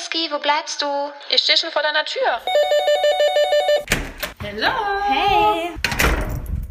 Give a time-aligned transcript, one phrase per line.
[0.00, 0.86] Whisky, wo bleibst du?
[1.28, 2.40] Ich stehe schon vor deiner Tür.
[4.42, 4.72] Hallo.
[5.06, 5.72] Hey.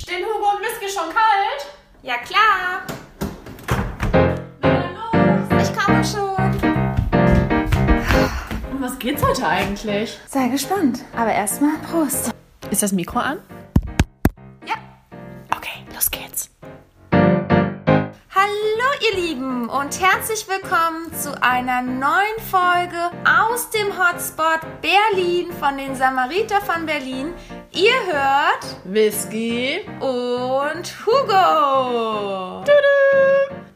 [0.02, 1.68] Stehen Hugo und Whisky schon kalt?
[2.02, 2.82] Ja, klar.
[4.62, 5.70] Na dann los.
[5.70, 6.60] Ich komme schon.
[8.72, 10.18] Um was geht's heute eigentlich?
[10.28, 11.02] Sei gespannt.
[11.16, 12.32] Aber erstmal Prost.
[12.72, 13.40] Ist das Mikro an?
[19.20, 26.62] Lieben und herzlich willkommen zu einer neuen Folge aus dem Hotspot Berlin von den Samariter
[26.62, 27.34] von Berlin.
[27.72, 29.82] Ihr hört Whisky.
[30.00, 32.64] und Hugo.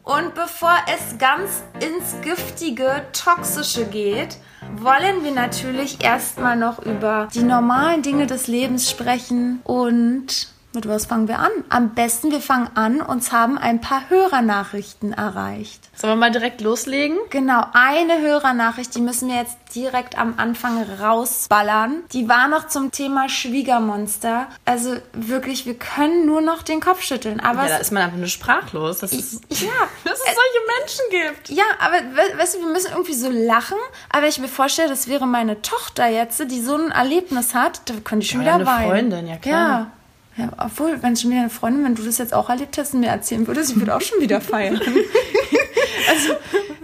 [0.02, 4.38] Und bevor es ganz ins giftige, toxische geht,
[4.76, 11.06] wollen wir natürlich erstmal noch über die normalen Dinge des Lebens sprechen und mit was
[11.06, 11.50] fangen wir an?
[11.68, 15.80] Am besten wir fangen an, uns haben ein paar Hörernachrichten erreicht.
[15.94, 17.16] Sollen wir mal direkt loslegen?
[17.30, 22.02] Genau, eine Hörernachricht, die müssen wir jetzt direkt am Anfang rausballern.
[22.12, 24.46] Die war noch zum Thema Schwiegermonster.
[24.64, 27.40] Also wirklich, wir können nur noch den Kopf schütteln.
[27.40, 28.98] Aber Ja, da ist man einfach nur sprachlos.
[28.98, 29.70] Das ist, ja,
[30.04, 31.48] dass es solche Menschen gibt.
[31.50, 33.78] ja, aber we weißt du, wir müssen irgendwie so lachen.
[34.10, 37.82] Aber wenn ich mir vorstelle, das wäre meine Tochter jetzt, die so ein Erlebnis hat,
[37.88, 38.90] da könnte ich schon Ja, wieder eine weinen.
[38.90, 39.68] Freundin, ja, klar.
[39.80, 39.90] Ja.
[40.36, 43.00] Ja, obwohl, wenn schon wieder eine Freundin, wenn du das jetzt auch erlebt hast und
[43.00, 44.80] mir erzählen würdest, ich würde auch schon wieder feiern.
[46.08, 46.34] also,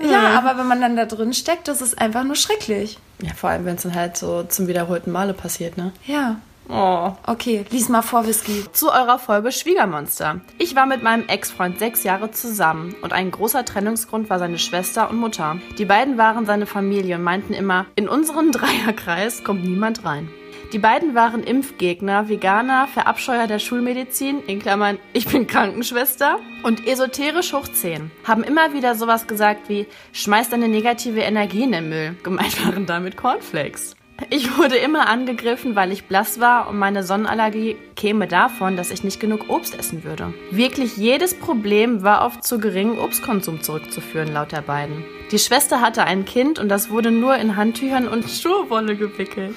[0.08, 2.98] ja, aber wenn man dann da drin steckt, das ist einfach nur schrecklich.
[3.22, 5.92] Ja, vor allem, wenn es dann halt so zum wiederholten Male passiert, ne?
[6.06, 6.36] Ja.
[6.72, 7.12] Oh.
[7.26, 8.64] Okay, lies mal vor, Whisky.
[8.72, 10.40] Zu eurer Folge Schwiegermonster.
[10.58, 15.10] Ich war mit meinem Ex-Freund sechs Jahre zusammen und ein großer Trennungsgrund war seine Schwester
[15.10, 15.56] und Mutter.
[15.78, 20.28] Die beiden waren seine Familie und meinten immer, in unseren Dreierkreis kommt niemand rein.
[20.72, 27.52] Die beiden waren Impfgegner, Veganer, Verabscheuer der Schulmedizin, in Klammern, ich bin Krankenschwester, und esoterisch
[27.52, 28.12] hoch 10.
[28.22, 32.14] Haben immer wieder sowas gesagt wie, schmeiß deine negative Energie in den Müll.
[32.22, 33.96] Gemeint waren damit Cornflakes.
[34.28, 39.02] Ich wurde immer angegriffen, weil ich blass war und meine Sonnenallergie käme davon, dass ich
[39.02, 40.34] nicht genug Obst essen würde.
[40.52, 45.04] Wirklich jedes Problem war auf zu geringen Obstkonsum zurückzuführen, laut der beiden.
[45.32, 49.54] Die Schwester hatte ein Kind und das wurde nur in Handtüchern und Schurwolle gewickelt.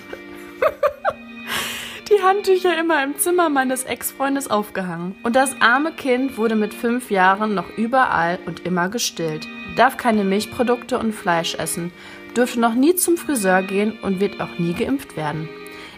[2.10, 5.16] Die Handtücher immer im Zimmer meines Ex-Freundes aufgehangen.
[5.24, 9.48] Und das arme Kind wurde mit fünf Jahren noch überall und immer gestillt.
[9.78, 11.92] Darf keine Milchprodukte und Fleisch essen,
[12.36, 15.50] dürfte noch nie zum Friseur gehen und wird auch nie geimpft werden.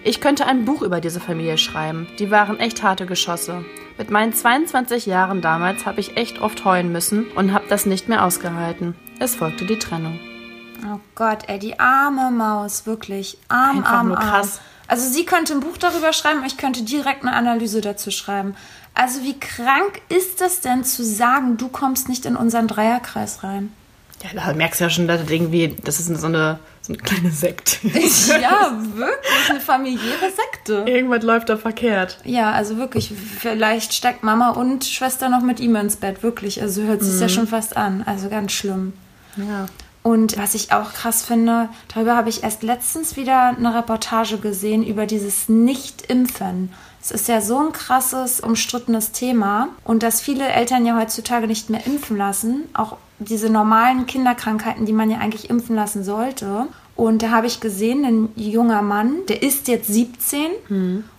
[0.03, 2.07] Ich könnte ein Buch über diese Familie schreiben.
[2.19, 3.65] Die waren echt harte Geschosse.
[3.97, 8.07] Mit meinen 22 Jahren damals habe ich echt oft heulen müssen und habe das nicht
[8.07, 8.93] mehr ausgehalten.
[9.19, 10.19] Es folgte die Trennung.
[10.83, 13.37] Oh Gott, ey, die arme Maus, wirklich.
[13.47, 14.29] Arm, Einfach arm, nur arm.
[14.29, 14.59] krass.
[14.87, 18.55] Also sie könnte ein Buch darüber schreiben, ich könnte direkt eine Analyse dazu schreiben.
[18.93, 23.71] Also wie krank ist das denn zu sagen, du kommst nicht in unseren Dreierkreis rein?
[24.23, 27.01] Ja, da merkst du ja schon, dass das irgendwie, das ist so eine, so eine
[27.01, 27.87] kleine Sekte.
[28.41, 30.85] ja, wirklich eine familiäre Sekte.
[30.89, 32.19] Irgendwas läuft da verkehrt.
[32.23, 36.61] Ja, also wirklich, vielleicht steckt Mama und Schwester noch mit ihm ins Bett, wirklich.
[36.61, 38.03] Also hört sich ja schon fast an.
[38.05, 38.93] Also ganz schlimm.
[39.35, 39.65] Ja.
[40.05, 44.85] Und was ich auch krass finde, darüber habe ich erst letztens wieder eine Reportage gesehen
[44.85, 46.71] über dieses Nicht-Impfen.
[47.01, 51.71] Es ist ja so ein krasses, umstrittenes Thema und dass viele Eltern ja heutzutage nicht
[51.71, 56.67] mehr impfen lassen, auch diese normalen Kinderkrankheiten, die man ja eigentlich impfen lassen sollte.
[56.95, 60.51] Und da habe ich gesehen, ein junger Mann, der ist jetzt 17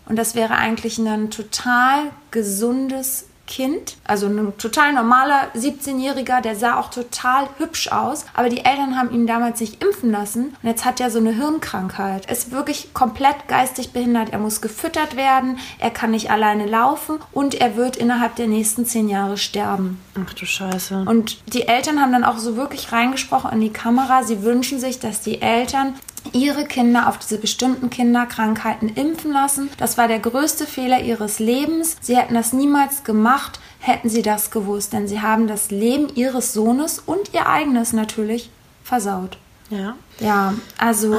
[0.08, 6.78] und das wäre eigentlich ein total gesundes Kind, also ein total normaler 17-Jähriger, der sah
[6.78, 10.84] auch total hübsch aus, aber die Eltern haben ihn damals nicht impfen lassen und jetzt
[10.84, 12.30] hat er so eine Hirnkrankheit.
[12.30, 17.54] Ist wirklich komplett geistig behindert, er muss gefüttert werden, er kann nicht alleine laufen und
[17.54, 20.00] er wird innerhalb der nächsten zehn Jahre sterben.
[20.14, 21.04] Ach du Scheiße.
[21.06, 24.98] Und die Eltern haben dann auch so wirklich reingesprochen in die Kamera, sie wünschen sich,
[24.98, 25.94] dass die Eltern
[26.32, 29.70] ihre Kinder auf diese bestimmten Kinderkrankheiten impfen lassen.
[29.78, 31.96] Das war der größte Fehler ihres Lebens.
[32.00, 36.52] Sie hätten das niemals gemacht, hätten sie das gewusst, denn sie haben das Leben ihres
[36.52, 38.50] Sohnes und ihr eigenes natürlich
[38.84, 39.38] versaut.
[39.70, 39.94] ja.
[40.18, 41.18] Ja, also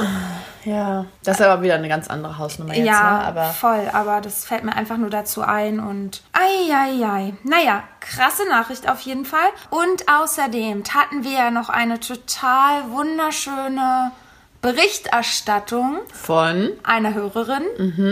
[0.64, 1.06] Ja.
[1.24, 3.24] Das ist aber wieder eine ganz andere Hausnummer jetzt, ja, ne?
[3.26, 7.32] Aber voll, aber das fällt mir einfach nur dazu ein und ei, ei, ei.
[7.44, 9.48] Naja, krasse Nachricht auf jeden Fall.
[9.70, 14.10] Und außerdem hatten wir ja noch eine total wunderschöne
[14.60, 16.70] Berichterstattung von.
[16.82, 17.62] einer Hörerin,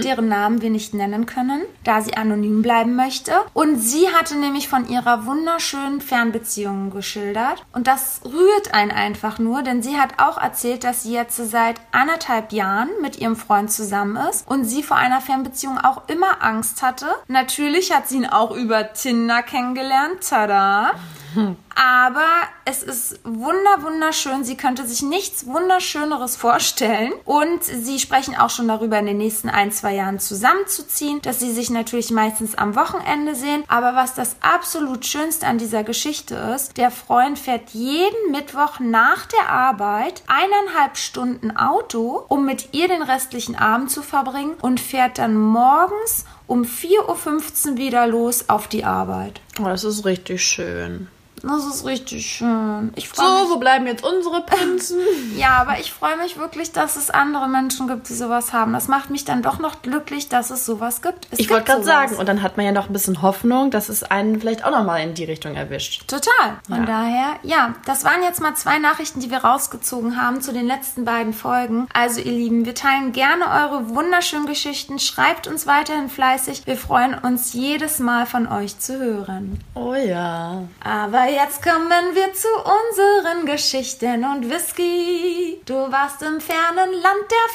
[0.03, 3.33] deren Namen wir nicht nennen können, da sie anonym bleiben möchte.
[3.53, 7.65] Und sie hatte nämlich von ihrer wunderschönen Fernbeziehung geschildert.
[7.73, 11.81] Und das rührt einen einfach nur, denn sie hat auch erzählt, dass sie jetzt seit
[11.93, 16.83] anderthalb Jahren mit ihrem Freund zusammen ist und sie vor einer Fernbeziehung auch immer Angst
[16.83, 17.07] hatte.
[17.29, 20.29] Natürlich hat sie ihn auch über Tinder kennengelernt.
[20.29, 20.93] Tada!
[21.77, 22.27] Aber
[22.65, 24.45] es ist wunder, wunderschön.
[24.45, 27.13] Sie könnte sich nichts Wunderschöneres vorstellen.
[27.27, 31.53] Und sie sprechen auch schon darüber, in den nächsten ein, zwei Jahren zusammenzuziehen, dass sie
[31.53, 33.63] sich natürlich meistens am Wochenende sehen.
[33.69, 39.27] Aber was das absolut Schönste an dieser Geschichte ist, der Freund fährt jeden Mittwoch nach
[39.27, 45.19] der Arbeit eineinhalb Stunden Auto, um mit ihr den restlichen Abend zu verbringen und fährt
[45.19, 49.43] dann morgens um 4.15 Uhr wieder los auf die Arbeit.
[49.61, 51.09] Oh, das ist richtig schön.
[51.47, 52.93] Das ist richtig schön.
[52.97, 54.99] Ich So, mich, wo bleiben jetzt unsere Prinzen?
[55.37, 58.73] ja, aber ich freue mich wirklich, dass es andere Menschen gibt, die sowas haben.
[58.73, 61.29] Das macht mich dann doch noch glücklich, dass es sowas gibt.
[61.31, 63.89] Es ich wollte gerade sagen, und dann hat man ja noch ein bisschen Hoffnung, dass
[63.89, 66.09] es einen vielleicht auch nochmal in die Richtung erwischt.
[66.09, 66.57] Total.
[66.67, 66.85] Von Ja.
[66.87, 71.05] daher, ja, das waren jetzt mal zwei Nachrichten, die wir rausgezogen haben zu den letzten
[71.05, 71.87] beiden Folgen.
[71.93, 74.99] Also, ihr Lieben, wir teilen gerne eure wunderschönen Geschichten.
[74.99, 76.67] Schreibt uns weiterhin fleißig.
[76.67, 79.61] Wir freuen uns jedes Mal von euch zu hören.
[79.75, 80.63] Oh ja.
[80.83, 85.61] Aber jetzt kommen wir zu unseren Geschichten und Whisky.
[85.67, 87.49] Du warst im fernen Land der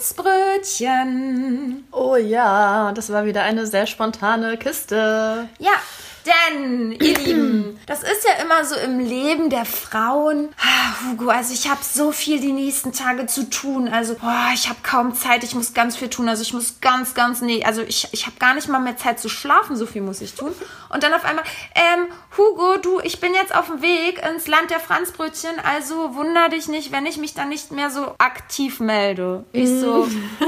[0.00, 1.86] Franzbrötchen.
[1.92, 5.50] Oh ja, das war wieder eine sehr spontane Kiste.
[5.58, 5.74] Ja,
[6.26, 10.48] denn, ihr Lieben, das ist ja immer so im Leben der Frauen.
[10.58, 13.88] Ah, Hugo, also ich habe so viel die nächsten Tage zu tun.
[13.88, 16.28] Also, boah, ich habe kaum Zeit, ich muss ganz viel tun.
[16.28, 19.20] Also ich muss ganz, ganz, nee, also ich, ich habe gar nicht mal mehr Zeit
[19.20, 20.52] zu schlafen, so viel muss ich tun.
[20.88, 21.44] Und dann auf einmal,
[21.74, 22.06] ähm,
[22.36, 26.68] Hugo, du, ich bin jetzt auf dem Weg ins Land der Franzbrötchen, also wunder dich
[26.68, 29.44] nicht, wenn ich mich dann nicht mehr so aktiv melde.
[29.52, 30.06] Ich so,
[30.40, 30.46] huh?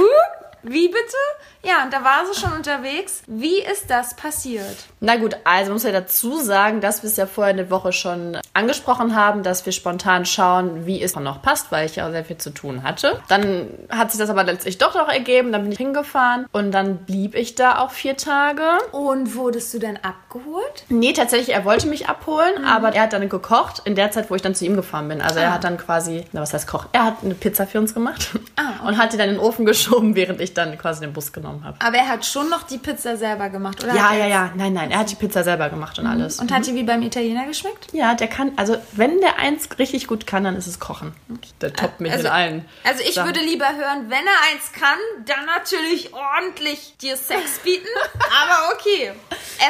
[0.63, 1.17] Wie bitte?
[1.65, 3.23] Ja, und da war sie schon unterwegs.
[3.27, 4.77] Wie ist das passiert?
[5.01, 8.39] Na gut, also muss ja dazu sagen, dass wir es ja vorher eine Woche schon
[8.55, 12.39] angesprochen haben, dass wir spontan schauen, wie es noch passt, weil ich ja sehr viel
[12.39, 13.21] zu tun hatte.
[13.29, 16.99] Dann hat sich das aber letztlich doch noch ergeben, dann bin ich hingefahren und dann
[16.99, 18.63] blieb ich da auch vier Tage.
[18.93, 20.85] Und wurdest du denn abgeholt?
[20.89, 24.37] Nee, tatsächlich, er wollte mich abholen, aber er hat dann gekocht in der Zeit, wo
[24.37, 25.21] ich dann zu ihm gefahren bin.
[25.21, 25.55] Also er Ah.
[25.55, 26.87] hat dann quasi, na was heißt Koch?
[26.93, 29.65] Er hat eine Pizza für uns gemacht Ah, und hat die dann in den Ofen
[29.67, 31.77] geschoben, während ich dann quasi den Bus genommen habe.
[31.81, 33.95] Aber er hat schon noch die Pizza selber gemacht, oder?
[33.95, 34.53] Ja, ja, er- ja.
[34.57, 36.39] Nein, nein, er hat die Pizza selber gemacht und alles.
[36.41, 37.93] Und hat die wie beim Italiener geschmeckt?
[37.93, 41.13] Ja, der kann, also wenn der eins richtig gut kann, dann ist es Kochen.
[41.61, 42.65] Der toppt mich Also- in allen.
[42.85, 43.29] Also ich Sachen.
[43.29, 47.87] würde lieber hören, wenn er eins kann, dann natürlich ordentlich dir Sex bieten.
[48.43, 49.13] Aber okay.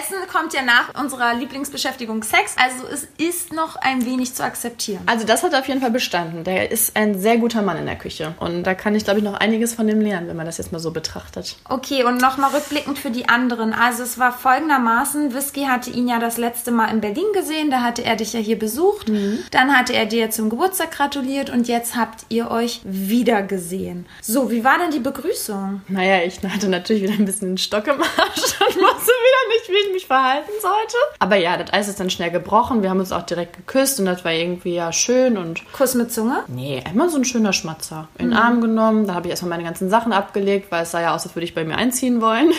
[0.01, 2.55] Essen kommt ja nach unserer Lieblingsbeschäftigung Sex.
[2.59, 5.01] Also es ist noch ein wenig zu akzeptieren.
[5.07, 6.45] Also das hat auf jeden Fall bestanden.
[6.45, 8.35] Der ist ein sehr guter Mann in der Küche.
[8.39, 10.73] Und da kann ich, glaube ich, noch einiges von dem lernen, wenn man das jetzt
[10.73, 11.57] mal so betrachtet.
[11.69, 13.73] Okay, und nochmal rückblickend für die anderen.
[13.73, 17.83] Also es war folgendermaßen, Whisky hatte ihn ja das letzte Mal in Berlin gesehen, da
[17.83, 19.11] hatte er dich ja hier besucht.
[19.51, 24.07] Dann hatte er dir zum Geburtstag gratuliert und jetzt habt ihr euch wieder gesehen.
[24.23, 25.83] So, wie war denn die Begrüßung?
[25.89, 29.69] Naja, ich hatte natürlich wieder ein bisschen den Stock im Arsch und wusste wieder nicht,
[29.69, 30.97] wie ich mich verhalten sollte.
[31.19, 32.83] Aber ja, das Eis ist dann schnell gebrochen.
[32.83, 36.13] Wir haben uns auch direkt geküsst und das war irgendwie ja schön und Kuss mit
[36.13, 36.45] Zunge?
[36.49, 38.09] Nee, immer so ein schöner Schmatzer.
[38.19, 41.01] In den Arm genommen, da habe ich erstmal meine ganzen Sachen abgelegt, weil es sah
[41.01, 42.53] ja aus, als würde ich bei mir einziehen wollen.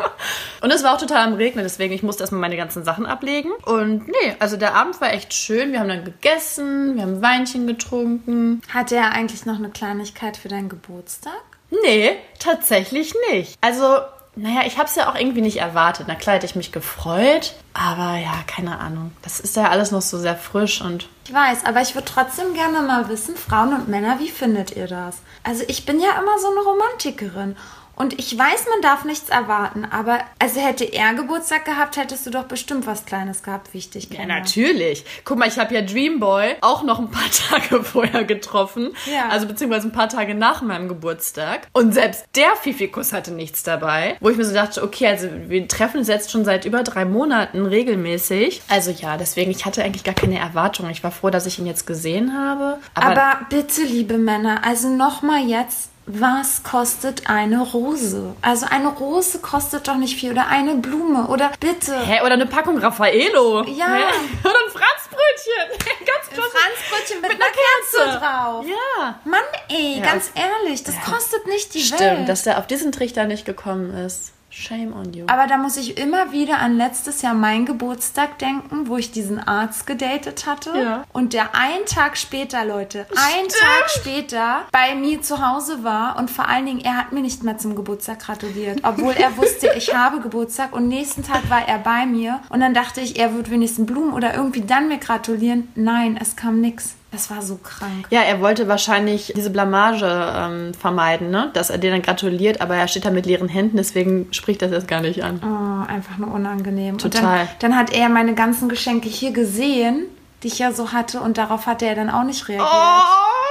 [0.62, 3.50] und es war auch total am Regnen, deswegen ich musste erstmal meine ganzen Sachen ablegen.
[3.64, 5.72] Und nee, also der Abend war echt schön.
[5.72, 8.62] Wir haben dann gegessen, wir haben Weinchen getrunken.
[8.72, 11.42] Hatte er eigentlich noch eine Kleinigkeit für deinen Geburtstag?
[11.82, 13.58] Nee, tatsächlich nicht.
[13.60, 13.98] Also,
[14.36, 16.06] naja, ich habe es ja auch irgendwie nicht erwartet.
[16.08, 19.10] Na klar hätte ich mich gefreut, aber ja, keine Ahnung.
[19.22, 22.54] Das ist ja alles noch so sehr frisch und Ich weiß, aber ich würde trotzdem
[22.54, 25.16] gerne mal wissen, Frauen und Männer, wie findet ihr das?
[25.42, 27.56] Also ich bin ja immer so eine Romantikerin.
[27.96, 32.30] Und ich weiß, man darf nichts erwarten, aber also hätte er Geburtstag gehabt, hättest du
[32.30, 34.34] doch bestimmt was Kleines gehabt, wie ich dich Ja, kenne.
[34.34, 35.04] natürlich.
[35.24, 38.94] Guck mal, ich habe ja Dreamboy auch noch ein paar Tage vorher getroffen.
[39.06, 39.28] Ja.
[39.30, 41.66] Also beziehungsweise ein paar Tage nach meinem Geburtstag.
[41.72, 44.16] Und selbst der Fifikus hatte nichts dabei.
[44.20, 47.04] Wo ich mir so dachte, okay, also wir treffen uns jetzt schon seit über drei
[47.06, 48.60] Monaten regelmäßig.
[48.68, 50.90] Also ja, deswegen, ich hatte eigentlich gar keine Erwartung.
[50.90, 52.78] Ich war froh, dass ich ihn jetzt gesehen habe.
[52.94, 58.34] Aber, Aber bitte, liebe Männer, also nochmal jetzt, was kostet eine Rose?
[58.40, 61.98] Also eine Rose kostet doch nicht viel oder eine Blume oder bitte.
[62.00, 63.64] hä, oder eine Packung Raffaello.
[63.64, 63.86] Ja.
[63.86, 64.02] Hä?
[64.44, 65.78] Oder ein Franzbrötchen.
[66.06, 66.50] Ganz klasse.
[66.50, 68.18] Franzbrötchen mit, Mit einer einer Kerze Kerze.
[68.20, 68.64] drauf.
[68.66, 69.20] Ja.
[69.24, 72.28] Mann, ey, Ja, ganz ehrlich, das kostet nicht die Stimmt, Welt.
[72.28, 74.32] dass der auf diesen Trichter nicht gekommen ist.
[74.58, 75.26] Shame on you.
[75.26, 79.38] Aber da muss ich immer wieder an letztes Jahr meinen Geburtstag denken, wo ich diesen
[79.38, 80.72] Arzt gedatet hatte.
[80.74, 81.04] Ja.
[81.12, 86.18] Und der einen Tag später, Leute, einen Tag später bei mir zu Hause war.
[86.18, 88.80] Und vor allen Dingen, er hat mir nicht mehr zum Geburtstag gratuliert.
[88.82, 90.72] Obwohl er wusste, ich habe Geburtstag.
[90.72, 92.40] Und nächsten Tag war er bei mir.
[92.48, 95.70] Und dann dachte ich, er würde wenigstens Blumen oder irgendwie dann mir gratulieren.
[95.74, 96.95] Nein, es kam nix.
[97.12, 98.06] Das war so krank.
[98.10, 101.50] Ja, er wollte wahrscheinlich diese Blamage ähm, vermeiden, ne?
[101.54, 104.70] dass er dir dann gratuliert, aber er steht da mit leeren Händen, deswegen spricht das
[104.72, 105.40] jetzt gar nicht an.
[105.42, 106.98] Oh, einfach nur unangenehm.
[106.98, 107.22] Total.
[107.22, 110.06] Und dann, dann hat er meine ganzen Geschenke hier gesehen,
[110.42, 112.68] die ich ja so hatte und darauf hat er dann auch nicht reagiert.
[112.70, 113.45] Oh.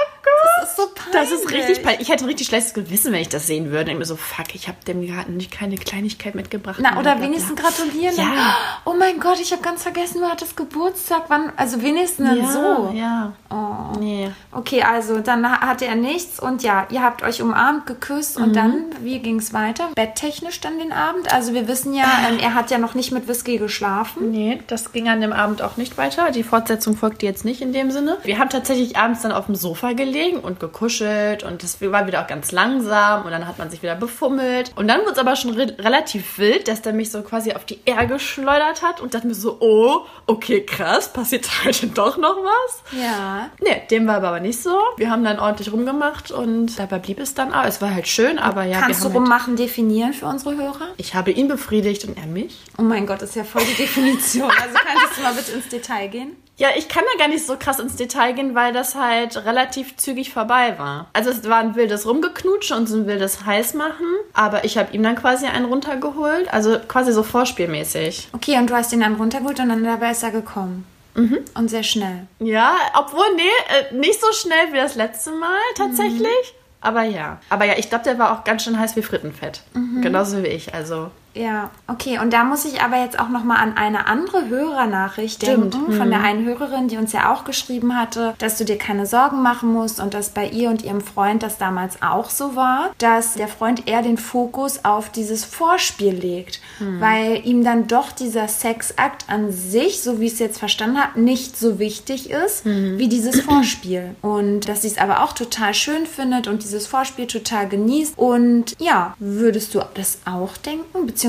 [0.58, 1.12] Das ist so peinlich.
[1.12, 2.00] Das ist richtig peinlich.
[2.02, 3.92] Ich hätte ein richtig schlechtes Gewissen, wenn ich das sehen würde.
[3.92, 6.78] Ich mir so, fuck, ich habe dem gerade nicht keine Kleinigkeit mitgebracht.
[6.80, 8.14] Na, oder wenigstens gratulieren.
[8.16, 8.56] Ja.
[8.84, 11.24] Oh mein Gott, ich habe ganz vergessen, du hattest Geburtstag.
[11.28, 11.52] Wann?
[11.56, 12.92] Also wenigstens ja, so.
[12.94, 13.32] Ja.
[13.50, 13.98] Oh.
[13.98, 14.30] Nee.
[14.52, 18.44] Okay, also dann ha- hatte er nichts und ja, ihr habt euch umarmt, geküsst Mhm.
[18.44, 19.88] und dann, wie ging es weiter?
[19.94, 21.32] Betttechnisch dann den Abend?
[21.32, 24.30] Also wir wissen ja, ähm, er hat ja noch nicht mit Whisky geschlafen.
[24.32, 26.30] Nee, das ging an dem Abend auch nicht weiter.
[26.32, 28.18] Die Fortsetzung folgte jetzt nicht in dem Sinne.
[28.24, 32.22] Wir haben tatsächlich abends dann auf dem Sofa gelegen und gekuschelt und das war wieder
[32.22, 34.72] auch ganz langsam und dann hat man sich wieder befummelt.
[34.76, 37.64] Und dann wurde es aber schon re relativ wild, dass der mich so quasi auf
[37.64, 42.36] die Erde geschleudert hat und dachte mir so, oh, okay, krass, passiert heute doch noch
[42.36, 43.00] was.
[43.00, 43.50] Ja.
[43.60, 44.78] Nee, dem war aber nicht so.
[44.96, 47.64] Wir haben dann ordentlich rumgemacht und dabei blieb es dann auch.
[47.64, 50.88] Es war halt schön, aber ja, Kannst wir du halt, rummachen definieren für unsere Hörer?
[50.98, 52.56] ich habe ihn befriedigt und er mich.
[52.78, 54.50] Oh mein Gott, das ist ja voll die Definition.
[54.50, 56.36] Also könntest du mal bitte ins Detail gehen?
[56.58, 59.96] Ja, ich kann da gar nicht so krass ins Detail gehen, weil das halt relativ
[59.96, 61.08] zügig vorbei war.
[61.12, 65.02] Also es war ein wildes Rumgeknutsche und so ein wildes Heißmachen, aber ich habe ihm
[65.02, 68.28] dann quasi einen runtergeholt, also quasi so vorspielmäßig.
[68.32, 70.86] Okay, und du hast ihn dann runtergeholt und dann dabei ist er gekommen.
[71.14, 71.40] Mhm.
[71.54, 72.26] Und sehr schnell.
[72.38, 76.54] Ja, obwohl, nee, äh, nicht so schnell wie das letzte Mal tatsächlich.
[76.80, 77.40] Aber ja.
[77.50, 79.62] Aber ja, ich glaube, der war auch ganz schön heiß wie Frittenfett.
[80.02, 81.10] Genauso wie ich, also.
[81.36, 82.18] Ja, okay.
[82.18, 85.74] Und da muss ich aber jetzt auch noch mal an eine andere Hörernachricht Stimmt.
[85.74, 89.06] denken von der einen Hörerin, die uns ja auch geschrieben hatte, dass du dir keine
[89.06, 92.90] Sorgen machen musst und dass bei ihr und ihrem Freund das damals auch so war,
[92.98, 96.60] dass der Freund eher den Fokus auf dieses Vorspiel legt,
[97.00, 101.20] weil ihm dann doch dieser Sexakt an sich, so wie ich es jetzt verstanden habe,
[101.20, 106.06] nicht so wichtig ist wie dieses Vorspiel und dass sie es aber auch total schön
[106.06, 111.06] findet und dieses Vorspiel total genießt und ja, würdest du das auch denken?
[111.06, 111.25] Beziehungsweise,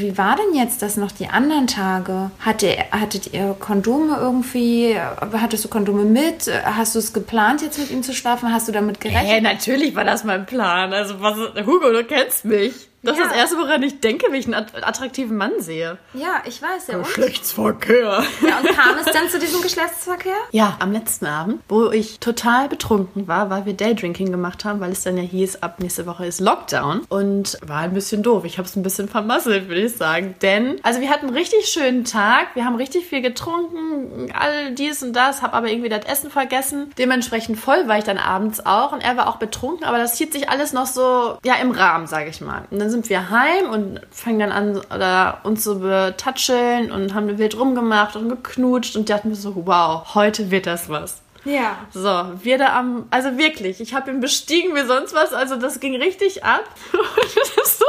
[0.00, 2.30] wie war denn jetzt das noch die anderen Tage?
[2.40, 4.96] Hatte, hattet ihr Kondome irgendwie?
[5.32, 6.50] Hattest du Kondome mit?
[6.64, 8.52] Hast du es geplant, jetzt mit ihm zu schlafen?
[8.52, 9.26] Hast du damit gerechnet?
[9.26, 10.92] Hey, natürlich war das mein Plan.
[10.92, 12.88] Also, was, Hugo, du kennst mich.
[13.02, 13.28] Das ist Ja.
[13.28, 15.98] das Erste, woran ich denke, wenn ich einen att- attraktiven Mann sehe.
[16.14, 16.96] Ja, ich weiß ja.
[16.96, 18.22] Und, Geschlechtsverkehr.
[18.42, 20.34] ja, und kam es dann zu diesem Geschlechtsverkehr?
[20.50, 24.90] Ja, am letzten Abend, wo ich total betrunken war, weil wir Daydrinking gemacht haben, weil
[24.92, 27.02] es dann ja hieß, ab nächste Woche ist Lockdown.
[27.08, 28.44] Und war ein bisschen doof.
[28.44, 30.34] Ich habe es ein bisschen vermasselt, würde ich sagen.
[30.42, 32.48] Denn, also wir hatten einen richtig schönen Tag.
[32.54, 36.90] Wir haben richtig viel getrunken, all dies und das, habe aber irgendwie das Essen vergessen.
[36.98, 38.92] Dementsprechend voll war ich dann abends auch.
[38.92, 42.06] Und er war auch betrunken, aber das hielt sich alles noch so, ja, im Rahmen,
[42.06, 42.62] sage ich mal.
[42.70, 47.38] Und dann sind wir heim und fangen dann an, oder uns zu betatscheln und haben
[47.38, 51.22] wild rumgemacht und geknutscht und dachten mir so, wow, heute wird das was.
[51.44, 51.86] Ja.
[51.92, 55.80] So, wir da am, also wirklich, ich habe ihn bestiegen wie sonst was, also das
[55.80, 56.64] ging richtig ab.
[56.92, 57.84] das ist so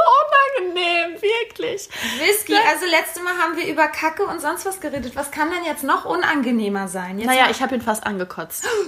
[0.56, 1.88] unangenehm, wirklich.
[2.18, 5.16] Whisky, also letzte Mal haben wir über Kacke und sonst was geredet.
[5.16, 7.18] Was kann denn jetzt noch unangenehmer sein?
[7.18, 8.66] Jetzt Naja, ich habe ihn fast angekotzt.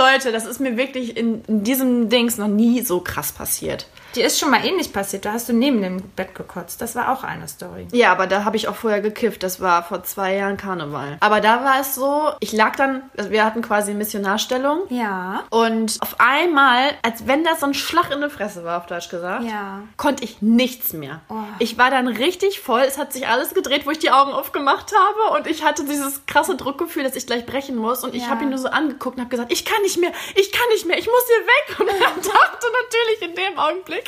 [0.00, 3.86] Leute, das ist mir wirklich in, in diesem Dings noch nie so krass passiert.
[4.14, 5.24] Dir ist schon mal ähnlich passiert.
[5.24, 6.80] Da hast du neben dem Bett gekotzt.
[6.82, 7.86] Das war auch eine Story.
[7.92, 9.42] Ja, aber da habe ich auch vorher gekifft.
[9.42, 11.16] Das war vor zwei Jahren Karneval.
[11.20, 14.80] Aber da war es so, ich lag dann, also wir hatten quasi Missionarstellung.
[14.88, 15.44] Ja.
[15.50, 19.08] Und auf einmal, als wenn das so ein Schlag in die Fresse war, auf Deutsch
[19.10, 19.82] gesagt, Ja.
[19.96, 21.20] konnte ich nichts mehr.
[21.28, 21.34] Oh.
[21.60, 22.80] Ich war dann richtig voll.
[22.82, 25.38] Es hat sich alles gedreht, wo ich die Augen aufgemacht habe.
[25.38, 28.02] Und ich hatte dieses krasse Druckgefühl, dass ich gleich brechen muss.
[28.02, 28.30] Und ich Ja.
[28.30, 30.84] habe ihn nur so angeguckt und habe gesagt, ich kann nicht mehr, ich kann nicht
[30.86, 31.80] mehr, ich muss hier weg.
[31.80, 33.99] Und er dachte natürlich in dem Augenblick,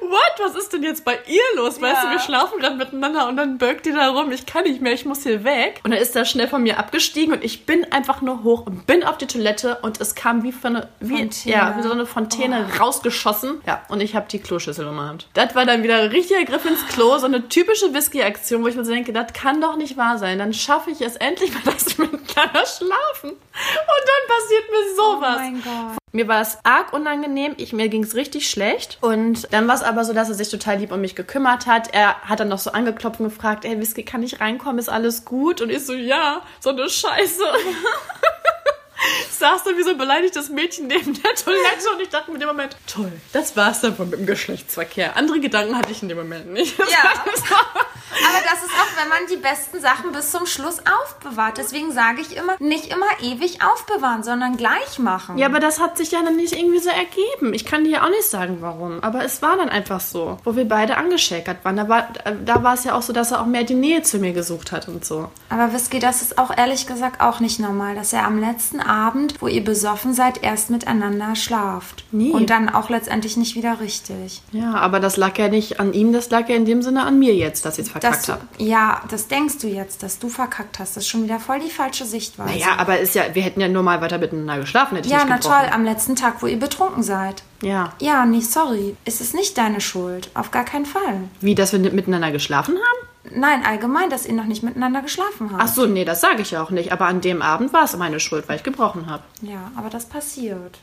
[0.00, 1.80] what, was ist denn jetzt bei ihr los?
[1.80, 2.08] Weißt Ja.
[2.08, 4.92] du, wir schlafen gerade miteinander und dann bögt die da rum, ich kann nicht mehr,
[4.92, 5.80] ich muss hier weg.
[5.84, 8.86] Und dann ist er schnell von mir abgestiegen und ich bin einfach nur hoch und
[8.86, 11.54] bin auf die Toilette und es kam wie, von eine, wie, Fontäne.
[11.56, 13.60] ja, wie so eine Fontäne rausgeschossen.
[13.66, 15.28] Ja, und ich habe die Kloschüssel umarmt.
[15.34, 18.84] Das war dann wieder richtiger Griff ins Klo, so eine typische Whisky-Aktion, wo ich mir
[18.84, 20.38] so denke, das kann doch nicht wahr sein.
[20.38, 23.30] Dann schaffe ich es endlich mal, dass wir miteinander schlafen.
[23.30, 25.36] Und dann passiert mir sowas.
[25.36, 26.01] Oh mein Gott.
[26.14, 28.98] Mir war es arg unangenehm, ich, mir ging es richtig schlecht.
[29.00, 31.94] Und dann war es aber so, dass er sich total lieb um mich gekümmert hat.
[31.94, 34.78] Er hat dann noch so angeklopft und gefragt, ey, Whisky, kann ich reinkommen?
[34.78, 35.62] Ist alles gut?
[35.62, 37.42] Und ich so, ja, so eine Scheiße.
[39.38, 42.40] saß da wie so ein beleidigtes Mädchen neben der Toilette und ich dachte mir in
[42.40, 45.16] dem Moment, toll, das war's dann von mit dem Geschlechtsverkehr.
[45.16, 46.76] Andere Gedanken hatte ich in dem Moment nicht.
[46.82, 46.98] Das Ja.
[47.36, 51.56] so- Aber das ist auch, wenn man die besten Sachen bis zum Schluss aufbewahrt.
[51.58, 55.38] Deswegen sage ich immer, nicht immer ewig aufbewahren, sondern gleich machen.
[55.38, 57.54] Ja, aber das hat sich ja dann nicht irgendwie so ergeben.
[57.54, 59.02] Ich kann dir ja auch nicht sagen, warum.
[59.02, 61.76] Aber es war dann einfach so, wo wir beide angeschäkert waren.
[61.76, 62.08] Da war,
[62.44, 64.72] da war es ja auch so, dass er auch mehr die Nähe zu mir gesucht
[64.72, 65.30] hat und so.
[65.48, 68.91] Aber Whisky, das ist auch ehrlich gesagt auch nicht normal, dass er am letzten Abend
[68.92, 72.04] Moment, wo ihr besoffen seid, erst miteinander schlaft.
[72.12, 72.30] Nie.
[72.30, 74.42] Und dann auch letztendlich nicht wieder richtig.
[74.52, 77.18] Ja, aber das lag ja nicht an ihm, das lag ja in dem Sinne an
[77.18, 78.42] mir jetzt, dass ich es verkackt habe.
[78.58, 80.96] ja, das denkst du jetzt, dass du verkackt hast.
[80.96, 82.52] Das ist schon wieder voll die falsche Sichtweise.
[82.52, 85.24] Naja, aber ist ja, wir hätten ja nur mal weiter miteinander geschlafen, hätte ich ja,
[85.26, 85.60] na gebrochen.
[85.60, 87.42] toll, am letzten Tag, wo ihr betrunken seid.
[87.62, 87.92] Ja.
[88.00, 88.96] Ja, nee, sorry.
[89.04, 90.30] Es ist nicht deine Schuld.
[90.34, 91.22] Auf gar keinen Fall.
[91.40, 93.08] Wie, dass wir nicht miteinander geschlafen haben?
[93.30, 95.62] Nein, allgemein, dass ihr noch nicht miteinander geschlafen habt.
[95.62, 96.92] Ach so, nee, das sage ich ja auch nicht.
[96.92, 99.22] Aber an dem Abend war es meine Schuld, weil ich gebrochen habe.
[99.42, 100.78] Ja, aber das passiert.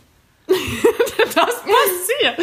[0.47, 0.55] Das
[1.35, 2.37] passiert.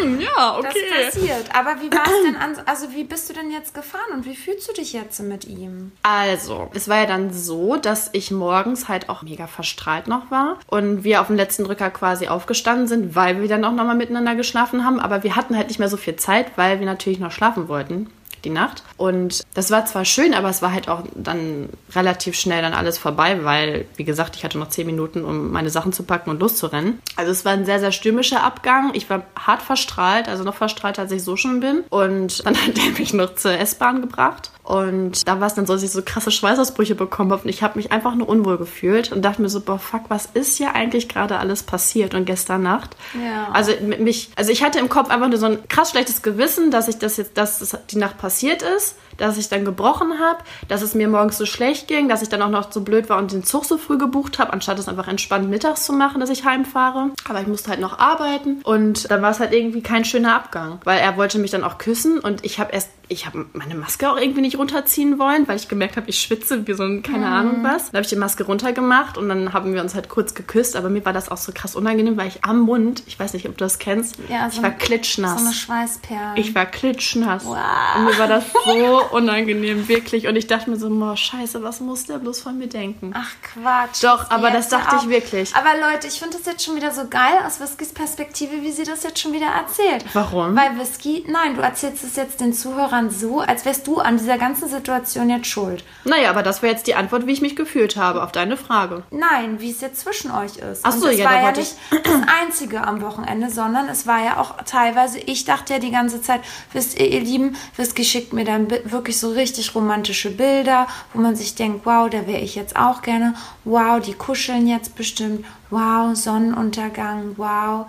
[0.00, 1.04] Hm, ja, Das okay.
[1.04, 1.44] passiert.
[1.54, 4.36] Aber wie war es denn an, also wie bist du denn jetzt gefahren und wie
[4.36, 5.92] fühlst du dich jetzt mit ihm?
[6.02, 10.58] Also, es war ja dann so, dass ich morgens halt auch mega verstrahlt noch war
[10.68, 14.34] und wir auf dem letzten Drücker quasi aufgestanden sind, weil wir dann auch nochmal miteinander
[14.36, 15.00] geschlafen haben.
[15.00, 18.08] Aber wir hatten halt nicht mehr so viel Zeit, weil wir natürlich noch schlafen wollten.
[18.44, 18.82] Die Nacht.
[18.96, 22.98] Und das war zwar schön, aber es war halt auch dann relativ schnell dann alles
[22.98, 26.40] vorbei, weil, wie gesagt, ich hatte noch zehn Minuten, um meine Sachen zu packen und
[26.40, 27.00] loszurennen.
[27.16, 28.92] Also es war ein sehr, sehr stürmischer Abgang.
[28.94, 31.84] Ich war hart verstrahlt, also noch verstrahlter, als ich so schon bin.
[31.90, 34.50] Und dann hat er mich noch zur S-Bahn gebracht.
[34.62, 37.42] Und da war es dann so, dass ich so krasse Schweißausbrüche bekommen habe.
[37.42, 40.26] Und ich habe mich einfach nur unwohl gefühlt und dachte mir so, boah, fuck, was
[40.26, 42.14] ist hier eigentlich gerade alles passiert?
[42.14, 42.96] Und gestern Nacht.
[43.14, 43.48] Ja.
[43.52, 46.70] Also mit mich, also ich hatte im Kopf einfach nur so ein krass schlechtes Gewissen,
[46.70, 48.29] dass ich das jetzt, dass das die Nacht passiert
[48.62, 52.28] ist, dass ich dann gebrochen habe, dass es mir morgens so schlecht ging, dass ich
[52.28, 54.88] dann auch noch so blöd war und den Zug so früh gebucht habe, anstatt es
[54.88, 57.10] einfach entspannt mittags zu machen, dass ich heimfahre.
[57.28, 60.80] Aber ich musste halt noch arbeiten und dann war es halt irgendwie kein schöner Abgang,
[60.84, 64.10] weil er wollte mich dann auch küssen und ich habe erst, ich habe meine Maske
[64.10, 67.26] auch irgendwie nicht runterziehen wollen, weil ich gemerkt habe, ich schwitze wie so ein, keine
[67.26, 67.86] Ahnung was.
[67.90, 70.88] Dann habe ich die Maske runtergemacht und dann haben wir uns halt kurz geküsst, aber
[70.88, 73.56] mir war das auch so krass unangenehm, weil ich am Mund, ich weiß nicht, ob
[73.58, 75.40] du das kennst, Ja, ich so war ein- klitschnass.
[75.40, 76.32] So eine Schweißperle.
[76.36, 77.44] Ich war klitschnass.
[77.44, 77.56] Wow.
[77.96, 80.26] Und mir war das so unangenehm, wirklich.
[80.28, 83.12] Und ich dachte mir so, boah, scheiße, was muss der bloß von mir denken?
[83.14, 84.02] Ach Quatsch.
[84.04, 85.08] Doch, aber das dachte ich auch.
[85.08, 85.54] wirklich.
[85.54, 88.84] Aber Leute, ich finde das jetzt schon wieder so geil aus Whiskys Perspektive, wie sie
[88.84, 90.04] das jetzt schon wieder erzählt.
[90.12, 90.56] Warum?
[90.56, 94.38] Weil Whisky, nein, du erzählst es jetzt den Zuhörern so, als wärst du an dieser
[94.38, 95.84] ganzen Situation jetzt schuld.
[96.04, 99.02] Naja, aber das wäre jetzt die Antwort, wie ich mich gefühlt habe auf deine Frage.
[99.10, 100.80] Nein, wie es jetzt zwischen euch ist.
[100.84, 104.24] Ach so, es ja, war da ja nicht das Einzige am Wochenende, sondern es war
[104.24, 106.40] ja auch teilweise, ich dachte ja die ganze Zeit,
[106.72, 111.22] wisst ihr, ihr Lieben, Whisky schickt mir dann bi- wirklich so richtig romantische Bilder, wo
[111.22, 113.32] man sich denkt, wow, da wäre ich jetzt auch gerne.
[113.64, 115.46] Wow, die kuscheln jetzt bestimmt.
[115.70, 117.86] Wow, Sonnenuntergang, wow.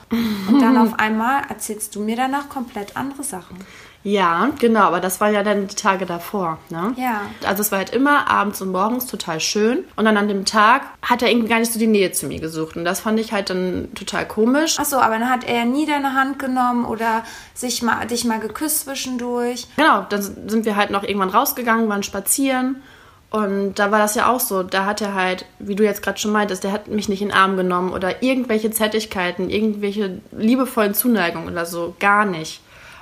[0.48, 3.58] Und dann auf einmal erzählst du mir danach komplett andere Sachen.
[4.04, 6.94] Ja, genau, aber das waren ja dann die Tage davor, ne?
[6.98, 7.22] Ja.
[7.46, 9.86] Also es war halt immer abends und morgens total schön.
[9.96, 12.40] Und dann an dem Tag hat er irgendwie gar nicht so die Nähe zu mir
[12.40, 12.76] gesucht.
[12.76, 14.78] Und das fand ich halt dann total komisch.
[14.80, 18.40] Ach so, aber dann hat er nie deine Hand genommen oder sich mal, dich mal
[18.40, 19.68] geküsst zwischendurch.
[19.76, 22.82] Genau, dann sind wir halt noch irgendwann rausgegangen, waren spazieren.
[23.30, 24.64] Und da war das ja auch so.
[24.64, 27.30] Da hat er halt, wie du jetzt gerade schon meintest, der hat mich nicht in
[27.30, 31.96] den Arm genommen oder irgendwelche Zärtlichkeiten, irgendwelche liebevollen Zuneigungen oder so.
[32.00, 32.62] Gar nicht.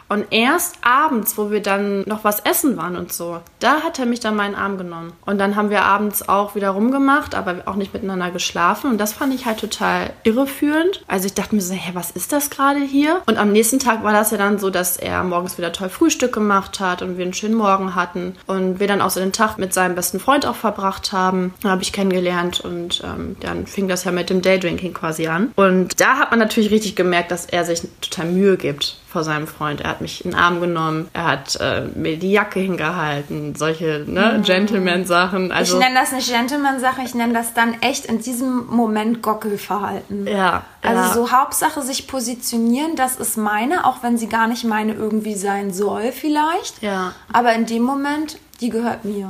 [0.10, 4.08] Und erst abends, wo wir dann noch was essen waren und so, da hat er
[4.08, 5.14] mich dann meinen Arm genommen.
[5.26, 8.90] Und dann haben wir abends auch wieder rumgemacht, aber auch nicht miteinander geschlafen.
[8.90, 11.04] Und das fand ich halt total irreführend.
[11.08, 13.22] Also ich dachte mir so, hä, was ist das gerade hier?
[13.28, 16.34] Und am nächsten Tag war das ja dann so, dass er morgens wieder toll Frühstück
[16.34, 18.36] gemacht hat und wir einen schönen Morgen hatten.
[18.48, 21.54] Und wir dann auch so den Tag mit seinem besten Freund auch verbracht haben.
[21.62, 25.52] Da habe ich kennengelernt und ähm, dann fing das ja mit dem Daydrinking quasi an.
[25.56, 29.48] Und da hat man natürlich richtig gemerkt, dass er sich total Mühe gibt vor seinem
[29.48, 29.82] Freund.
[29.82, 34.06] Er hat mich in den Arm genommen, er hat äh, mir die Jacke hingehalten, solche
[34.06, 35.52] ne, Gentleman-Sachen.
[35.52, 40.28] Also, ich nenne das nicht Gentleman-Sache, ich nenne das dann echt in diesem Moment Gockelverhalten.
[40.28, 41.14] ja, Also ja.
[41.14, 45.74] so Hauptsache sich positionieren, das ist meine, auch wenn sie gar nicht meine irgendwie sein
[45.74, 46.82] soll vielleicht.
[46.84, 47.14] Ja.
[47.34, 49.30] Aber in dem Moment, die gehört mir.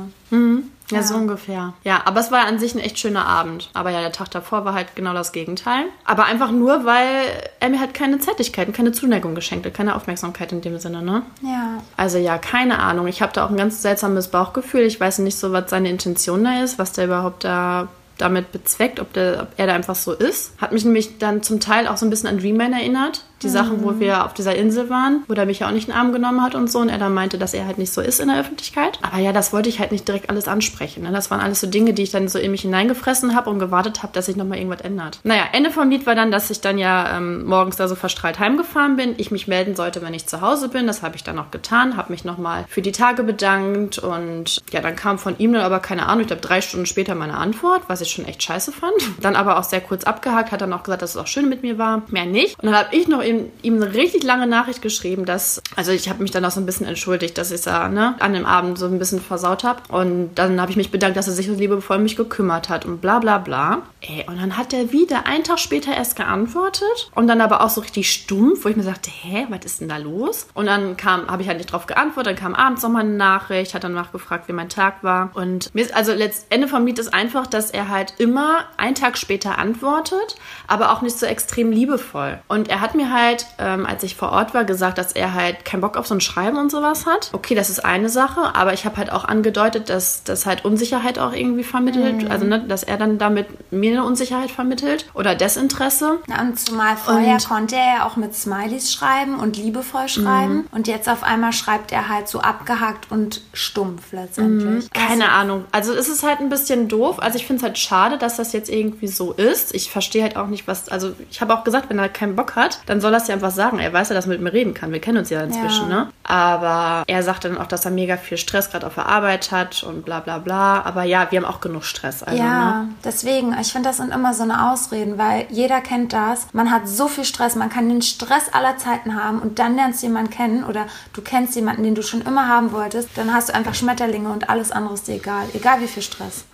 [0.96, 1.74] Ja, so ungefähr.
[1.84, 3.70] Ja, aber es war an sich ein echt schöner Abend.
[3.74, 5.84] Aber ja, der Tag davor war halt genau das Gegenteil.
[6.04, 10.52] Aber einfach nur, weil er mir halt keine Zärtlichkeiten, keine Zuneigung geschenkt hat, keine Aufmerksamkeit
[10.52, 11.22] in dem Sinne, ne?
[11.42, 11.82] Ja.
[11.96, 13.06] Also ja, keine Ahnung.
[13.06, 14.82] Ich habe da auch ein ganz seltsames Bauchgefühl.
[14.82, 17.88] Ich weiß nicht so, was seine Intention da ist, was der überhaupt da
[18.20, 20.52] damit bezweckt, ob, der, ob er da einfach so ist.
[20.60, 23.24] Hat mich nämlich dann zum Teil auch so ein bisschen an Dreamman erinnert.
[23.42, 25.94] Die Sachen, wo wir auf dieser Insel waren, wo der mich ja auch nicht in
[25.94, 26.78] den Arm genommen hat und so.
[26.78, 28.98] Und er dann meinte, dass er halt nicht so ist in der Öffentlichkeit.
[29.02, 31.02] Aber ja, das wollte ich halt nicht direkt alles ansprechen.
[31.04, 31.12] Ne?
[31.12, 34.02] Das waren alles so Dinge, die ich dann so in mich hineingefressen habe und gewartet
[34.02, 35.20] habe, dass sich nochmal irgendwas ändert.
[35.24, 38.38] Naja, Ende vom Lied war dann, dass ich dann ja ähm, morgens da so verstrahlt
[38.38, 39.14] heimgefahren bin.
[39.16, 40.86] Ich mich melden sollte, wenn ich zu Hause bin.
[40.86, 41.96] Das habe ich dann auch getan.
[41.96, 43.98] Habe mich nochmal für die Tage bedankt.
[43.98, 47.14] Und ja, dann kam von ihm dann aber keine Ahnung, ich glaube drei Stunden später
[47.14, 48.92] meine Antwort, was ich schon echt scheiße fand.
[49.20, 51.62] Dann aber auch sehr kurz abgehakt, hat dann auch gesagt, dass es auch schön mit
[51.62, 52.02] mir war.
[52.08, 52.58] Mehr nicht.
[52.58, 56.08] Und dann habe ich noch ihm, ihm eine richtig lange Nachricht geschrieben, dass, also ich
[56.08, 58.78] habe mich dann auch so ein bisschen entschuldigt, dass ich da ne, an dem Abend
[58.78, 59.80] so ein bisschen versaut habe.
[59.88, 62.84] Und dann habe ich mich bedankt, dass er sich so liebevoll um mich gekümmert hat
[62.84, 63.82] und bla bla bla.
[64.00, 67.70] Ey, und dann hat er wieder einen Tag später erst geantwortet und dann aber auch
[67.70, 70.48] so richtig stumpf, wo ich mir sagte, hä, was ist denn da los?
[70.54, 73.74] Und dann kam, habe ich halt nicht drauf geantwortet, dann kam abends nochmal eine Nachricht,
[73.74, 75.30] hat dann nachgefragt, wie mein Tag war.
[75.34, 79.18] Und mir ist, also letztendlich vom Lied ist einfach, dass er halt immer einen Tag
[79.18, 82.38] später antwortet, aber auch nicht so extrem liebevoll.
[82.48, 83.19] Und er hat mir halt,
[83.58, 86.20] ähm, als ich vor Ort war, gesagt, dass er halt keinen Bock auf so ein
[86.20, 87.30] Schreiben und sowas hat.
[87.32, 91.18] Okay, das ist eine Sache, aber ich habe halt auch angedeutet, dass das halt Unsicherheit
[91.18, 92.24] auch irgendwie vermittelt.
[92.24, 92.30] Mhm.
[92.30, 96.18] Also, ne, dass er dann damit mir eine Unsicherheit vermittelt oder Desinteresse.
[96.26, 100.66] Na, und zumal vorher Und- konnte er ja auch mit Smileys schreiben und liebevoll schreiben.
[100.72, 104.90] Und jetzt auf einmal schreibt er halt so abgehackt und stumpf letztendlich.
[104.92, 105.64] Keine Ahnung.
[105.72, 107.18] Also es ist halt ein bisschen doof.
[107.20, 109.74] Also ich finde es halt schade, dass das jetzt irgendwie so ist.
[109.74, 110.88] Ich verstehe halt auch nicht, was.
[110.88, 113.34] Also ich habe auch gesagt, wenn er keinen Bock hat, dann soll er es ja
[113.34, 113.78] einfach sagen.
[113.78, 114.92] Er weiß ja, dass er mit mir reden kann.
[114.92, 116.04] Wir kennen uns ja inzwischen, Ja.
[116.04, 116.08] ne?
[116.24, 119.82] Aber er sagt dann auch, dass er mega viel Stress gerade auf der Arbeit hat
[119.82, 120.82] und bla bla bla.
[120.82, 122.22] Aber ja, wir haben auch genug Stress.
[122.22, 122.88] Also, Ja, ne?
[123.04, 126.46] deswegen, ich finde, das sind immer so eine Ausreden, weil jeder kennt das.
[126.52, 130.02] Man hat so viel Stress, man kann den Stress aller Zeiten haben und dann lernst
[130.02, 133.48] du jemanden kennen oder du kennst jemanden, den du schon immer haben wolltest, dann hast
[133.48, 135.46] du einfach Schmetterlinge und alles andere ist dir egal.
[135.54, 136.44] Egal wie viel Stress.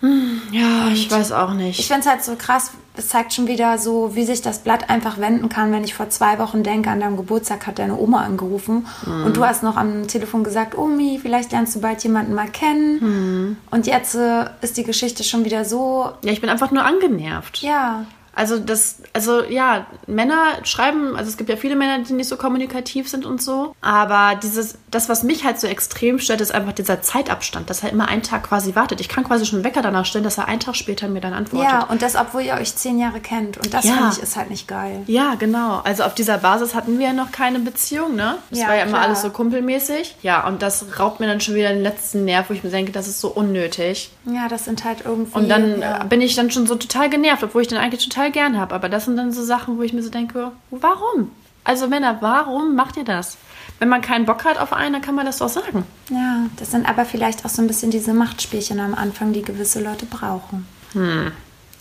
[0.53, 1.79] Ja, ich weiß auch nicht.
[1.81, 4.91] Ich finde es halt so krass, es zeigt schon wieder so, wie sich das Blatt
[4.91, 8.23] einfach wenden kann, wenn ich vor zwei Wochen denke, an deinem Geburtstag hat deine Oma
[8.23, 8.87] angerufen
[9.25, 13.57] und du hast noch am Telefon gesagt, Omi, vielleicht lernst du bald jemanden mal kennen.
[13.71, 17.59] Und jetzt äh, ist die Geschichte schon wieder so, ja, ich bin einfach nur angenervt.
[17.59, 22.29] ja, Also das, also ja, Männer schreiben, also es gibt ja viele Männer, die nicht
[22.29, 23.75] so kommunikativ sind und so.
[23.81, 27.91] Aber dieses, das, was mich halt so extrem stört, ist einfach dieser Zeitabstand, dass er
[27.91, 29.01] immer einen Tag quasi wartet.
[29.01, 31.33] Ich kann quasi schon einen Wecker danach stellen, dass er einen Tag später mir dann
[31.33, 31.69] antwortet.
[31.71, 33.57] ja, und das, obwohl ihr euch zehn Jahre kennt.
[33.57, 33.93] Und das Ja.
[33.95, 35.03] finde ich ist halt nicht geil.
[35.07, 35.81] Ja, genau.
[35.85, 38.37] Also auf dieser Basis hatten wir ja noch keine Beziehung, ne?
[38.51, 39.03] Das Ja, war ja immer klar.
[39.05, 40.17] alles so kumpelmäßig.
[40.23, 42.93] Ja, und das raubt mir dann schon wieder den letzten Nerv, wo ich mir denke,
[42.93, 44.11] das ist so unnötig.
[44.27, 45.39] Ja, das sind halt irgendwie.
[45.39, 46.05] Und dann ja.
[46.05, 48.75] bin ich dann schon so total genervt, obwohl ich den eigentlich total gern habe.
[48.75, 51.31] Aber das sind dann so Sachen, wo ich mir so denke, warum?
[51.65, 53.37] Also Männer, warum macht ihr das?
[53.79, 55.85] Wenn man keinen Bock hat auf einen, dann kann man das doch sagen.
[56.11, 59.83] Ja, das sind aber vielleicht auch so ein bisschen diese Machtspielchen am Anfang, die gewisse
[59.83, 60.67] Leute brauchen.
[60.93, 61.33] Hm.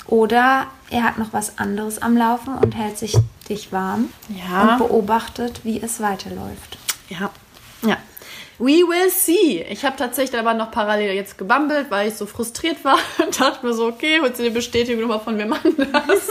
[0.07, 3.17] Oder er hat noch was anderes am Laufen und hält sich
[3.49, 4.73] dich warm Ja.
[4.73, 6.77] und beobachtet, wie es weiterläuft.
[7.09, 7.29] Ja.
[7.83, 7.97] Ja.
[8.57, 9.65] We will see.
[9.69, 13.65] Ich habe tatsächlich aber noch parallel jetzt gebammelt, weil ich so frustriert war und dachte
[13.65, 16.29] mir so, okay, holst du die Bestätigung nochmal von wem anders?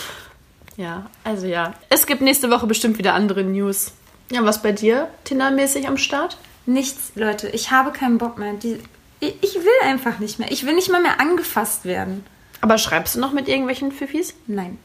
[0.76, 1.74] ja, also ja.
[1.88, 3.92] Es gibt nächste Woche bestimmt wieder andere News.
[4.30, 6.36] Ja, was bei dir Tinder-mäßig am Start?
[6.66, 8.54] Nichts, Leute, ich habe keinen Bock mehr.
[8.54, 8.80] Die,
[9.20, 10.50] ich, ich will einfach nicht mehr.
[10.50, 12.24] Ich will nicht mal mehr angefasst werden.
[12.60, 14.34] Aber schreibst du noch mit irgendwelchen Pfiffis?
[14.46, 14.78] Nein.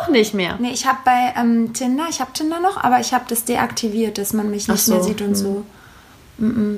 [0.00, 0.56] Auch nicht mehr.
[0.58, 4.18] Nee, ich habe bei ähm, Tinder, ich habe Tinder noch, aber ich habe das deaktiviert,
[4.18, 5.64] dass man mich nicht so, mehr sieht und so.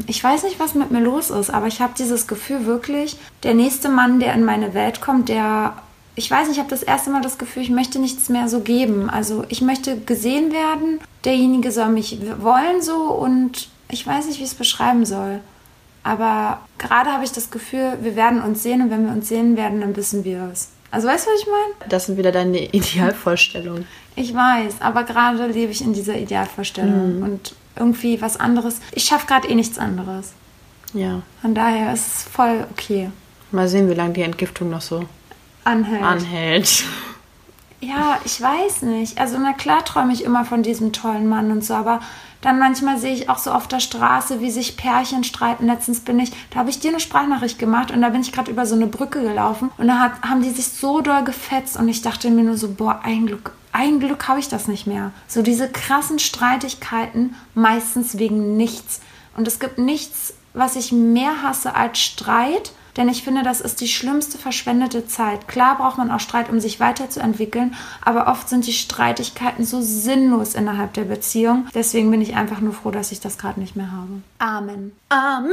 [0.07, 3.55] Ich weiß nicht, was mit mir los ist, aber ich habe dieses Gefühl wirklich, der
[3.55, 5.75] nächste Mann, der in meine Welt kommt, der,
[6.17, 8.61] ich weiß nicht, ich habe das erste Mal das Gefühl, ich möchte nichts mehr so
[8.61, 9.09] geben.
[9.09, 14.45] Also ich möchte gesehen werden, derjenige soll mich wollen so und ich weiß nicht, wie
[14.45, 15.41] ich es beschreiben soll.
[16.03, 19.57] Aber gerade habe ich das Gefühl, wir werden uns sehen und wenn wir uns sehen
[19.57, 20.71] werden, dann wissen wir es.
[20.91, 21.89] Also weißt du, was ich meine?
[21.89, 23.87] Das sind wieder deine Idealvorstellungen.
[24.17, 28.81] Ich weiß, aber gerade lebe ich in dieser Idealvorstellung und irgendwie was anderes.
[28.93, 30.33] Ich schaffe gerade eh nichts anderes.
[30.95, 31.23] Ja.
[31.41, 33.11] Von daher ist es voll okay.
[33.51, 35.05] Mal sehen, wie lange die Entgiftung noch so
[35.65, 36.03] Anhält.
[36.03, 36.85] anhält.
[37.81, 39.19] Ja, ich weiß nicht.
[39.19, 42.01] Also na klar träume ich immer von diesem tollen Mann und so, aber
[42.41, 45.67] dann manchmal sehe ich auch so auf der Straße, wie sich Pärchen streiten.
[45.67, 48.51] Letztens bin ich, da habe ich dir eine Sprachnachricht gemacht und da bin ich gerade
[48.51, 51.89] über so eine Brücke gelaufen und da hat, haben die sich so doll gefetzt und
[51.89, 55.13] ich dachte mir nur so, boah, ein Glück, ein Glück habe ich das nicht mehr.
[55.27, 59.01] So diese krassen Streitigkeiten, meistens wegen nichts.
[59.37, 62.73] Und es gibt nichts, was ich mehr hasse als Streit.
[62.97, 65.49] Denn ich finde, das ist die schlimmste verschwendete Zeit.
[65.49, 70.55] Klar braucht man auch Streit, um sich weiterzuentwickeln, aber oft sind die Streitigkeiten so sinnlos
[70.55, 71.67] innerhalb der Beziehung.
[71.75, 74.23] Deswegen bin ich einfach nur froh, dass ich das gerade nicht mehr habe.
[74.39, 74.93] Amen.
[75.09, 75.53] Amen.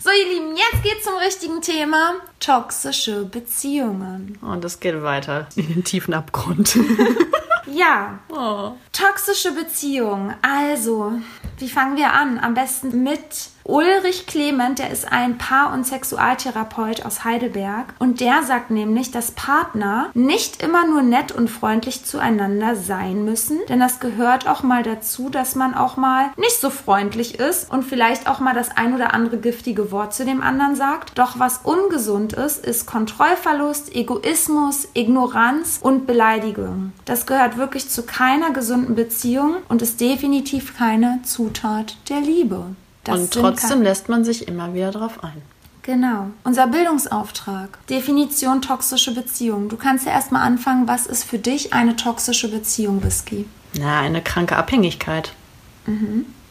[0.00, 2.12] So, ihr Lieben, jetzt geht's zum richtigen Thema.
[2.38, 4.38] Toxische Beziehungen.
[4.40, 6.78] Und es geht weiter in den tiefen Abgrund.
[7.72, 8.72] Ja, oh.
[8.92, 10.34] toxische Beziehungen.
[10.42, 11.12] Also,
[11.58, 12.38] wie fangen wir an?
[12.38, 18.42] Am besten mit Ulrich Clement, der ist ein Paar- und Sexualtherapeut aus Heidelberg und der
[18.42, 24.00] sagt nämlich, dass Partner nicht immer nur nett und freundlich zueinander sein müssen, denn das
[24.00, 28.40] gehört auch mal dazu, dass man auch mal nicht so freundlich ist und vielleicht auch
[28.40, 31.18] mal das ein oder andere giftige Wort zu dem anderen sagt.
[31.18, 36.94] Doch was ungesund ist, ist Kontrollverlust, Egoismus, Ignoranz und Beleidigung.
[37.04, 42.64] Das gehört wirklich zu keiner gesunden Beziehung und ist definitiv keine Zutat der Liebe.
[43.08, 45.42] Das Und trotzdem lässt man sich immer wieder drauf ein.
[45.82, 46.30] Genau.
[46.44, 47.78] Unser Bildungsauftrag.
[47.88, 49.70] Definition toxische Beziehung.
[49.70, 53.46] Du kannst ja erstmal anfangen, was ist für dich eine toxische Beziehung, Whisky?
[53.78, 55.32] Na, eine kranke Abhängigkeit.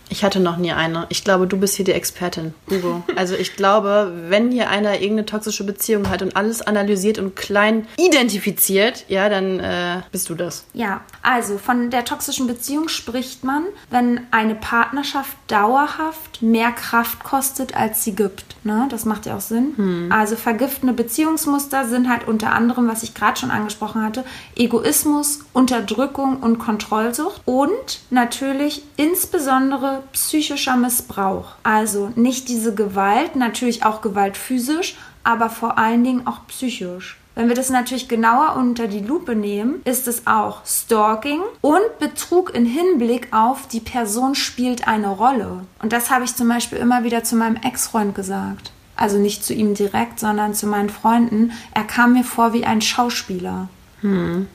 [0.10, 1.06] Ich hatte noch nie eine.
[1.10, 3.04] Ich glaube, du bist hier die Expertin, Hugo.
[3.16, 7.88] Also ich glaube, wenn hier einer irgendeine toxische Beziehung hat und alles analysiert und klein
[7.98, 10.66] identifiziert, ja, dann äh, bist du das.
[10.74, 17.76] Ja, also von der toxischen Beziehung spricht man, wenn eine Partnerschaft dauerhaft mehr Kraft kostet,
[17.76, 18.56] als sie gibt.
[18.64, 18.88] Ne?
[18.90, 20.12] Das macht ja auch Sinn.
[20.12, 24.24] Also vergiftende Beziehungsmuster sind halt unter anderem, was ich gerade schon angesprochen hatte,
[24.56, 31.56] Egoismus, Unterdrückung und Kontrollsucht und natürlich insbesondere psychischer Missbrauch.
[31.64, 37.18] Also nicht diese Gewalt, natürlich auch Gewalt physisch, aber vor allen Dingen auch psychisch.
[37.36, 42.56] Wenn wir das natürlich genauer unter die Lupe nehmen, ist es auch Stalking und Betrug
[42.56, 45.62] in Hinblick auf die Person spielt eine Rolle.
[45.80, 48.72] Und das habe ich zum Beispiel immer wieder zu meinem Ex-Freund gesagt.
[48.96, 51.52] Also nicht zu ihm direkt, sondern zu meinen Freunden.
[51.76, 53.70] Er kam mir vor wie ein Schauspieler.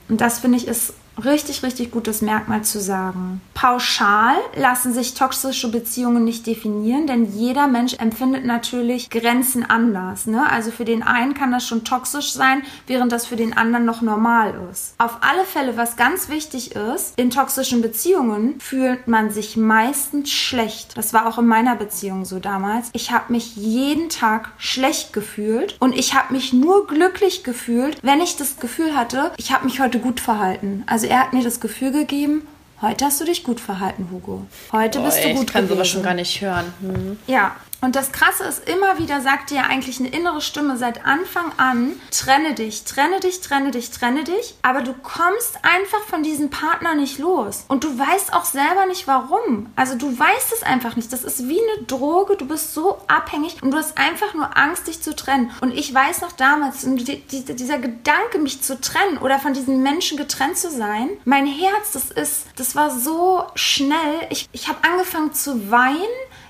[0.08, 3.40] Und das finde ich ist richtig, richtig gutes Merkmal zu sagen.
[3.54, 10.26] Pauschal lassen sich toxische Beziehungen nicht definieren, denn jeder Mensch empfindet natürlich Grenzen anders.
[10.26, 10.50] Ne?
[10.50, 14.02] Also für den einen kann das schon toxisch sein, während das für den anderen noch
[14.02, 14.94] normal ist.
[14.98, 20.96] Auf alle Fälle, was ganz wichtig ist, in toxischen Beziehungen fühlt man sich meistens schlecht.
[20.96, 22.90] Das war auch in meiner Beziehung so damals.
[22.92, 28.20] Ich habe mich jeden Tag schlecht gefühlt und ich habe mich nur glücklich gefühlt, wenn
[28.20, 30.84] ich das Gefühl hatte, ich habe mich heute gut verhalten.
[30.86, 32.42] Also er hat mir das Gefühl gegeben,
[32.80, 34.46] heute hast du dich gut verhalten, Hugo.
[34.72, 35.76] Heute bist du Boah, gut ich kann gewesen.
[35.76, 36.72] sowas schon gar nicht hören.
[36.80, 37.18] Hm.
[37.26, 41.04] Ja, und das Krasse ist, immer wieder sagt dir ja eigentlich eine innere Stimme seit
[41.04, 44.54] Anfang an, trenne dich, trenne dich, trenne dich, trenne dich.
[44.62, 47.64] Aber du kommst einfach von diesem Partner nicht los.
[47.66, 49.66] Und du weißt auch selber nicht warum.
[49.74, 51.12] Also du weißt es einfach nicht.
[51.12, 52.36] Das ist wie eine Droge.
[52.36, 55.50] Du bist so abhängig und du hast einfach nur Angst, dich zu trennen.
[55.60, 59.82] Und ich weiß noch damals, die, die, dieser Gedanke, mich zu trennen oder von diesen
[59.82, 64.28] Menschen getrennt zu sein, mein Herz, das ist, das war so schnell.
[64.30, 65.98] Ich, ich habe angefangen zu weinen.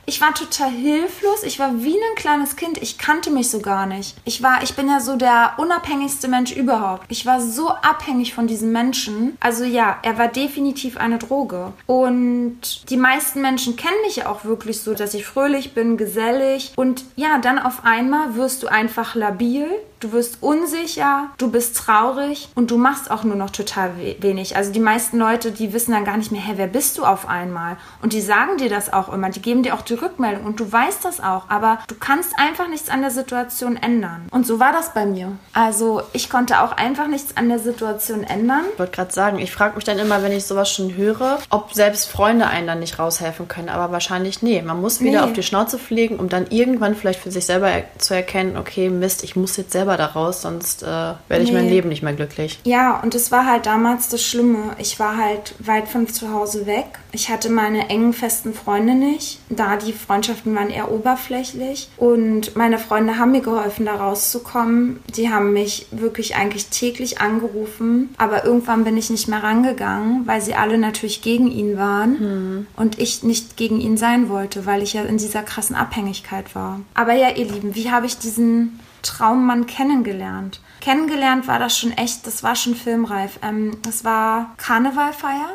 [0.04, 1.42] Ich war total hilflos.
[1.44, 2.82] Ich war wie ein kleines Kind.
[2.82, 4.16] Ich kannte mich so gar nicht.
[4.24, 7.04] Ich war, ich bin ja so der unabhängigste Mensch überhaupt.
[7.08, 9.36] Ich war so abhängig von diesen Menschen.
[9.40, 11.72] Also ja, er war definitiv eine Droge.
[11.86, 16.72] Und die meisten Menschen kennen mich ja auch wirklich so, dass ich fröhlich bin, gesellig.
[16.76, 19.68] Und ja, dann auf einmal wirst du einfach labil.
[20.02, 24.56] Du wirst unsicher, du bist traurig und du machst auch nur noch total we wenig.
[24.56, 27.28] Also die meisten Leute, die wissen dann gar nicht mehr, hä, wer bist du auf
[27.28, 27.76] einmal?
[28.02, 30.72] Und die sagen dir das auch immer, die geben dir auch die Rückmeldung und du
[30.72, 34.26] weißt das auch, aber du kannst einfach nichts an der Situation ändern.
[34.32, 35.36] Und so war das bei mir.
[35.52, 38.64] Also ich konnte auch einfach nichts an der Situation ändern.
[38.72, 41.74] Ich wollte gerade sagen, ich frage mich dann immer, wenn ich sowas schon höre, ob
[41.74, 43.68] selbst Freunde einen dann nicht raushelfen können.
[43.68, 44.62] Aber wahrscheinlich nee.
[44.62, 45.26] Man muss wieder Nee.
[45.26, 48.90] auf die Schnauze fliegen, um dann irgendwann vielleicht für sich selber er zu erkennen, okay,
[48.90, 51.56] Mist, ich muss jetzt selber da raus, sonst äh, werde ich Nee.
[51.58, 52.58] mein Leben nicht mehr glücklich.
[52.64, 54.70] Ja, und es war halt damals das Schlimme.
[54.78, 56.86] Ich war halt weit von zu Hause weg.
[57.12, 59.38] Ich hatte meine engen, festen Freunde nicht.
[59.50, 61.88] Da die Freundschaften waren eher oberflächlich.
[61.96, 65.00] Und meine Freunde haben mir geholfen, da rauszukommen.
[65.16, 68.14] Die haben mich wirklich eigentlich täglich angerufen.
[68.18, 72.66] Aber irgendwann bin ich nicht mehr rangegangen, weil sie alle natürlich gegen ihn waren.
[72.76, 76.80] Und ich nicht gegen ihn sein wollte, weil ich ja in dieser krassen Abhängigkeit war.
[76.94, 80.60] Aber ja, ihr Lieben, wie habe ich diesen Traummann kennengelernt.
[80.80, 83.38] Kennengelernt war das schon echt, das war schon filmreif.
[83.42, 85.50] Ähm, das war Karnevalfeier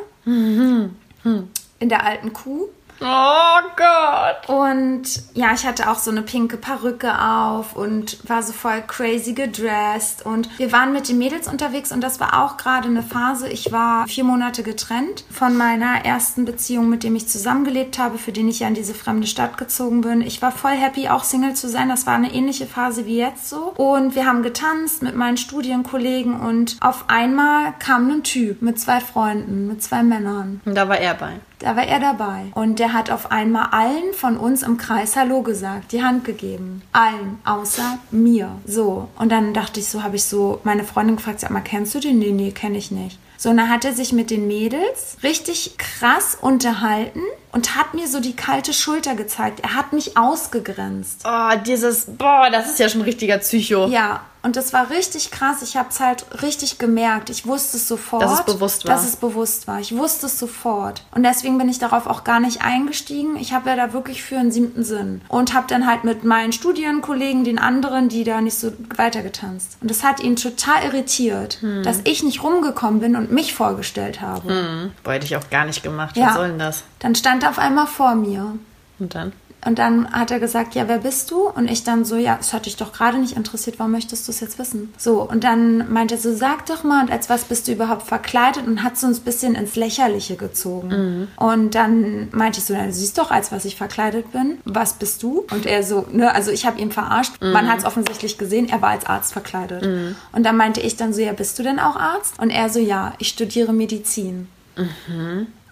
[1.79, 2.67] in der alten Kuh.
[2.99, 4.49] Oh Gott!
[4.49, 9.33] Und ja, ich hatte auch so eine pinke Perücke auf und war so voll crazy
[9.33, 10.25] gedressed.
[10.25, 13.47] Und wir waren mit den Mädels unterwegs und das war auch gerade eine Phase.
[13.49, 18.31] Ich war vier Monate getrennt von meiner ersten Beziehung, mit dem ich zusammengelebt habe, für
[18.31, 20.21] den ich ja in diese fremde Stadt gezogen bin.
[20.21, 21.89] Ich war voll happy, auch Single zu sein.
[21.89, 23.73] Das war eine ähnliche Phase wie jetzt so.
[23.77, 28.99] Und wir haben getanzt mit meinen Studienkollegen und auf einmal kam ein Typ mit zwei
[28.99, 30.62] Freunden, mit zwei Männern.
[30.65, 31.39] Und da war er bei.
[31.60, 32.46] Da war er dabei.
[32.54, 36.84] Und der hat auf einmal allen von uns im Kreis Hallo gesagt, die Hand gegeben.
[36.91, 38.52] Allen, außer mir.
[38.65, 39.10] So.
[39.17, 42.00] Und dann dachte ich so, habe ich so meine Freundin gefragt, sag mal, kennst du
[42.00, 42.20] den?
[42.20, 43.20] Nee, nee, kenne ich nicht.
[43.39, 48.08] So, und dann hat er sich mit den Mädels richtig krass unterhalten und hat mir
[48.08, 49.60] so die kalte Schulter gezeigt.
[49.60, 51.24] Er hat mich ausgegrenzt.
[51.24, 53.88] Oh, dieses, boah, das ist ja schon ein richtiger Psycho.
[53.88, 55.62] Ja, und das war richtig krass.
[55.62, 57.30] Ich habe es halt richtig gemerkt.
[57.30, 58.21] Ich wusste es sofort.
[58.23, 58.95] Dass es bewusst war.
[58.95, 59.80] Dass es bewusst war.
[59.80, 61.04] Ich wusste es sofort.
[61.13, 63.36] Und deswegen bin ich darauf auch gar nicht eingestiegen.
[63.38, 65.21] Ich habe ja da wirklich für einen siebten Sinn.
[65.28, 69.78] Und habe dann halt mit meinen Studienkollegen, den anderen, die da nicht so weitergetanzt.
[69.82, 71.84] Und das hat ihn total irritiert, Hm.
[71.84, 74.50] dass ich nicht rumgekommen bin und mich vorgestellt habe.
[74.50, 74.91] Hm.
[75.04, 76.15] Boah, hätte ich auch gar nicht gemacht.
[76.17, 76.28] Ja.
[76.28, 76.84] Was soll denn das?
[77.00, 78.58] Dann stand er auf einmal vor mir.
[79.00, 79.34] Und dann?
[79.67, 81.49] Und dann hat er gesagt, ja, wer bist du?
[81.49, 84.32] Und ich dann so, ja, es hat dich doch gerade nicht interessiert, warum möchtest du
[84.32, 84.93] es jetzt wissen?
[84.97, 88.03] So, und dann meinte er so, sag doch mal, und als was bist du überhaupt
[88.03, 88.65] verkleidet?
[88.65, 91.27] Und hat so uns ein bisschen ins Lächerliche gezogen.
[91.36, 94.60] Und dann meinte ich so, na, du siehst doch, als was ich verkleidet bin.
[94.63, 95.45] Was bist du?
[95.51, 97.34] Und er so, ne, also ich habe ihn verarscht.
[97.41, 99.84] Man hat es offensichtlich gesehen, er war als Arzt verkleidet.
[100.32, 102.39] Und dann meinte ich dann so, ja, bist du denn auch Arzt?
[102.39, 104.47] Und er so, ja, ich studiere Medizin.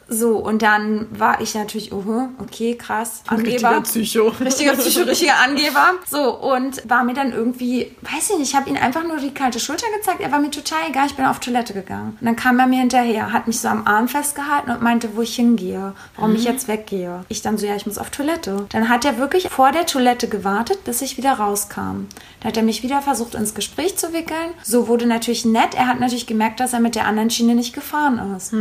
[0.07, 3.49] So, und dann war ich natürlich, oh, okay, krass, Angeber.
[3.49, 4.27] Richtiger Psycho.
[4.39, 5.93] Richtiger Psycho, richtiger Angeber.
[6.09, 9.33] So, und war mir dann irgendwie, weiß ich nicht, ich habe ihm einfach nur die
[9.33, 10.21] kalte Schulter gezeigt.
[10.21, 12.17] Er war mir total egal, ich bin auf Toilette gegangen.
[12.19, 15.21] Und dann kam er mir hinterher, hat mich so am Arm festgehalten und meinte, wo
[15.21, 17.25] ich hingehe, warum ich jetzt weggehe.
[17.29, 18.67] Ich dann so, ja, ich muss auf Toilette.
[18.69, 22.07] Dann hat er wirklich vor der Toilette gewartet, bis ich wieder rauskam.
[22.41, 24.51] Dann hat er mich wieder versucht, ins Gespräch zu wickeln.
[24.63, 25.73] So wurde natürlich nett.
[25.75, 28.53] Er hat natürlich gemerkt, dass er mit der anderen Schiene nicht gefahren ist.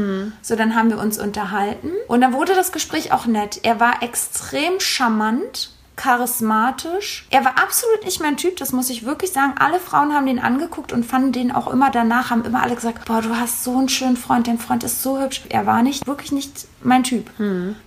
[0.43, 1.91] So, dann haben wir uns unterhalten.
[2.09, 3.61] Und dann wurde das Gespräch auch nett.
[3.63, 7.25] Er war extrem charmant charismatisch.
[7.31, 9.55] Er war absolut nicht mein Typ, das muss ich wirklich sagen.
[9.61, 13.05] Alle Frauen haben den angeguckt und fanden den auch immer danach, haben immer alle gesagt,
[13.05, 15.43] boah, du hast so einen schönen Freund, dein Freund ist so hübsch.
[15.51, 17.31] Er war nicht, wirklich nicht mein Typ.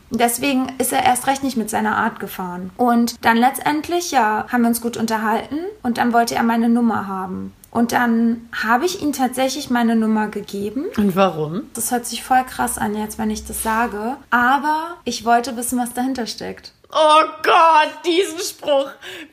[0.10, 2.70] Deswegen ist er erst recht nicht mit seiner Art gefahren.
[2.78, 7.08] Und dann letztendlich, ja, haben wir uns gut unterhalten und dann wollte er meine Nummer
[7.08, 7.52] haben.
[7.78, 10.86] Und dann habe ich ihm tatsächlich meine Nummer gegeben.
[10.98, 11.62] Und warum?
[11.76, 14.18] Das hört sich voll krass an jetzt, wenn ich das sage.
[14.32, 16.74] Aber ich wollte wissen, was dahinter steckt.
[16.90, 18.90] Oh Gott, diesen Spruch.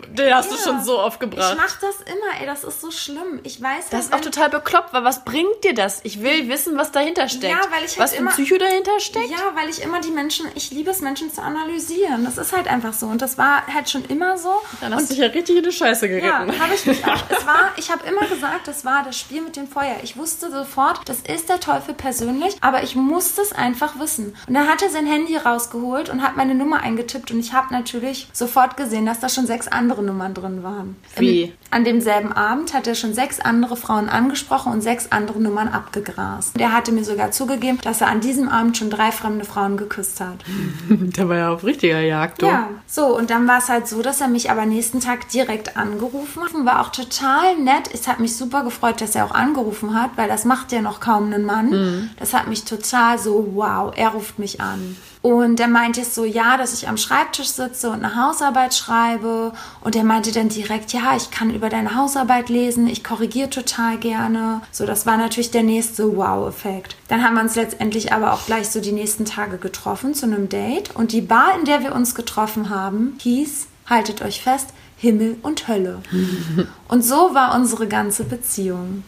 [0.08, 0.60] Den hast du Ja.
[0.62, 1.56] schon so oft Ich gebracht.
[1.56, 3.38] mach das immer, ey, das ist so schlimm.
[3.44, 6.00] Ich weiß Das ist auch total bekloppt, weil was bringt dir das?
[6.02, 7.52] Ich will wissen, was dahinter steckt.
[7.52, 9.30] Ja, weil ich halt was immer- Psycho dahinter steckt?
[9.30, 12.24] Ja, weil ich immer die Menschen, ich liebe es, Menschen zu analysieren.
[12.24, 13.06] Das ist halt einfach so.
[13.06, 14.52] Und das war halt schon immer so.
[14.80, 16.60] Dann hast du dich ja richtig in die Scheiße Ja, geritten.
[16.60, 17.22] habe ich mich auch.
[17.28, 19.96] Es war, ich habe immer gesagt, das war das Spiel mit dem Feuer.
[20.02, 24.36] Ich wusste sofort, das ist der Teufel persönlich, aber ich musste es einfach wissen.
[24.48, 27.72] Und dann hat er sein Handy rausgeholt und hat meine Nummer eingetippt und ich habe
[27.72, 30.96] natürlich sofort gesehen, dass da schon sechs andere Nummern drin waren.
[31.16, 31.42] Wie?
[31.42, 35.68] Im, an demselben Abend hat er schon sechs andere Frauen angesprochen und sechs andere Nummern
[35.68, 36.58] abgegrast.
[36.58, 40.20] Der hatte mir sogar zugegeben, dass er an diesem Abend schon drei fremde Frauen geküsst
[40.20, 40.38] hat.
[40.88, 42.46] Der war ja auf richtiger Jagd, du.
[42.46, 45.76] Ja, so und dann war es halt so, dass er mich aber nächsten Tag direkt
[45.76, 46.52] angerufen hat.
[46.64, 47.90] War auch total nett.
[47.92, 51.00] Es hat mich super gefreut, dass er auch angerufen hat, weil das macht ja noch
[51.00, 52.10] kaum einen Mann.
[52.18, 54.96] Das hat mich total so, wow, er ruft mich an.
[55.24, 59.54] Und er meinte es so, ja, dass ich am Schreibtisch sitze und eine Hausarbeit schreibe.
[59.80, 63.96] Und er meinte dann direkt, ja, ich kann über deine Hausarbeit lesen, ich korrigiere total
[63.96, 64.60] gerne.
[64.70, 66.96] So, das war natürlich der nächste Wow-Effekt.
[67.08, 70.50] Dann haben wir uns letztendlich aber auch gleich so die nächsten Tage getroffen zu einem
[70.50, 70.94] Date.
[70.94, 75.68] Und die Bar, in der wir uns getroffen haben, hieß, haltet euch fest, Himmel und
[75.68, 76.02] Hölle.
[76.88, 79.04] und so war unsere ganze Beziehung.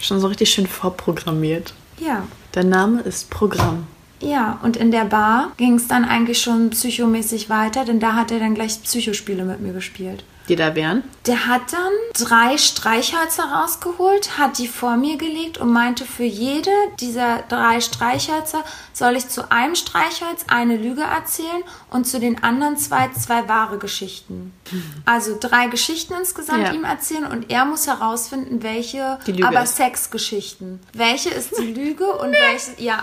[0.00, 1.74] Schon so richtig schön vorprogrammiert.
[2.00, 2.24] Ja.
[2.56, 3.86] Der Name ist Programm.
[4.20, 8.30] Ja, und in der Bar ging es dann eigentlich schon psychomäßig weiter, denn da hat
[8.30, 10.24] er dann gleich Psychospiele mit mir gespielt.
[10.48, 11.02] Die da wären?
[11.26, 11.92] Der hat dann
[12.28, 18.62] drei Streichhölzer rausgeholt, hat die vor mir gelegt und meinte, für jede dieser drei Streichhölzer
[18.92, 23.78] soll ich zu einem Streichholz eine Lüge erzählen und zu den anderen zwei zwei wahre
[23.78, 24.52] Geschichten.
[25.04, 26.72] Also drei Geschichten insgesamt Ja.
[26.72, 29.66] ihm erzählen und er muss herausfinden, welche, Die Lüge aber.
[29.66, 30.78] Sexgeschichten.
[30.92, 33.02] Welche ist die Lüge und welche, ja,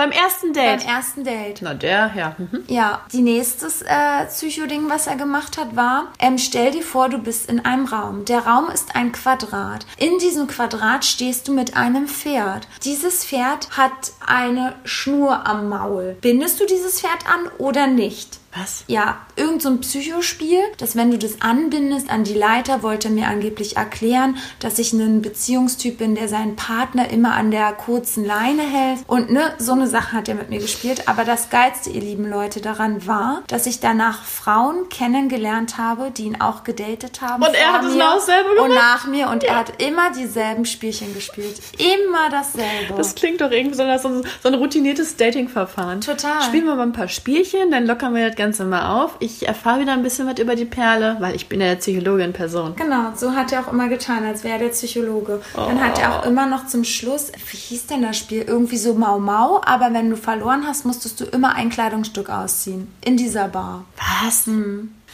[0.00, 0.88] Beim ersten beim Date.
[0.88, 1.60] ersten Date.
[1.60, 2.34] Na, der, ja.
[2.38, 2.64] Mhm.
[2.68, 7.18] Ja, die nächstes äh, Psycho-Ding, was er gemacht hat, war, ähm, stell dir vor, du
[7.18, 8.24] bist in einem Raum.
[8.24, 9.84] Der Raum ist ein Quadrat.
[9.98, 12.66] In diesem Quadrat stehst du mit einem Pferd.
[12.82, 16.16] Dieses Pferd hat eine Schnur am Maul.
[16.22, 18.38] Bindest du dieses Pferd an oder nicht?
[18.56, 18.84] Was?
[18.88, 23.14] Ja, irgend so ein Psychospiel, dass wenn du das anbindest an die Leiter, wollte er
[23.14, 28.24] mir angeblich erklären, dass ich ein Beziehungstyp bin, der seinen Partner immer an der kurzen
[28.24, 29.00] Leine hält.
[29.06, 31.06] Und ne, so eine Sache hat er mit mir gespielt.
[31.06, 36.24] Aber das Geilste, ihr lieben Leute, daran war, dass ich danach Frauen kennengelernt habe, die
[36.24, 37.44] ihn auch gedatet haben.
[37.44, 38.74] Und er hat es auch selber Und gemacht?
[38.74, 39.28] nach mir.
[39.28, 41.60] Und er hat immer dieselben Spielchen gespielt.
[41.78, 42.94] Immer dasselbe.
[42.96, 46.00] Das klingt doch irgendwie so, als so ein, so ein routiniertes Dating-Verfahren.
[46.00, 46.42] Total.
[46.42, 49.16] Spielen wir mal ein paar Spielchen, dann lockern wir das Ganze mal auf.
[49.18, 52.32] Ich erfahre wieder ein bisschen was über die Perle, weil ich bin ja der Psychologin
[52.32, 52.74] Person.
[52.74, 55.42] Genau, so hat er auch immer getan, als wäre er der Psychologe.
[55.54, 58.42] Dann hat er auch immer noch zum Schluss, wie hieß denn das Spiel?
[58.42, 62.90] Irgendwie so Mau Mau, aber wenn du verloren hast, musstest du immer ein Kleidungsstück ausziehen.
[63.04, 63.84] In dieser Bar.
[63.98, 64.48] Was?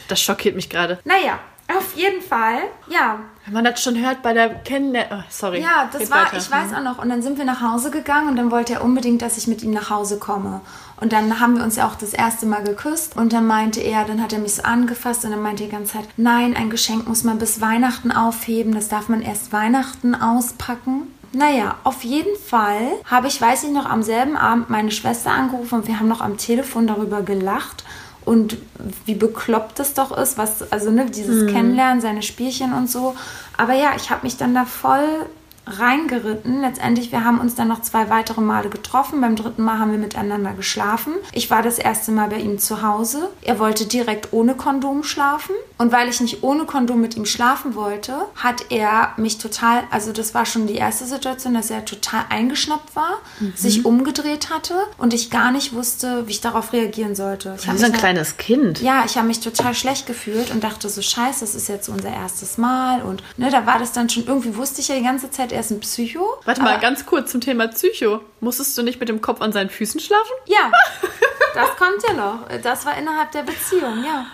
[0.07, 0.99] Das schockiert mich gerade.
[1.03, 1.39] Naja,
[1.75, 3.19] auf jeden Fall, ja.
[3.45, 5.05] Wenn man das schon hört bei der Kennenlern...
[5.11, 5.61] Oh, sorry.
[5.61, 6.37] Ja, das Geht war, weiter.
[6.37, 6.99] ich weiß auch noch.
[6.99, 9.63] Und dann sind wir nach Hause gegangen und dann wollte er unbedingt, dass ich mit
[9.63, 10.61] ihm nach Hause komme.
[10.99, 14.05] Und dann haben wir uns ja auch das erste Mal geküsst und dann meinte er,
[14.05, 16.71] dann hat er mich so angefasst und dann meinte er die ganze Zeit, nein, ein
[16.71, 21.03] Geschenk muss man bis Weihnachten aufheben, das darf man erst Weihnachten auspacken.
[21.33, 25.75] Naja, auf jeden Fall habe ich, weiß ich noch, am selben Abend meine Schwester angerufen
[25.75, 27.83] und wir haben noch am Telefon darüber gelacht
[28.25, 28.57] und
[29.05, 33.15] wie bekloppt es doch ist, was, also ne, dieses Kennenlernen, seine Spielchen und so.
[33.55, 35.27] Aber ja, ich habe mich dann da voll
[35.67, 36.61] reingeritten.
[36.61, 39.21] Letztendlich, wir haben uns dann noch zwei weitere Male getroffen.
[39.21, 41.13] Beim dritten Mal haben wir miteinander geschlafen.
[41.33, 43.29] Ich war das erste Mal bei ihm zu Hause.
[43.41, 45.55] Er wollte direkt ohne Kondom schlafen.
[45.77, 50.11] Und weil ich nicht ohne Kondom mit ihm schlafen wollte, hat er mich total, also
[50.11, 53.19] das war schon die erste Situation, dass er total eingeschnappt war,
[53.55, 57.55] sich umgedreht hatte und ich gar nicht wusste, wie ich darauf reagieren sollte.
[57.59, 58.81] Ich Wie so ein dann- kleines Kind.
[58.81, 62.09] ja, ich habe mich total schlecht gefühlt und dachte so, scheiße, das ist jetzt unser
[62.09, 63.03] erstes Mal.
[63.03, 65.61] Und ne, da war das dann schon, irgendwie wusste ich ja die ganze Zeit, er
[65.61, 66.37] ist ein Psycho.
[66.45, 68.21] Warte mal, ganz kurz zum Thema Psycho.
[68.41, 70.31] Musstest du nicht mit dem Kopf an seinen Füßen schlafen?
[70.45, 70.71] Ja,
[71.55, 72.47] das kommt ja noch.
[72.61, 74.27] Das war innerhalb der Beziehung, ja.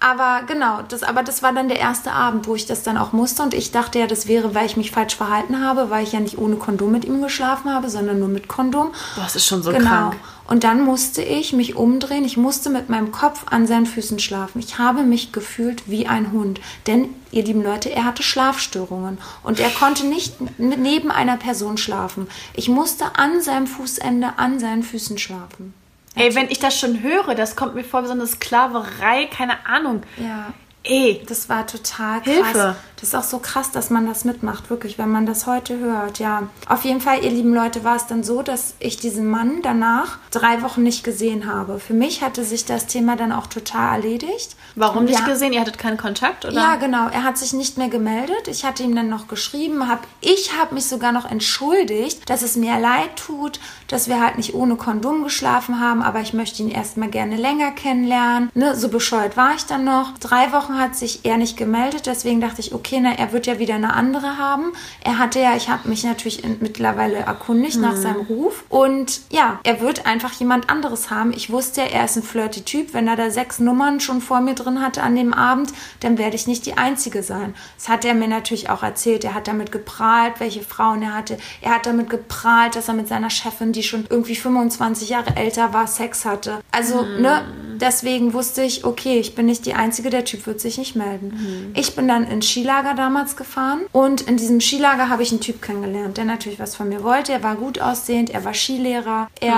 [0.00, 3.12] Aber genau, das, aber das war dann der erste Abend, wo ich das dann auch
[3.12, 3.42] musste.
[3.42, 6.20] Und ich dachte ja, das wäre, weil ich mich falsch verhalten habe, weil ich ja
[6.20, 8.92] nicht ohne Kondom mit ihm geschlafen habe, sondern nur mit Kondom.
[9.16, 9.88] Das ist schon so Genau.
[9.88, 10.16] krank.
[10.46, 12.24] Und dann musste ich mich umdrehen.
[12.24, 14.60] Ich musste mit meinem Kopf an seinen Füßen schlafen.
[14.60, 16.60] Ich habe mich gefühlt wie ein Hund.
[16.86, 19.18] Denn, ihr lieben Leute, er hatte Schlafstörungen.
[19.42, 22.28] Und er konnte nicht neben einer Person schlafen.
[22.54, 25.74] Ich musste an seinem Fußende, an seinen Füßen schlafen.
[26.18, 29.66] Ey, wenn ich das schon höre, das kommt mir vor wie so eine Sklaverei, keine
[29.66, 30.02] Ahnung.
[30.16, 30.52] Ja.
[30.84, 32.34] Ey, Das war total krass.
[32.34, 32.76] Hilfe.
[33.00, 36.18] Das ist auch so krass, dass man das mitmacht, wirklich, wenn man das heute hört,
[36.18, 36.48] ja.
[36.68, 40.18] Auf jeden Fall, ihr lieben Leute, war es dann so, dass ich diesen Mann danach
[40.32, 41.78] drei Wochen nicht gesehen habe.
[41.78, 44.56] Für mich hatte sich das Thema dann auch total erledigt.
[44.74, 45.26] warum nicht ja.
[45.26, 45.52] gesehen?
[45.52, 46.54] Ihr hattet keinen Kontakt, oder?
[46.54, 47.08] Ja, genau.
[47.08, 48.48] Er hat sich nicht mehr gemeldet.
[48.48, 49.88] Ich hatte ihm dann noch geschrieben.
[49.88, 54.36] Hab, ich habe mich sogar noch entschuldigt, dass es mir leid tut, dass wir halt
[54.38, 58.50] nicht ohne Kondom geschlafen haben, aber ich möchte ihn erstmal gerne länger kennenlernen.
[58.54, 60.18] Ne, so bescheuert war ich dann noch.
[60.18, 63.58] Drei Wochen hat sich er nicht gemeldet, deswegen dachte ich, okay, na, er wird ja
[63.58, 64.72] wieder eine andere haben.
[65.02, 69.60] Er hatte ja, ich habe mich natürlich in, mittlerweile erkundigt nach seinem Ruf und ja,
[69.64, 71.32] er wird einfach jemand anderes haben.
[71.32, 72.94] Ich wusste ja, er ist ein flirty Typ.
[72.94, 76.36] Wenn er da sechs Nummern schon vor mir drin hatte an dem Abend, dann werde
[76.36, 77.54] ich nicht die Einzige sein.
[77.76, 79.24] Das hat er mir natürlich auch erzählt.
[79.24, 81.38] Er hat damit geprahlt, welche Frauen er hatte.
[81.60, 85.72] Er hat damit geprahlt, dass er mit seiner Chefin, die schon irgendwie 25 Jahre älter
[85.72, 86.60] war, Sex hatte.
[86.70, 87.44] Also, ne,
[87.80, 91.72] deswegen wusste ich, okay, ich bin nicht die Einzige, der Typ wird sich nicht melden.
[91.74, 92.46] Ich bin dann ins
[92.78, 96.76] Skilager damals gefahren und in diesem Skilager habe ich einen Typ kennengelernt, der natürlich was
[96.76, 97.32] von mir wollte.
[97.32, 99.48] Er war gut aussehend, er war Skilehrer, er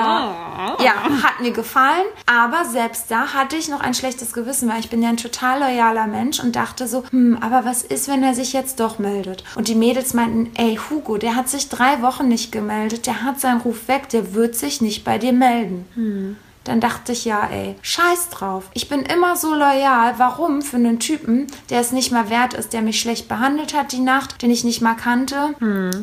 [0.83, 4.89] ja, hat mir gefallen, aber selbst da hatte ich noch ein schlechtes Gewissen, weil ich
[4.89, 8.35] bin ja ein total loyaler Mensch und dachte so, hm, aber was ist, wenn er
[8.35, 9.45] sich jetzt doch meldet?
[9.55, 13.39] Und die Mädels meinten, ey Hugo, der hat sich drei Wochen nicht gemeldet, der hat
[13.39, 15.85] seinen Ruf weg, der wird sich nicht bei dir melden.
[16.64, 18.70] Dann dachte ich, ja, ey, scheiß drauf.
[18.74, 20.14] Ich bin immer so loyal.
[20.18, 20.62] Warum?
[20.62, 24.00] Für einen Typen, der es nicht mal wert ist, der mich schlecht behandelt hat die
[24.00, 25.54] Nacht, den ich nicht mal kannte.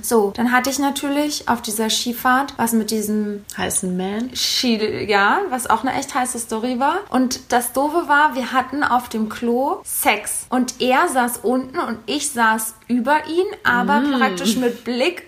[0.02, 4.36] So, dann hatte ich natürlich auf dieser Skifahrt was mit diesem Heißen Man.
[4.36, 6.98] Ski, ja, was auch eine echt heiße Story war.
[7.10, 10.48] Und das Doofe war, wir hatten auf dem Klo Sex.
[10.50, 15.27] Und er saß unten und ich saß über ihn, aber praktisch mit Blick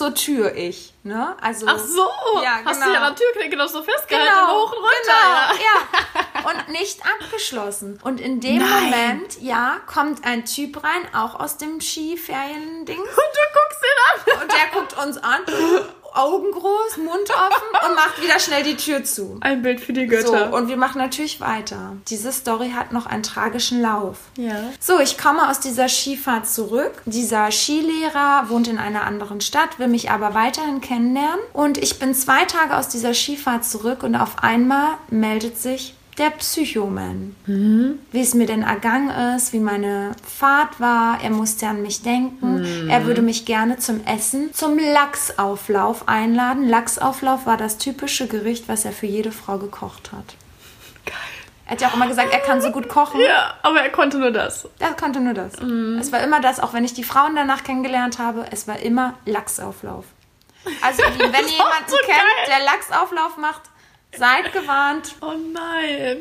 [0.00, 0.94] zur Tür ich.
[1.02, 1.36] Ne?
[1.42, 2.08] Also, Ach so,
[2.42, 2.86] Ja, hast genau.
[2.86, 4.96] du ja an der Türklinke noch so festgehalten, Genau, hoch und runter.
[5.52, 5.80] genau, ja.
[6.50, 8.00] Und nicht abgeschlossen.
[8.02, 8.84] Und in dem Nein.
[8.84, 12.98] Moment, ja, kommt ein Typ rein, auch aus dem Skiferiendings.
[12.98, 14.42] Und du guckst ihn an.
[14.42, 15.40] Und der guckt uns an,
[16.14, 19.38] Augen groß, Mund offen und macht wieder schnell die Tür zu.
[19.40, 20.52] Ein Bild für die So, Götter.
[20.52, 21.96] und wir machen natürlich weiter.
[22.08, 24.18] Diese Story hat noch einen tragischen Lauf.
[24.36, 24.54] ja.
[24.80, 26.92] So, ich komme aus dieser Skifahrt zurück.
[27.06, 31.40] Dieser Skilehrer wohnt in einer anderen Stadt, will mich aber weiterhin kennenlernen.
[31.52, 36.30] Und ich bin zwei Tage aus dieser Skifahrt zurück und auf einmal meldet sich der
[36.30, 37.34] Psychoman.
[38.12, 41.20] Wie es mir denn ergangen ist, wie meine Fahrt war.
[41.22, 42.88] Er musste an mich denken.
[42.88, 46.68] Er würde mich gerne zum Essen, zum Lachsauflauf einladen.
[46.68, 50.36] Lachsauflauf war das typische Gericht, was er für jede Frau gekocht hat.
[51.06, 51.16] Geil.
[51.66, 53.20] Er hat ja auch immer gesagt, er kann so gut kochen.
[53.20, 54.68] Ja, aber er konnte nur das.
[54.78, 55.54] Er konnte nur das.
[56.00, 59.14] Es war immer das, auch wenn ich die Frauen danach kennengelernt habe, es war immer
[59.24, 60.04] Lachsauflauf.
[60.82, 62.46] Also, wenn ihr jemanden so kennt, geil.
[62.48, 63.62] der Lachsauflauf macht,
[64.16, 65.14] seid gewarnt.
[65.20, 66.18] Oh nein.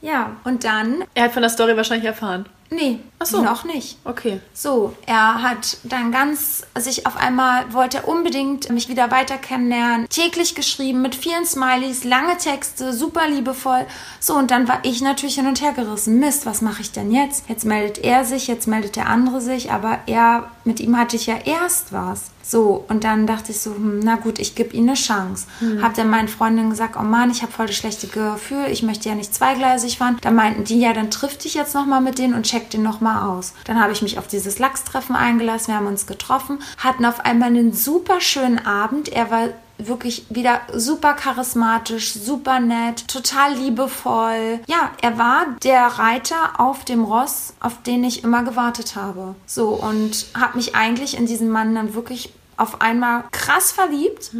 [0.00, 2.46] Ja, und dann, Er hat von der Story wahrscheinlich erfahren.
[2.70, 3.40] nee, Ach so.
[3.40, 3.98] noch nicht.
[4.04, 4.40] Okay.
[4.52, 10.08] So, er hat dann ganz sich auf einmal, wollte er unbedingt mich wieder weiter kennenlernen.
[10.08, 13.86] Täglich geschrieben mit vielen Smileys, lange Texte, super liebevoll.
[14.18, 16.18] So, und dann war ich natürlich hin und her gerissen.
[16.18, 17.44] Mist, was mache ich denn jetzt?
[17.48, 21.26] Jetzt meldet er sich, jetzt meldet der andere sich, aber er, mit ihm hatte ich
[21.26, 22.31] ja erst was.
[22.42, 25.46] So, und dann dachte ich so, hm, na gut, ich gebe ihm eine Chance.
[25.80, 29.08] Hab dann meinen Freundinnen gesagt, oh Mann, ich habe voll das schlechte Gefühl, ich möchte
[29.08, 30.18] ja nicht zweigleisig fahren.
[30.20, 33.28] Dann meinten die, ja, dann triff dich jetzt nochmal mit denen und check den nochmal
[33.28, 33.54] aus.
[33.64, 37.48] Dann habe ich mich auf dieses Lachstreffen eingelassen, wir haben uns getroffen, hatten auf einmal
[37.48, 39.08] einen super schönen Abend.
[39.08, 39.48] Er war
[39.88, 44.60] wirklich wieder super charismatisch, super nett, total liebevoll.
[44.66, 49.34] Ja, er war der Reiter auf dem Ross, auf den ich immer gewartet habe.
[49.46, 54.30] So und habe mich eigentlich in diesen Mann dann wirklich auf einmal krass verliebt.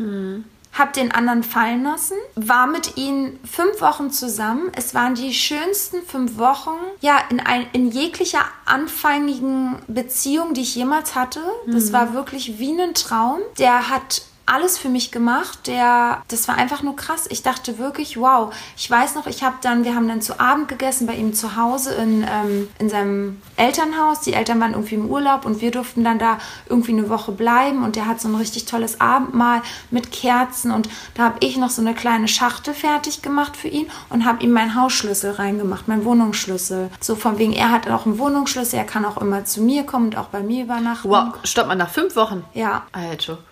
[0.72, 4.70] Hab den anderen fallen lassen, war mit ihnen fünf Wochen zusammen.
[4.74, 10.74] Es waren die schönsten fünf Wochen, ja, in, ein, in jeglicher anfangigen Beziehung, die ich
[10.74, 11.40] jemals hatte.
[11.66, 13.40] Das war wirklich wie ein Traum.
[13.58, 15.66] Der hat alles für mich gemacht.
[15.66, 17.26] Der, das war einfach nur krass.
[17.30, 18.52] Ich dachte wirklich, wow.
[18.76, 21.56] Ich weiß noch, ich habe dann, wir haben dann zu Abend gegessen bei ihm zu
[21.56, 24.20] Hause in, ähm, in seinem Elternhaus.
[24.20, 26.38] Die Eltern waren irgendwie im Urlaub und wir durften dann da
[26.68, 27.84] irgendwie eine Woche bleiben.
[27.84, 30.72] Und der hat so ein richtig tolles Abendmahl mit Kerzen.
[30.72, 34.42] Und da habe ich noch so eine kleine Schachtel fertig gemacht für ihn und habe
[34.42, 36.90] ihm meinen Hausschlüssel reingemacht, meinen Wohnungsschlüssel.
[37.00, 40.06] So von wegen, er hat auch einen Wohnungsschlüssel, er kann auch immer zu mir kommen
[40.06, 41.08] und auch bei mir übernachten.
[41.08, 42.44] Wow, stopp mal nach fünf Wochen.
[42.54, 42.82] Ja.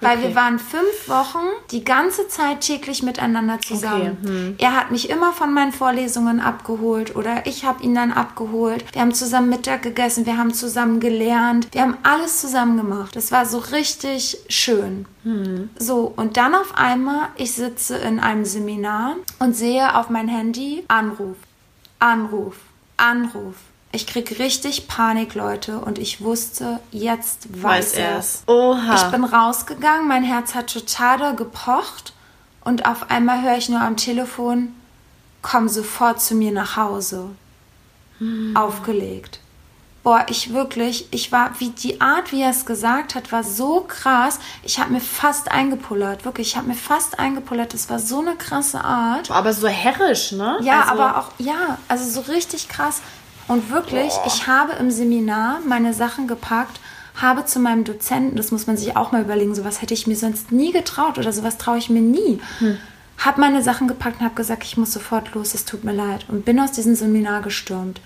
[0.00, 0.28] Weil okay.
[0.28, 4.18] wir waren fünf Wochen die ganze Zeit täglich miteinander zusammen.
[4.22, 4.54] Okay, hm.
[4.58, 8.84] Er hat mich immer von meinen Vorlesungen abgeholt oder ich habe ihn dann abgeholt.
[8.92, 13.16] Wir haben zusammen Mittag gegessen, wir haben zusammen gelernt, wir haben alles zusammen gemacht.
[13.16, 15.06] Das war so richtig schön.
[15.24, 15.70] Hm.
[15.78, 20.84] So, und dann auf einmal, ich sitze in einem Seminar und sehe auf mein Handy
[20.88, 21.36] Anruf,
[21.98, 22.56] Anruf,
[22.96, 23.56] Anruf.
[23.92, 28.26] Ich krieg richtig Panik, Leute, und ich wusste, jetzt weiß, Weiß er er's.
[28.26, 28.42] es.
[28.46, 28.94] Oha.
[28.94, 32.12] Ich bin rausgegangen, mein Herz hat total gepocht
[32.62, 34.74] und auf einmal höre ich nur am Telefon,
[35.42, 37.30] komm sofort zu mir nach Hause.
[38.54, 39.40] Aufgelegt.
[40.02, 43.84] Boah, ich wirklich, ich war, wie die Art, wie er es gesagt hat, war so
[43.86, 44.38] krass.
[44.62, 47.74] Ich habe mir fast eingepullert, wirklich, ich habe mir fast eingepullert.
[47.74, 49.30] Das war so eine krasse Art.
[49.30, 50.58] Aber so herrisch, ne?
[50.62, 53.02] Ja, also, aber auch, ja, also so richtig krass.
[53.50, 56.78] Und wirklich, ich habe im Seminar meine Sachen gepackt,
[57.16, 60.14] habe zu meinem Dozenten, das muss man sich auch mal überlegen, sowas hätte ich mir
[60.14, 62.38] sonst nie getraut oder sowas traue ich mir nie.
[63.18, 66.26] Habe meine Sachen gepackt und habe gesagt, ich muss sofort los, es tut mir leid.
[66.28, 68.00] Und bin aus diesem Seminar gestürmt.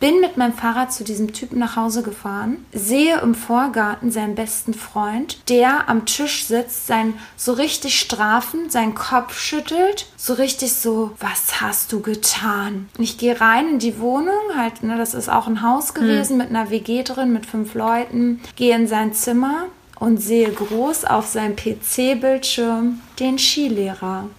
[0.00, 4.72] Bin mit meinem Fahrrad zu diesem Typen nach Hause gefahren, sehe im Vorgarten seinen besten
[4.72, 11.12] Freund, der am Tisch sitzt, sein so richtig strafend, seinen Kopf schüttelt, so richtig so,
[11.20, 12.88] was hast du getan?
[12.96, 16.38] Und ich gehe rein in die Wohnung, halt, ne, das ist auch ein Haus gewesen
[16.38, 21.26] mit einer WG drin, mit fünf Leuten, gehe in sein Zimmer und sehe groß auf
[21.26, 24.30] seinem PC-Bildschirm den Skilehrer,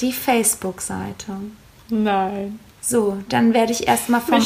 [0.00, 1.36] die Facebook-Seite.
[1.90, 2.58] Nein.
[2.88, 4.40] So, dann werde ich erstmal vom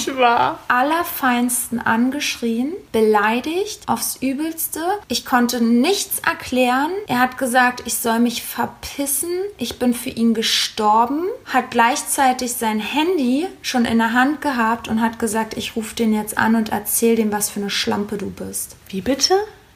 [0.68, 4.80] allerfeinsten angeschrien, beleidigt aufs Übelste.
[5.09, 6.91] Ich konnte nichts erklären.
[7.07, 9.28] Er hat gesagt, ich soll mich verpissen.
[9.59, 11.24] Ich bin für ihn gestorben.
[11.45, 16.14] Hat gleichzeitig sein Handy schon in der Hand gehabt und hat gesagt, ich rufe den
[16.14, 18.76] jetzt an und erzähl dem, was für eine Schlampe du bist.
[18.88, 19.34] Wie bitte?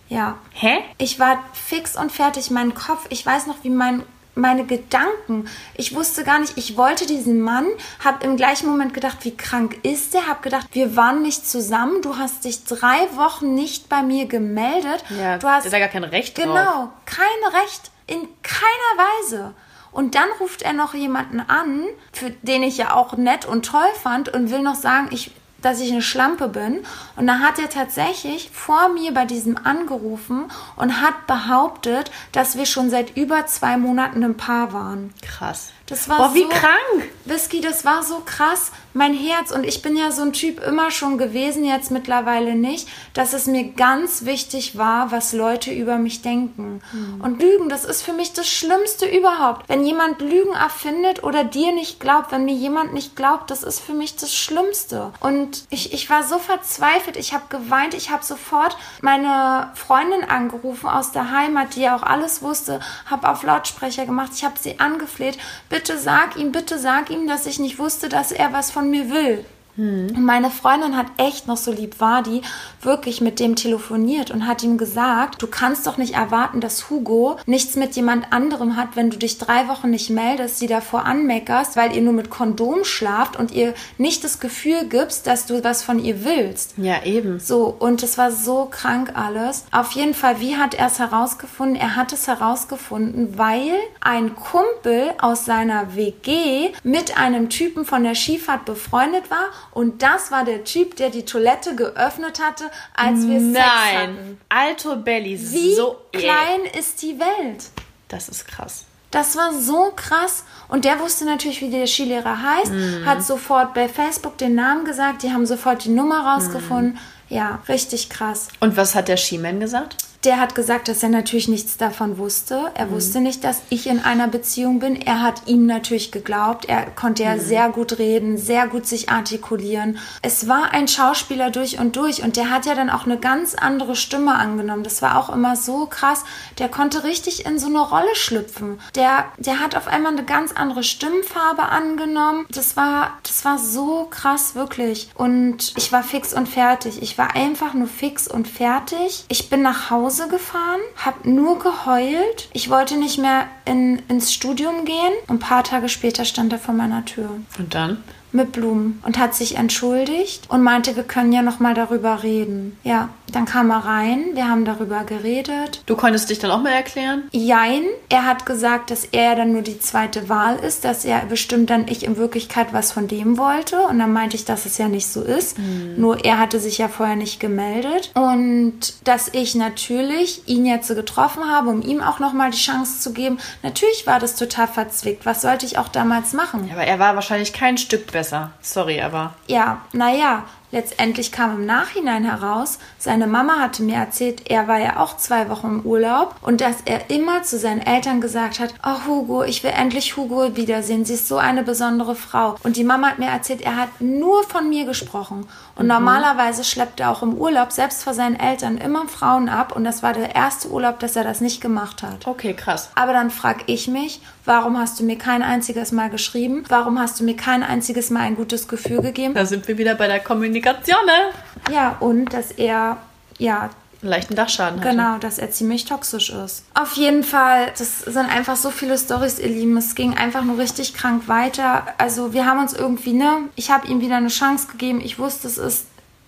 [0.08, 0.38] Ja.
[0.52, 0.78] Hä?
[0.96, 2.50] Ich war fix und fertig.
[2.50, 4.04] Mein Kopf, ich weiß noch, wie mein
[4.35, 5.49] meine Gedanken.
[5.74, 7.66] Ich wusste gar nicht, ich wollte diesen Mann,
[8.03, 10.26] habe im gleichen Moment gedacht, wie krank ist der?
[10.26, 12.03] Habe gedacht, wir waren nicht zusammen.
[12.03, 15.05] Du hast dich drei Wochen nicht bei mir gemeldet.
[15.18, 16.47] Ja, du hast ist ja gar kein Recht drauf.
[16.47, 19.55] Genau, kein Recht in keiner Weise.
[19.93, 23.87] Und dann ruft er noch jemanden an, für den ich ja auch nett und toll
[24.03, 25.30] fand und will noch sagen, ich
[25.64, 26.84] dass ich eine Schlampe bin.
[27.16, 32.66] Und dann hat er tatsächlich vor mir bei diesem angerufen und hat behauptet, dass wir
[32.66, 35.12] schon seit über zwei Monaten ein Paar waren.
[35.22, 35.70] Krass.
[35.87, 37.11] Das war Boah, wie so, krank.
[37.26, 38.72] Whisky, das war so krass.
[38.95, 42.89] Mein Herz, und ich bin ja so ein Typ immer schon gewesen, jetzt mittlerweile nicht,
[43.12, 46.80] dass es mir ganz wichtig war, was Leute über mich denken.
[47.22, 49.68] Und Lügen, das ist für mich das Schlimmste überhaupt.
[49.68, 53.80] Wenn jemand Lügen erfindet oder dir nicht glaubt, wenn mir jemand nicht glaubt, das ist
[53.80, 55.12] für mich das Schlimmste.
[55.20, 60.89] Und ich, ich war so verzweifelt, ich habe geweint, ich habe sofort meine Freundin angerufen
[60.89, 64.78] aus der Heimat, die ja auch alles wusste, habe auf Lautsprecher gemacht, ich habe sie
[64.78, 65.37] angefleht,
[65.75, 69.11] bitte sag ihm, bitte sag ihm, dass ich nicht wusste, dass er was von mir
[69.11, 69.45] will.
[69.77, 72.43] Und meine Freundin hat echt noch so lieb war die
[72.81, 77.39] wirklich mit dem telefoniert und hat ihm gesagt, du kannst doch nicht erwarten, dass Hugo
[77.47, 81.77] nichts mit jemand anderem hat, wenn du dich drei Wochen nicht meldest, sie davor anmeckerst,
[81.77, 85.83] weil ihr nur mit Kondom schlaft und ihr nicht das Gefühl gibst, dass du was
[85.83, 86.75] von ihr willst.
[86.77, 87.41] Ja, eben.
[87.41, 89.64] So, und es war so krank alles.
[89.72, 91.77] Auf jeden Fall, wie hat er es herausgefunden?
[91.77, 98.14] Er hat es herausgefunden, weil ein Kumpel aus seiner WG mit einem Typen von der
[98.14, 103.41] Skifahrt befreundet war und das war der Typ, der die Toilette geöffnet hatte, als wir
[103.41, 104.14] Sex hatten.
[104.14, 104.41] Nein.
[104.49, 105.39] Alto Belly.
[105.39, 107.64] Wie so klein ist die Welt?
[108.09, 108.85] Das ist krass.
[109.11, 110.45] Das war so krass.
[110.68, 112.72] Und der wusste natürlich, wie der Skilehrer heißt,
[113.05, 116.99] hat sofort bei Facebook den Namen gesagt, die haben sofort die Nummer rausgefunden.
[117.29, 118.49] Ja, richtig krass.
[118.61, 119.97] Und was hat der Skiman gesagt?
[120.25, 122.70] Der hat gesagt, dass er natürlich nichts davon wusste.
[122.75, 124.97] Er wusste nicht, dass ich in einer Beziehung bin.
[124.97, 126.64] Er hat ihm natürlich geglaubt.
[126.64, 129.99] Er konnte ja sehr gut reden, sehr gut sich artikulieren.
[130.22, 133.55] Es war ein Schauspieler durch und durch und der hat ja dann auch eine ganz
[133.55, 134.83] andere Stimme angenommen.
[134.83, 136.25] Das war auch immer so krass.
[136.59, 138.81] Der konnte richtig in so eine Rolle schlüpfen.
[138.95, 142.47] Der, der hat auf einmal eine ganz andere Stimmfarbe angenommen.
[142.51, 145.11] Das war, das war so krass, wirklich.
[145.14, 147.03] Und ich war fix und fertig.
[147.03, 149.27] Ich war einfach nur fix und fertig.
[149.29, 152.48] Ich bin nach Hause gefahren, habe nur geheult.
[152.52, 155.12] Ich wollte nicht mehr in, ins Studium gehen.
[155.26, 158.02] Und ein paar Tage später stand er vor meiner Tür Und dann?
[158.35, 162.76] Mit Blumen und hat sich entschuldigt und meinte, wir können ja noch mal darüber reden.
[162.82, 165.82] Ja, dann kam er rein, wir haben darüber geredet.
[165.87, 167.24] Du konntest dich dann auch mal erklären?
[167.32, 171.70] Jein, er hat gesagt, dass er dann nur die zweite Wahl ist, dass er bestimmt
[171.70, 173.80] dann ich in Wirklichkeit was von dem wollte.
[173.82, 175.57] Und dann meinte ich, dass es ja nicht so ist.
[175.97, 178.11] Nur er hatte sich ja vorher nicht gemeldet.
[178.14, 183.01] Und dass ich natürlich ihn jetzt so getroffen habe, um ihm auch nochmal die Chance
[183.01, 183.39] zu geben.
[183.62, 185.26] Natürlich war das total verzwickt.
[185.26, 186.66] Was sollte ich auch damals machen?
[186.68, 188.24] Ja, aber er war wahrscheinlich kein Stück besser.
[188.61, 189.35] Sorry, aber.
[189.47, 190.45] Ja, naja,
[190.75, 195.49] letztendlich kam im Nachhinein heraus, seine Mama hatte mir erzählt, er war ja auch zwei
[195.49, 199.62] Wochen im Urlaub und dass er immer zu seinen Eltern gesagt hat, oh Hugo, ich
[199.62, 202.57] will endlich Hugo wiedersehen, sie ist so eine besondere Frau.
[202.64, 205.47] Und die Mama hat mir erzählt, er hat nur von mir gesprochen.
[205.77, 209.85] Und normalerweise schleppt er auch im Urlaub, selbst vor seinen Eltern, immer Frauen ab und
[209.85, 212.27] das war der erste Urlaub, dass er das nicht gemacht hat.
[212.27, 212.91] Okay, krass.
[212.95, 216.64] Aber dann frag ich mich, warum hast du mir kein einziges Mal geschrieben?
[216.68, 219.35] Warum hast du mir kein einziges Mal ein gutes Gefühl gegeben?
[219.35, 221.75] Da sind wir wieder bei der Kommunikation, ne?
[221.75, 222.99] Ja, und dass er,
[223.39, 223.70] ja,
[224.05, 224.90] Einen leichten Dachschaden hatte.
[224.90, 226.64] genau, dass er ziemlich toxisch ist.
[226.74, 229.74] Auf jeden Fall, das sind einfach so viele Stories, ihr Lieben.
[229.78, 231.86] Es ging einfach nur richtig krank weiter.
[231.96, 235.00] Also wir haben uns irgendwie, ne, ich habe ihm wieder eine Chance gegeben.
[235.02, 235.86] Ich wusste, es ist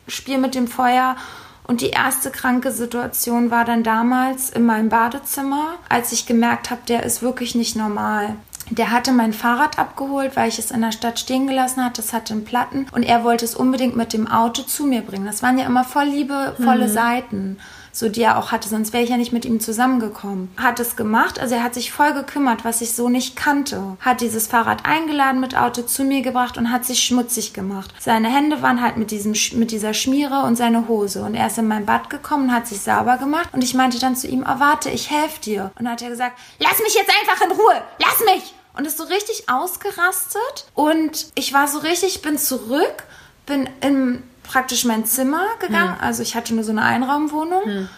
[0.09, 1.17] Spiel mit dem Feuer.
[1.65, 6.81] Und die erste kranke Situation war dann damals in meinem Badezimmer, als ich gemerkt habe,
[6.89, 8.37] der ist wirklich nicht normal.
[8.71, 12.03] Der hatte mein Fahrrad abgeholt, weil ich es in der Stadt stehen gelassen hatte.
[12.03, 15.27] Das hatte einen Platten und er wollte es unbedingt mit dem Auto zu mir bringen.
[15.27, 17.59] Das waren ja immer voll liebevolle Seiten,
[17.93, 18.69] so die er auch hatte.
[18.69, 20.51] Sonst wäre ich ja nicht mit ihm zusammengekommen.
[20.57, 23.97] Hat es gemacht, also er hat sich voll gekümmert, was ich so nicht kannte.
[24.01, 27.95] Hat dieses Fahrrad eingeladen mit Auto zu mir gebracht und hat sich schmutzig gemacht.
[28.01, 31.23] Seine Hände waren halt mit, diesem, mit dieser Schmiere und seine Hose.
[31.23, 33.51] Und er ist in mein Bad gekommen und hat sich sauber gemacht.
[33.53, 35.71] Und ich meinte dann zu ihm, oh, warte, ich helfe dir.
[35.79, 38.56] Und dann hat er gesagt, lass mich jetzt einfach in Ruhe, lass mich!
[38.77, 40.67] Und ist so richtig ausgerastet.
[40.75, 43.05] Und ich war so richtig, bin zurück,
[43.47, 45.97] bin in praktisch mein Zimmer gegangen.
[46.01, 47.89] Also ich hatte nur so eine Einraumwohnung.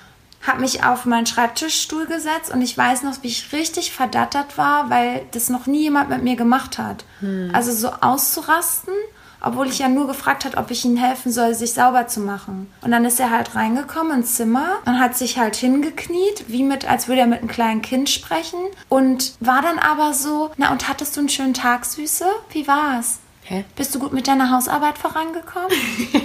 [0.47, 4.89] Hab mich auf meinen Schreibtischstuhl gesetzt und ich weiß noch, wie ich richtig verdattert war,
[4.89, 7.05] weil das noch nie jemand mit mir gemacht hat.
[7.53, 8.95] Also so auszurasten,
[9.41, 12.73] obwohl ich ja nur gefragt hat, ob ich ihm helfen soll, sich sauber zu machen.
[12.83, 16.89] Und dann ist er halt reingekommen ins Zimmer und hat sich halt hingekniet, wie mit,
[16.89, 18.59] als würde er mit einem kleinen Kind sprechen.
[18.89, 22.27] Und war dann aber so, na und hattest du einen schönen Tag, Süße?
[22.51, 23.19] Wie war's?
[23.45, 23.65] Hä?
[23.77, 25.71] Bist du gut mit deiner Hausarbeit vorangekommen?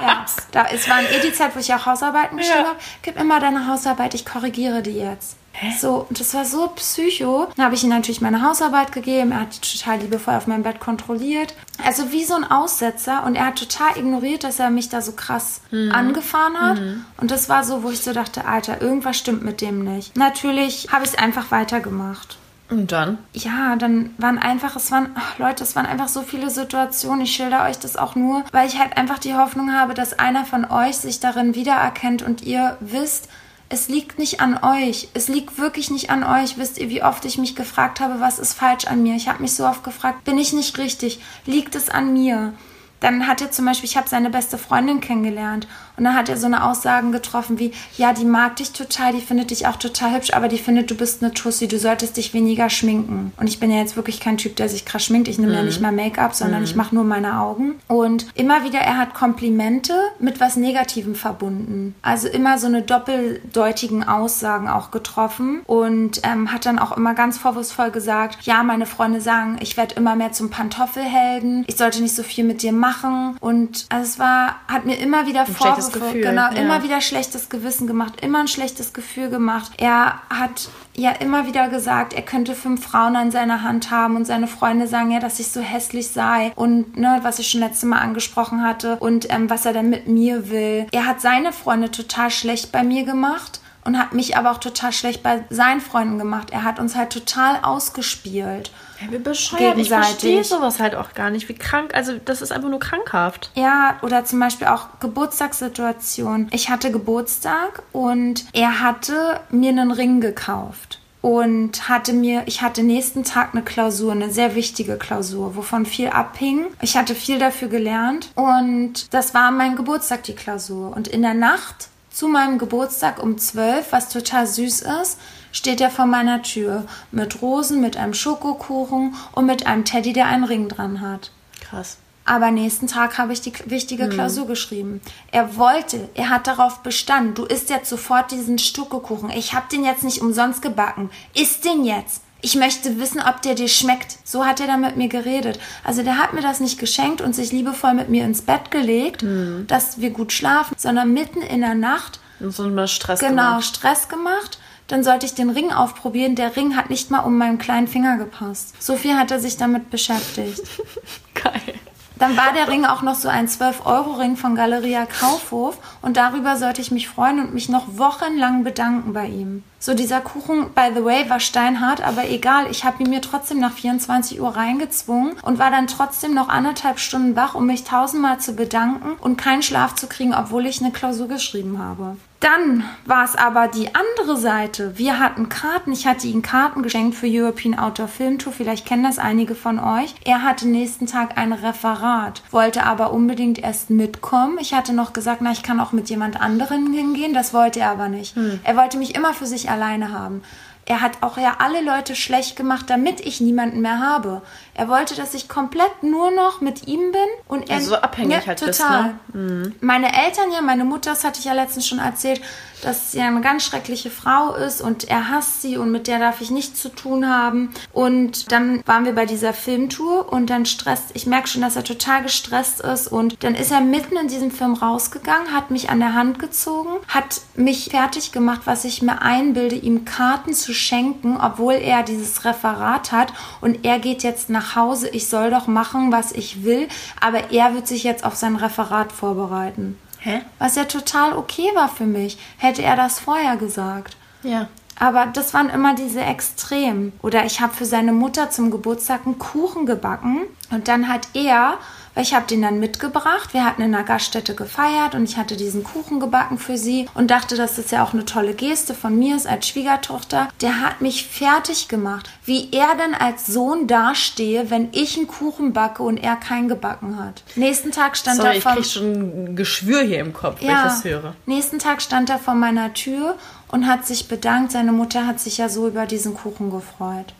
[0.00, 2.68] Ja, da, es war eh die Zeit, wo ich auch Hausarbeiten geschrieben Ja.
[2.68, 2.78] habe.
[3.02, 5.36] Gib immer deine Hausarbeit, ich korrigiere die jetzt.
[5.80, 7.48] So, und das war so psycho.
[7.56, 9.32] Dann habe ich ihm natürlich meine Hausarbeit gegeben.
[9.32, 11.54] Er hat die total liebevoll auf meinem Bett kontrolliert.
[11.84, 13.24] Also wie so ein Aussetzer.
[13.24, 15.60] Und er hat total ignoriert, dass er mich da so krass
[15.92, 16.78] angefahren hat.
[17.16, 20.16] Und das war so, wo ich so dachte, Alter, irgendwas stimmt mit dem nicht.
[20.16, 22.36] Natürlich habe ich es einfach weitergemacht
[22.68, 23.18] Und dann?
[23.32, 27.22] ja, dann waren einfach, es waren, ach, Leute, es waren einfach so viele Situationen.
[27.22, 30.44] Ich schilder euch das auch nur, weil ich halt einfach die Hoffnung habe, dass einer
[30.44, 33.28] von euch sich darin wiedererkennt und ihr wisst,
[33.68, 35.08] es liegt nicht an euch.
[35.14, 36.56] Es liegt wirklich nicht an euch.
[36.56, 39.16] Wisst ihr, wie oft ich mich gefragt habe, was ist falsch an mir?
[39.16, 41.20] Ich habe mich so oft gefragt, bin ich nicht richtig?
[41.46, 42.54] Liegt es an mir?
[43.00, 46.36] Dann hat er zum Beispiel, ich habe seine beste Freundin kennengelernt Und dann hat er
[46.36, 50.14] so eine Aussagen getroffen wie, ja, die mag dich total, die findet dich auch total
[50.14, 53.32] hübsch, aber die findet, du bist eine Tussi, du solltest dich weniger schminken.
[53.36, 55.28] Und ich bin ja jetzt wirklich kein Typ, der sich krass schminkt.
[55.28, 55.58] Ich nehme mhm.
[55.58, 56.64] ja nicht mal Make-up, sondern mhm.
[56.64, 57.76] ich mache nur meine Augen.
[57.88, 61.94] Und immer wieder, er hat Komplimente mit was Negativem verbunden.
[62.02, 67.38] Also immer so eine doppeldeutigen Aussagen auch getroffen und ähm, hat dann auch immer ganz
[67.38, 72.14] vorwurfsvoll gesagt, ja, meine Freunde sagen, ich werde immer mehr zum Pantoffelhelden, ich sollte nicht
[72.14, 73.36] so viel mit dir machen.
[73.40, 76.48] Und also es war, hat mir immer wieder Vorwürfe, genau, ja.
[76.50, 79.72] immer wieder schlechtes Gewissen gemacht, immer ein schlechtes Gefühl gemacht.
[79.78, 84.24] Er hat ja immer wieder gesagt, er könnte fünf Frauen an seiner Hand haben und
[84.24, 87.84] seine Freunde sagen ja, dass ich so hässlich sei und ne, was ich schon letztes
[87.84, 90.86] Mal angesprochen hatte und ähm, was er dann mit mir will.
[90.92, 94.92] Er hat seine Freunde total schlecht bei mir gemacht und hat mich aber auch total
[94.92, 96.50] schlecht bei seinen Freunden gemacht.
[96.50, 98.72] Er hat uns halt total ausgespielt.
[99.00, 99.78] Ja, wie bescheuert.
[99.78, 101.48] Ich verstehe sowas halt auch gar nicht.
[101.48, 101.94] Wie krank.
[101.94, 103.50] Also, das ist einfach nur krankhaft.
[103.54, 106.48] Ja, oder zum Beispiel auch Geburtstagssituation.
[106.52, 112.84] Ich hatte Geburtstag und er hatte mir einen Ring gekauft und hatte mir, ich hatte
[112.84, 116.66] nächsten Tag eine Klausur, eine sehr wichtige Klausur, wovon viel abhing.
[116.80, 120.94] Ich hatte viel dafür gelernt und das war mein Geburtstag, die Klausur.
[120.94, 125.18] Und in der Nacht zu meinem Geburtstag um 12, was total süß ist,
[125.56, 130.26] steht er vor meiner Tür mit Rosen, mit einem Schokokuchen und mit einem Teddy, der
[130.26, 131.30] einen Ring dran hat.
[131.62, 131.96] Krass.
[132.26, 134.10] Aber nächsten Tag habe ich die wichtige hm.
[134.10, 134.48] Klausur mhm.
[134.48, 135.00] geschrieben.
[135.30, 139.30] Er wollte, er hat darauf bestanden, du isst jetzt sofort diesen Schokokuchen.
[139.30, 141.08] Ich habe den jetzt nicht umsonst gebacken.
[141.34, 142.22] Iss den jetzt.
[142.42, 144.18] Ich möchte wissen, ob der dir schmeckt.
[144.24, 145.58] So hat er dann mit mir geredet.
[145.84, 149.22] Also der hat mir das nicht geschenkt und sich liebevoll mit mir ins Bett gelegt,
[149.22, 149.64] mhm.
[149.68, 152.20] dass wir gut schlafen, sondern mitten in der Nacht.
[152.40, 153.50] Und so einen Stress genau, gemacht.
[153.52, 156.36] Genau, Stress gemacht dann sollte ich den Ring aufprobieren.
[156.36, 158.80] Der Ring hat nicht mal um meinen kleinen Finger gepasst.
[158.82, 160.62] So viel hat er sich damit beschäftigt.
[161.34, 161.74] Geil.
[162.18, 166.80] Dann war der Ring auch noch so ein 12-Euro-Ring von Galeria Kaufhof und darüber sollte
[166.80, 169.64] ich mich freuen und mich noch wochenlang bedanken bei ihm.
[169.86, 173.60] So dieser Kuchen, by the way, war steinhart, aber egal, ich habe ihn mir trotzdem
[173.60, 178.40] nach 24 Uhr reingezwungen und war dann trotzdem noch anderthalb Stunden wach, um mich tausendmal
[178.40, 182.16] zu bedanken und keinen Schlaf zu kriegen, obwohl ich eine Klausur geschrieben habe.
[182.40, 184.98] Dann war es aber die andere Seite.
[184.98, 185.92] Wir hatten Karten.
[185.92, 188.52] Ich hatte ihm Karten geschenkt für European Outdoor Film Tour.
[188.52, 190.14] Vielleicht kennen das einige von euch.
[190.24, 194.58] Er hatte nächsten Tag ein Referat, wollte aber unbedingt erst mitkommen.
[194.60, 197.32] Ich hatte noch gesagt, na, ich kann auch mit jemand anderem hingehen.
[197.32, 198.36] Das wollte er aber nicht.
[198.36, 198.60] Hm.
[198.62, 200.42] Er wollte mich immer für sich alleine haben.
[200.86, 204.42] Er hat auch ja alle Leute schlecht gemacht, damit ich niemanden mehr habe.
[204.76, 208.40] Er wollte, dass ich komplett nur noch mit ihm bin und er also so abhängig
[208.40, 209.14] ja, halt total.
[209.24, 209.40] Bist, ne?
[209.40, 209.74] mhm.
[209.80, 212.42] Meine Eltern ja, meine Mutter, das hatte ich ja letztens schon erzählt,
[212.82, 216.40] dass sie eine ganz schreckliche Frau ist und er hasst sie und mit der darf
[216.40, 217.70] ich nichts zu tun haben.
[217.92, 221.84] Und dann waren wir bei dieser Filmtour und dann stresst, ich merke schon, dass er
[221.84, 226.00] total gestresst ist und dann ist er mitten in diesem Film rausgegangen, hat mich an
[226.00, 231.38] der Hand gezogen, hat mich fertig gemacht, was ich mir einbilde, ihm Karten zu schenken,
[231.40, 236.10] obwohl er dieses Referat hat und er geht jetzt nach Hause, ich soll doch machen,
[236.10, 236.88] was ich will,
[237.20, 239.98] aber er wird sich jetzt auf sein Referat vorbereiten.
[240.18, 240.42] Hä?
[240.58, 242.38] Was ja total okay war für mich.
[242.56, 244.16] Hätte er das vorher gesagt.
[244.42, 244.68] Ja.
[244.98, 247.12] Aber das waren immer diese Extremen.
[247.22, 250.40] Oder ich habe für seine Mutter zum Geburtstag einen Kuchen gebacken
[250.70, 251.78] und dann hat er
[252.16, 253.52] ich habe den dann mitgebracht.
[253.52, 257.30] Wir hatten in einer Gaststätte gefeiert und ich hatte diesen Kuchen gebacken für sie und
[257.30, 260.48] dachte, dass das ja auch eine tolle Geste von mir ist als Schwiegertochter.
[260.60, 265.72] Der hat mich fertig gemacht, wie er denn als Sohn dastehe, wenn ich einen Kuchen
[265.72, 267.42] backe und er keinen gebacken hat.
[267.54, 268.72] Nächsten Tag stand Sorry, er vor...
[268.72, 271.34] ich krieg schon ein Geschwür hier im Kopf, ja, wenn ich das höre.
[271.44, 273.36] Nächsten Tag stand er vor meiner Tür
[273.68, 274.72] und hat sich bedankt.
[274.72, 277.34] Seine Mutter hat sich ja so über diesen Kuchen gefreut.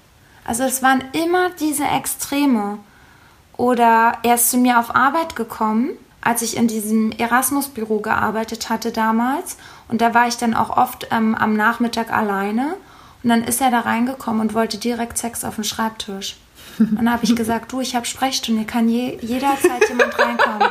[0.45, 2.79] Also es waren immer diese Extreme.
[3.57, 5.91] Oder er ist zu mir auf Arbeit gekommen,
[6.21, 9.57] als ich in diesem Erasmus-Büro gearbeitet hatte damals.
[9.89, 12.77] Und da war ich dann auch oft ähm, am Nachmittag alleine.
[13.23, 16.37] Und dann ist er da reingekommen und wollte direkt Sex auf den Schreibtisch.
[16.79, 20.69] Und dann habe ich gesagt, du, ich habe Sprechstunde, kann je, jederzeit jemand reinkommen.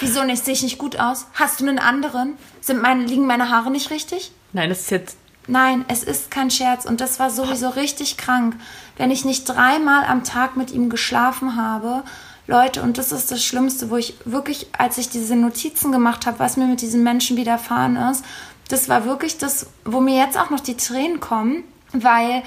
[0.00, 0.44] Wieso nicht?
[0.44, 1.26] Sehe ich nicht gut aus?
[1.34, 2.34] Hast du einen anderen?
[2.60, 4.32] Sind meine, liegen meine Haare nicht richtig?
[4.52, 5.16] Nein, das ist jetzt.
[5.46, 8.56] Nein, es ist kein Scherz und das war sowieso richtig krank
[9.00, 12.02] wenn ich nicht dreimal am Tag mit ihm geschlafen habe.
[12.46, 16.38] Leute, und das ist das Schlimmste, wo ich wirklich, als ich diese Notizen gemacht habe,
[16.38, 18.22] was mir mit diesem Menschen widerfahren ist,
[18.68, 21.64] das war wirklich das, wo mir jetzt auch noch die Tränen kommen,
[21.94, 22.42] weil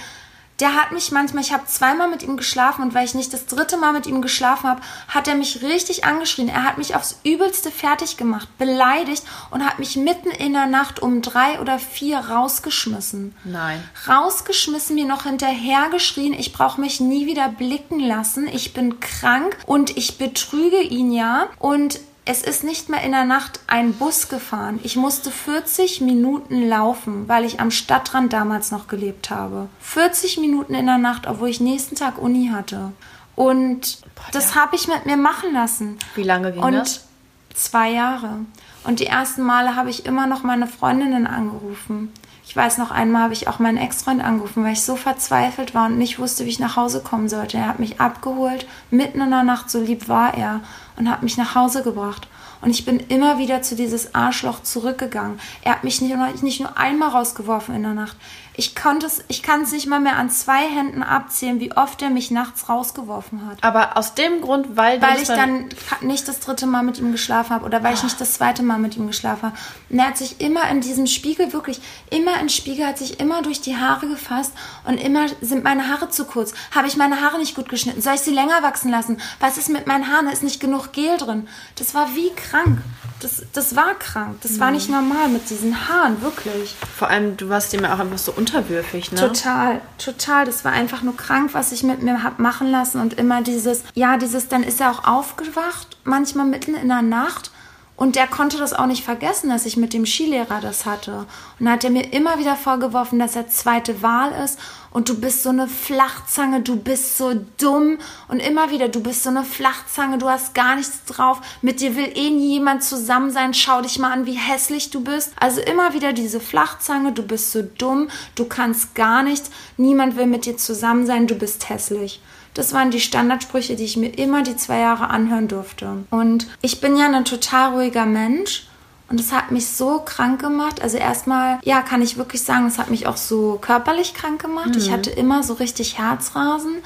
[0.64, 3.48] der hat mich manchmal, ich habe zweimal mit ihm geschlafen und weil ich nicht das
[3.48, 6.48] dritte Mal mit ihm geschlafen habe, hat er mich richtig angeschrien.
[6.48, 11.02] Er hat mich aufs Übelste fertig gemacht, beleidigt und hat mich mitten in der Nacht
[11.02, 13.36] um drei oder vier rausgeschmissen.
[13.44, 13.84] Nein.
[14.08, 19.58] Rausgeschmissen, mir noch hinterher geschrien, ich brauche mich nie wieder blicken lassen, ich bin krank
[19.66, 24.30] und ich betrüge ihn ja und es ist nicht mehr in der Nacht ein Bus
[24.30, 24.80] gefahren.
[24.84, 29.68] Ich musste 40 Minuten laufen, weil ich am Stadtrand damals noch gelebt habe.
[29.82, 32.94] 40 Minuten in der Nacht, obwohl ich nächsten Tag Uni hatte.
[33.36, 35.98] Und Boah, das habe ich mit mir machen lassen.
[36.16, 37.06] Wie lange ging Und das?
[37.54, 38.40] zwei Jahre.
[38.86, 42.12] Und die ersten Male habe ich immer noch meine Freundinnen angerufen.
[42.54, 45.88] Ich weiß noch einmal habe ich auch meinen Ex-Freund angerufen, weil ich so verzweifelt war
[45.88, 47.58] und nicht wusste, wie ich nach Hause kommen sollte.
[47.58, 50.60] Er hat mich abgeholt, mitten in der Nacht, so lieb war er,
[50.96, 52.28] und hat mich nach Hause gebracht.
[52.62, 55.40] Und ich bin immer wieder zu dieses Arschloch zurückgegangen.
[55.64, 58.18] Er hat mich nicht, nicht nur einmal rausgeworfen in der Nacht.
[58.56, 62.02] Ich konnte es, ich kann es nicht mal mehr an zwei Händen abzählen, wie oft
[62.04, 63.64] er mich nachts rausgeworfen hat.
[63.64, 65.70] Aber aus dem Grund, weil Weil ich dann
[66.02, 68.78] nicht das dritte Mal mit ihm geschlafen habe oder weil ich nicht das zweite Mal
[68.78, 69.58] mit ihm geschlafen habe.
[69.90, 71.82] Und er hat sich immer in diesem Spiegel, wirklich,
[72.12, 74.54] immer im Spiegel, hat sich immer durch die Haare gefasst
[74.86, 76.54] und immer sind meine Haare zu kurz.
[76.76, 78.02] Habe ich meine Haare nicht gut geschnitten?
[78.02, 79.20] Soll ich sie länger wachsen lassen?
[79.40, 80.28] Was ist mit meinen Haaren?
[80.28, 81.48] Da ist nicht genug Gel drin.
[81.76, 82.80] Das war wie krank.
[83.24, 84.38] Das, das war krank.
[84.42, 86.76] Das war nicht normal mit diesen Haaren, wirklich.
[86.98, 89.20] Vor allem, du warst ihm ja auch einfach so unterwürfig, ne?
[89.20, 90.46] Total, total.
[90.46, 93.00] Das war einfach nur krank, was ich mit mir hab machen lassen.
[93.00, 97.52] Und immer dieses, ja, dieses, dann ist er auch aufgewacht, manchmal mitten in der Nacht.
[97.96, 101.28] Und der konnte das auch nicht vergessen, dass ich mit dem Skilehrer das hatte.
[101.60, 104.58] Und hat er mir immer wieder vorgeworfen, dass er zweite Wahl ist
[104.90, 109.24] und du bist so eine Flachzange, du bist so dumm und immer wieder, du bist
[109.24, 113.32] so eine Flachzange, du hast gar nichts drauf, mit dir will eh nie jemand zusammen
[113.32, 115.32] sein, schau dich mal an, wie hässlich du bist.
[115.40, 120.28] Also immer wieder diese Flachzange, du bist so dumm, du kannst gar nichts, niemand will
[120.28, 122.22] mit dir zusammen sein, du bist hässlich.
[122.54, 126.06] Das waren die Standardsprüche, die ich mir immer die zwei Jahre anhören durfte.
[126.12, 128.68] Und ich bin ja ein total ruhiger Mensch
[129.10, 130.82] und es hat mich so krank gemacht.
[130.82, 134.70] Also erstmal, ja, kann ich wirklich sagen, es hat mich auch so körperlich krank gemacht.
[134.70, 134.78] Mhm.
[134.78, 136.78] Ich hatte immer so richtig Herzrasen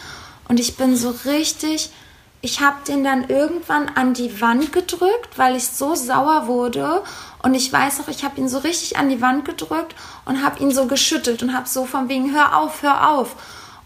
[0.47, 1.91] und ich bin so richtig,
[2.41, 7.03] ich habe den dann irgendwann an die Wand gedrückt, weil ich so sauer wurde.
[7.43, 9.95] Und ich weiß auch, ich habe ihn so richtig an die Wand gedrückt
[10.25, 13.35] und habe ihn so geschüttelt und habe so von wegen, hör auf, hör auf.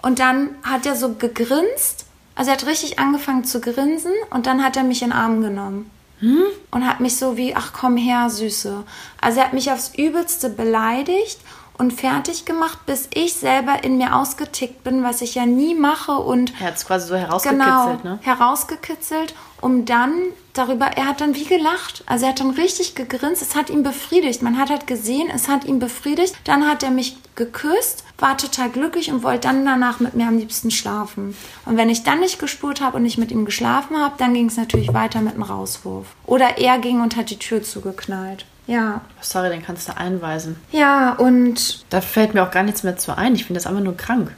[0.02, 2.06] Und dann hat er so gegrinst.
[2.36, 5.42] Also er hat richtig angefangen zu grinsen und dann hat er mich in den Arm
[5.42, 5.92] genommen.
[6.20, 6.44] Hm?
[6.72, 8.84] Und hat mich so wie, ach komm her, Süße.
[9.20, 11.40] Also er hat mich aufs Übelste beleidigt
[11.78, 16.12] und fertig gemacht, bis ich selber in mir ausgetickt bin, was ich ja nie mache
[16.12, 18.20] und er hat es quasi so herausgekitzelt, genau, ne?
[18.22, 20.14] herausgekitzelt, um dann
[20.54, 23.84] darüber, er hat dann wie gelacht, also er hat dann richtig gegrinst, es hat ihn
[23.84, 28.38] befriedigt, man hat halt gesehen, es hat ihn befriedigt, dann hat er mich geküsst, war
[28.38, 31.36] total glücklich und wollte dann danach mit mir am liebsten schlafen.
[31.66, 34.48] Und wenn ich dann nicht gespurt habe und nicht mit ihm geschlafen habe, dann ging
[34.48, 36.08] es natürlich weiter mit einem Rauswurf.
[36.26, 38.46] Oder er ging und hat die Tür zugeknallt.
[38.68, 39.02] Ja.
[39.22, 40.56] Sorry, den kannst du einweisen.
[40.72, 41.84] Ja, und.
[41.90, 43.36] Da fällt mir auch gar nichts mehr zu ein.
[43.36, 44.32] Ich finde das einfach nur krank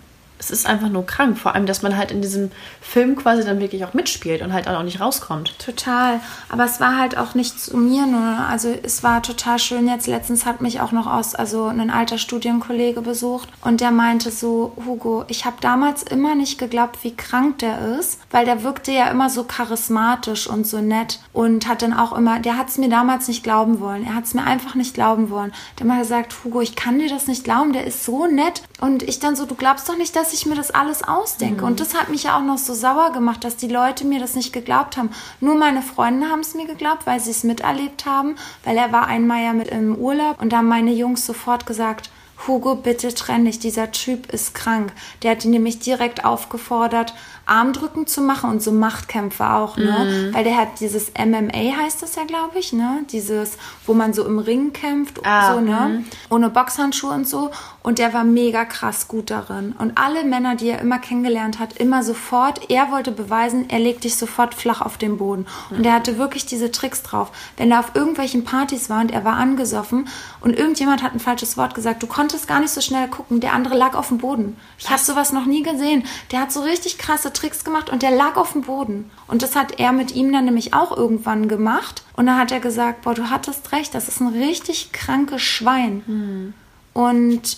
[0.43, 1.37] es ist einfach nur krank.
[1.37, 4.67] Vor allem, dass man halt in diesem Film quasi dann wirklich auch mitspielt und halt
[4.67, 5.57] auch nicht rauskommt.
[5.59, 6.19] Total.
[6.49, 8.21] Aber es war halt auch nicht zu mir nur.
[8.21, 9.87] Also es war total schön.
[9.87, 14.31] Jetzt letztens hat mich auch noch aus, also ein alter Studienkollege besucht und der meinte
[14.31, 18.91] so, Hugo, ich habe damals immer nicht geglaubt, wie krank der ist, weil der wirkte
[18.91, 22.77] ja immer so charismatisch und so nett und hat dann auch immer, der hat es
[22.77, 24.05] mir damals nicht glauben wollen.
[24.05, 25.53] Er hat es mir einfach nicht glauben wollen.
[25.77, 28.63] Der hat mal gesagt, Hugo, ich kann dir das nicht glauben, der ist so nett.
[28.79, 31.61] Und ich dann so, du glaubst doch nicht, dass ich mir das alles ausdenke.
[31.61, 31.67] Mhm.
[31.67, 34.35] Und das hat mich ja auch noch so sauer gemacht, dass die Leute mir das
[34.35, 35.09] nicht geglaubt haben.
[35.39, 39.07] Nur meine Freunde haben es mir geglaubt, weil sie es miterlebt haben, weil er war
[39.07, 42.09] einmal ja mit im Urlaub und da haben meine Jungs sofort gesagt,
[42.47, 44.91] Hugo, bitte trenn dich, dieser Typ ist krank.
[45.21, 47.13] Der hat ihn nämlich direkt aufgefordert,
[47.45, 50.29] Armdrücken zu machen und so Machtkämpfe auch, ne?
[50.29, 50.33] Mhm.
[50.33, 53.03] Weil der hat dieses MMA heißt das ja, glaube ich, ne?
[53.11, 55.89] Dieses, wo man so im Ring kämpft, ah, so, ne?
[55.89, 56.05] Mhm.
[56.29, 57.51] Ohne Boxhandschuhe und so.
[57.81, 59.75] Und der war mega krass gut darin.
[59.77, 64.05] Und alle Männer, die er immer kennengelernt hat, immer sofort, er wollte beweisen, er legt
[64.05, 65.45] dich sofort flach auf den Boden.
[65.69, 65.77] Mhm.
[65.77, 67.31] Und er hatte wirklich diese Tricks drauf.
[67.57, 70.07] Wenn er auf irgendwelchen Partys war und er war angesoffen
[70.39, 73.51] und irgendjemand hat ein falsches Wort gesagt, du konntest gar nicht so schnell gucken, der
[73.51, 74.57] andere lag auf dem Boden.
[74.77, 76.05] Ich habe sowas noch nie gesehen.
[76.31, 79.11] Der hat so richtig krasse Tricks gemacht und der lag auf dem Boden.
[79.27, 82.03] Und das hat er mit ihm dann nämlich auch irgendwann gemacht.
[82.15, 86.03] Und dann hat er gesagt, boah, du hattest recht, das ist ein richtig krankes Schwein.
[86.05, 86.53] Mhm.
[86.93, 87.57] Und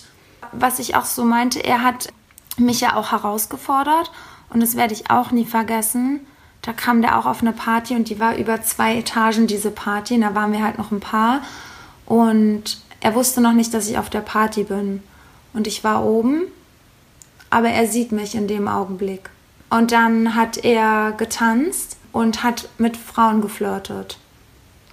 [0.52, 2.08] was ich auch so meinte, er hat
[2.56, 4.10] mich ja auch herausgefordert.
[4.50, 6.20] Und das werde ich auch nie vergessen.
[6.62, 10.14] Da kam der auch auf eine Party und die war über zwei Etagen, diese Party.
[10.14, 11.40] Und da waren wir halt noch ein paar.
[12.06, 15.02] Und er wusste noch nicht, dass ich auf der Party bin.
[15.52, 16.42] Und ich war oben,
[17.50, 19.30] aber er sieht mich in dem Augenblick.
[19.70, 24.18] Und dann hat er getanzt und hat mit Frauen geflirtet.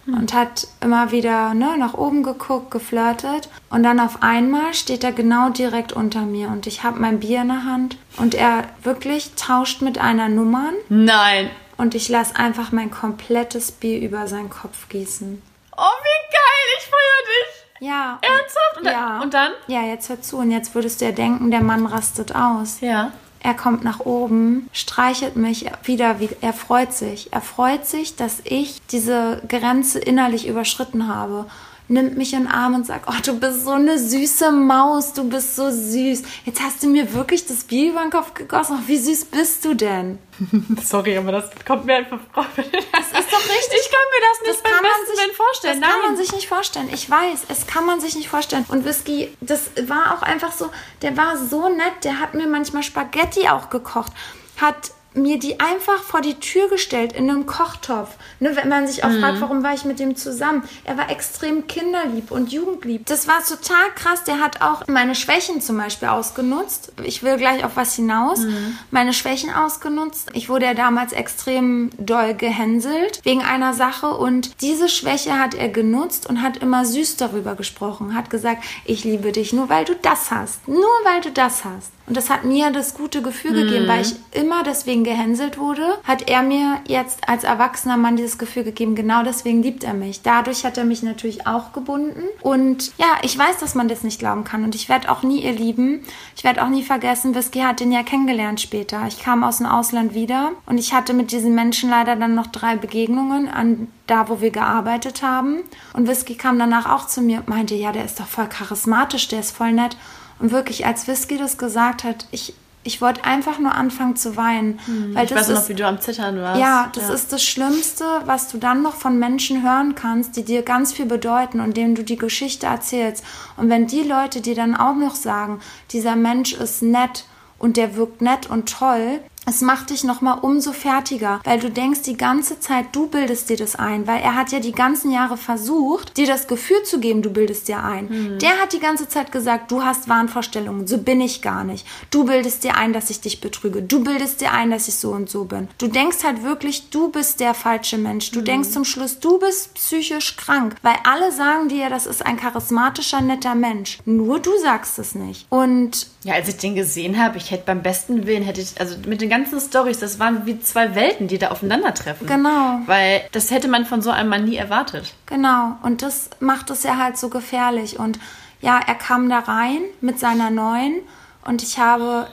[0.06, 0.16] Hm.
[0.16, 3.50] Und hat immer wieder ne, nach oben geguckt, geflirtet.
[3.70, 6.48] Und dann auf einmal steht er genau direkt unter mir.
[6.50, 7.98] Und ich habe mein Bier in der Hand.
[8.18, 10.74] Und er wirklich tauscht mit einer Nummern.
[10.90, 11.50] Nein.
[11.78, 15.42] und ich lasse einfach mein komplettes Bier über seinen Kopf gießen.
[15.76, 17.88] Oh, wie geil, ich feiere dich.
[17.90, 18.20] Ja.
[18.22, 18.78] Ernsthaft?
[18.78, 18.92] Und, Ja.
[18.92, 19.52] dann, und dann?
[19.68, 20.38] Ja, jetzt hör zu.
[20.38, 22.80] Und jetzt würdest du ja denken, der Mann rastet aus.
[22.82, 23.12] Ja.
[23.44, 27.28] Er kommt nach oben, streichelt mich wieder, wie, er freut sich.
[27.34, 31.46] Er freut sich, dass ich diese Grenze innerlich überschritten habe.
[31.90, 35.30] Nimmt mich in den Arm und sagt, oh, du bist so eine süße Maus, du
[35.30, 36.24] bist so süß.
[36.46, 38.78] Jetzt hast du mir wirklich das Bier über den Kopf gegossen.
[38.80, 40.18] Oh, wie süß bist du denn?
[40.84, 42.46] Sorry, aber das kommt mir einfach vor.
[42.56, 43.80] Das ist doch richtig.
[43.82, 45.82] Ich kann mir das nicht Das beim kann man besten sich vorstellen.
[45.82, 46.10] Das kann Nein.
[46.10, 46.90] man sich nicht vorstellen.
[46.94, 48.66] Ich weiß, es kann man sich nicht vorstellen.
[48.70, 50.70] Und Whisky, das war auch einfach so,
[51.02, 52.04] der war so nett.
[52.04, 54.12] Der hat mir manchmal Spaghetti auch gekocht.
[54.60, 58.10] Hat mir die einfach vor die Tür gestellt in einem Kochtopf.
[58.40, 59.22] Ne, wenn man sich auch Mhm.
[59.22, 60.64] fragt, warum war ich mit dem zusammen?
[60.84, 63.06] Er war extrem kinderlieb und jugendlieb.
[63.06, 64.24] Das war total krass.
[64.24, 66.92] Der hat auch meine Schwächen zum Beispiel ausgenutzt.
[67.04, 68.40] Ich will gleich auf was hinaus.
[68.40, 68.78] Mhm.
[68.92, 70.30] Meine Schwächen ausgenutzt.
[70.34, 75.70] Ich wurde ja damals extrem doll gehänselt wegen einer Sache und diese Schwäche hat er
[75.70, 78.16] genutzt und hat immer süß darüber gesprochen.
[78.16, 80.68] Hat gesagt, ich liebe dich nur, weil du das hast.
[80.68, 81.92] Nur weil du das hast.
[82.06, 86.30] Und das hat mir das gute Gefühl gegeben, weil ich immer deswegen gehänselt wurde, hat
[86.30, 90.22] er mir jetzt als erwachsener Mann dieses Gefühl gegeben, genau deswegen liebt er mich.
[90.22, 92.24] Dadurch hat er mich natürlich auch gebunden.
[92.42, 94.66] Und ja, ich weiß, dass man das nicht glauben kann.
[94.66, 96.04] Und ich werde auch nie ihr lieben.
[96.36, 99.04] Ich werde auch nie vergessen, Whisky hat den ja kennengelernt später.
[99.08, 102.48] Ich kam aus dem Ausland wieder und ich hatte mit diesen Menschen leider dann noch
[102.48, 105.64] drei Begegnungen an da, wo wir gearbeitet haben.
[105.94, 109.30] Und Whisky kam danach auch zu mir und meinte, ja, der ist doch voll charismatisch,
[109.30, 109.96] der ist voll nett.
[110.44, 114.78] Und wirklich, als Whisky das gesagt hat, ich, ich wollte einfach nur anfangen zu weinen.
[114.86, 116.60] weil Hm, Ich das weiß ist, noch, wie du am Zittern warst.
[116.60, 120.62] ja, das ist das Schlimmste, was du dann noch von Menschen hören kannst, die dir
[120.62, 123.24] ganz viel bedeuten und denen du die Geschichte erzählst.
[123.56, 127.24] Und wenn die Leute dir dann auch noch sagen, dieser Mensch ist nett
[127.58, 132.02] und der wirkt nett und toll, es macht dich nochmal umso fertiger, weil du denkst
[132.04, 135.38] die ganze Zeit, du bildest dir das ein, weil er hat ja die ganzen Jahre
[135.38, 138.38] versucht, dir das Gefühl zu geben, du bildest dir ein.
[138.40, 141.86] Der hat die ganze Zeit gesagt, du hast Wahnvorstellungen, so bin ich gar nicht.
[142.10, 143.82] Du bildest dir ein, dass ich dich betrüge.
[143.82, 145.68] Du bildest dir ein, dass ich so und so bin.
[145.78, 148.32] Du denkst halt wirklich, du bist der falsche Mensch.
[148.32, 152.38] Du denkst zum Schluss, du bist psychisch krank, weil alle sagen dir, das ist ein
[152.38, 154.00] charismatischer, netter Mensch.
[154.06, 155.46] Nur du sagst es nicht.
[155.50, 158.96] Und Ja, als ich den gesehen habe, ich hätte beim besten Willen, hätte ich, also
[159.06, 162.28] mit den ganzen Stories, das waren wie zwei Welten, die da aufeinandertreffen.
[162.28, 162.80] Genau.
[162.86, 165.14] Weil das hätte man von so einem Mann nie erwartet.
[165.26, 167.98] Genau, und das macht es ja halt so gefährlich.
[168.00, 168.20] Und
[168.62, 171.02] ja, er kam da rein mit seiner neuen
[171.46, 172.28] und ich habe,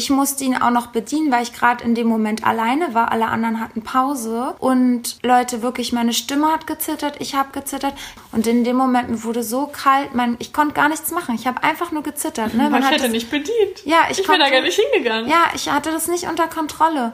[0.00, 3.12] ich musste ihn auch noch bedienen, weil ich gerade in dem Moment alleine war.
[3.12, 7.92] Alle anderen hatten Pause und Leute, wirklich, meine Stimme hat gezittert, ich habe gezittert
[8.32, 11.34] und in dem Moment mir wurde so kalt, mein, ich konnte gar nichts machen.
[11.34, 12.54] Ich habe einfach nur gezittert.
[12.54, 12.70] Ne?
[12.70, 13.84] Man ich hat hätte das- nicht bedient.
[13.84, 15.28] Ja, ich ich bin da gar nicht hingegangen.
[15.28, 17.12] ja, ich hatte das nicht unter Kontrolle.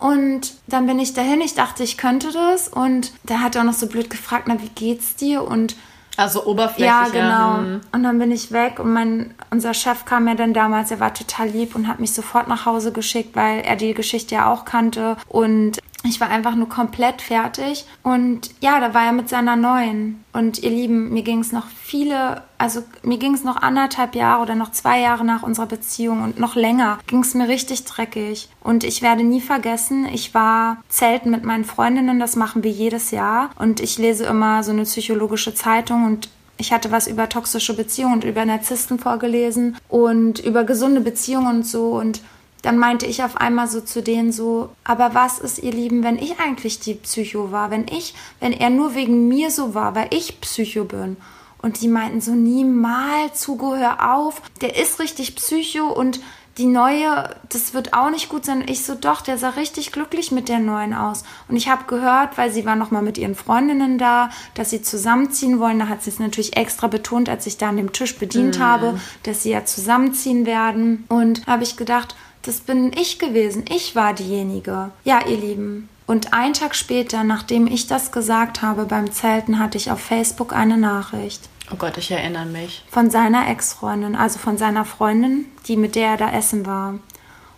[0.00, 2.66] Und dann bin ich dahin, ich dachte, ich könnte das.
[2.68, 5.42] Und da hat er auch noch so blöd gefragt, na, wie geht's dir?
[5.44, 5.76] Und
[6.16, 6.86] Also oberflächlich.
[6.86, 7.58] ja, genau.
[7.58, 7.80] hm.
[7.92, 11.12] Und dann bin ich weg und mein, unser Chef kam ja dann damals, er war
[11.12, 14.64] total lieb und hat mich sofort nach Hause geschickt, weil er die Geschichte ja auch
[14.64, 15.16] kannte.
[15.28, 17.86] Und ich war einfach nur komplett fertig.
[18.02, 20.22] Und ja, da war er mit seiner neuen.
[20.32, 24.42] Und ihr Lieben, mir ging es noch viele, also mir ging es noch anderthalb Jahre
[24.42, 28.48] oder noch zwei Jahre nach unserer Beziehung und noch länger ging es mir richtig dreckig.
[28.62, 33.10] Und ich werde nie vergessen, ich war zelten mit meinen Freundinnen, das machen wir jedes
[33.10, 33.50] Jahr.
[33.56, 38.14] Und ich lese immer so eine psychologische Zeitung und ich hatte was über toxische Beziehungen
[38.14, 41.88] und über Narzissten vorgelesen und über gesunde Beziehungen und so.
[41.98, 42.20] Und
[42.64, 46.16] dann meinte ich auf einmal so zu denen so, aber was ist, ihr Lieben, wenn
[46.16, 47.70] ich eigentlich die Psycho war?
[47.70, 51.18] Wenn ich, wenn er nur wegen mir so war, weil ich Psycho bin?
[51.60, 54.40] Und die meinten so, niemals, Hugo, hör auf.
[54.60, 56.20] Der ist richtig Psycho und
[56.58, 58.62] die neue, das wird auch nicht gut sein.
[58.62, 61.24] Und ich so, doch, der sah richtig glücklich mit der neuen aus.
[61.48, 64.82] Und ich habe gehört, weil sie war noch mal mit ihren Freundinnen da, dass sie
[64.82, 65.78] zusammenziehen wollen.
[65.78, 69.00] Da hat sie es natürlich extra betont, als ich da an dem Tisch bedient habe,
[69.24, 71.04] dass sie ja zusammenziehen werden.
[71.08, 72.14] Und habe ich gedacht,
[72.44, 73.64] das bin ich gewesen.
[73.68, 74.90] Ich war diejenige.
[75.04, 75.88] Ja, ihr Lieben.
[76.06, 80.52] Und einen Tag später, nachdem ich das gesagt habe beim Zelten, hatte ich auf Facebook
[80.52, 82.84] eine Nachricht Oh Gott, ich erinnere mich.
[82.90, 86.94] von seiner Ex-Freundin, also von seiner Freundin, die mit der er da essen war.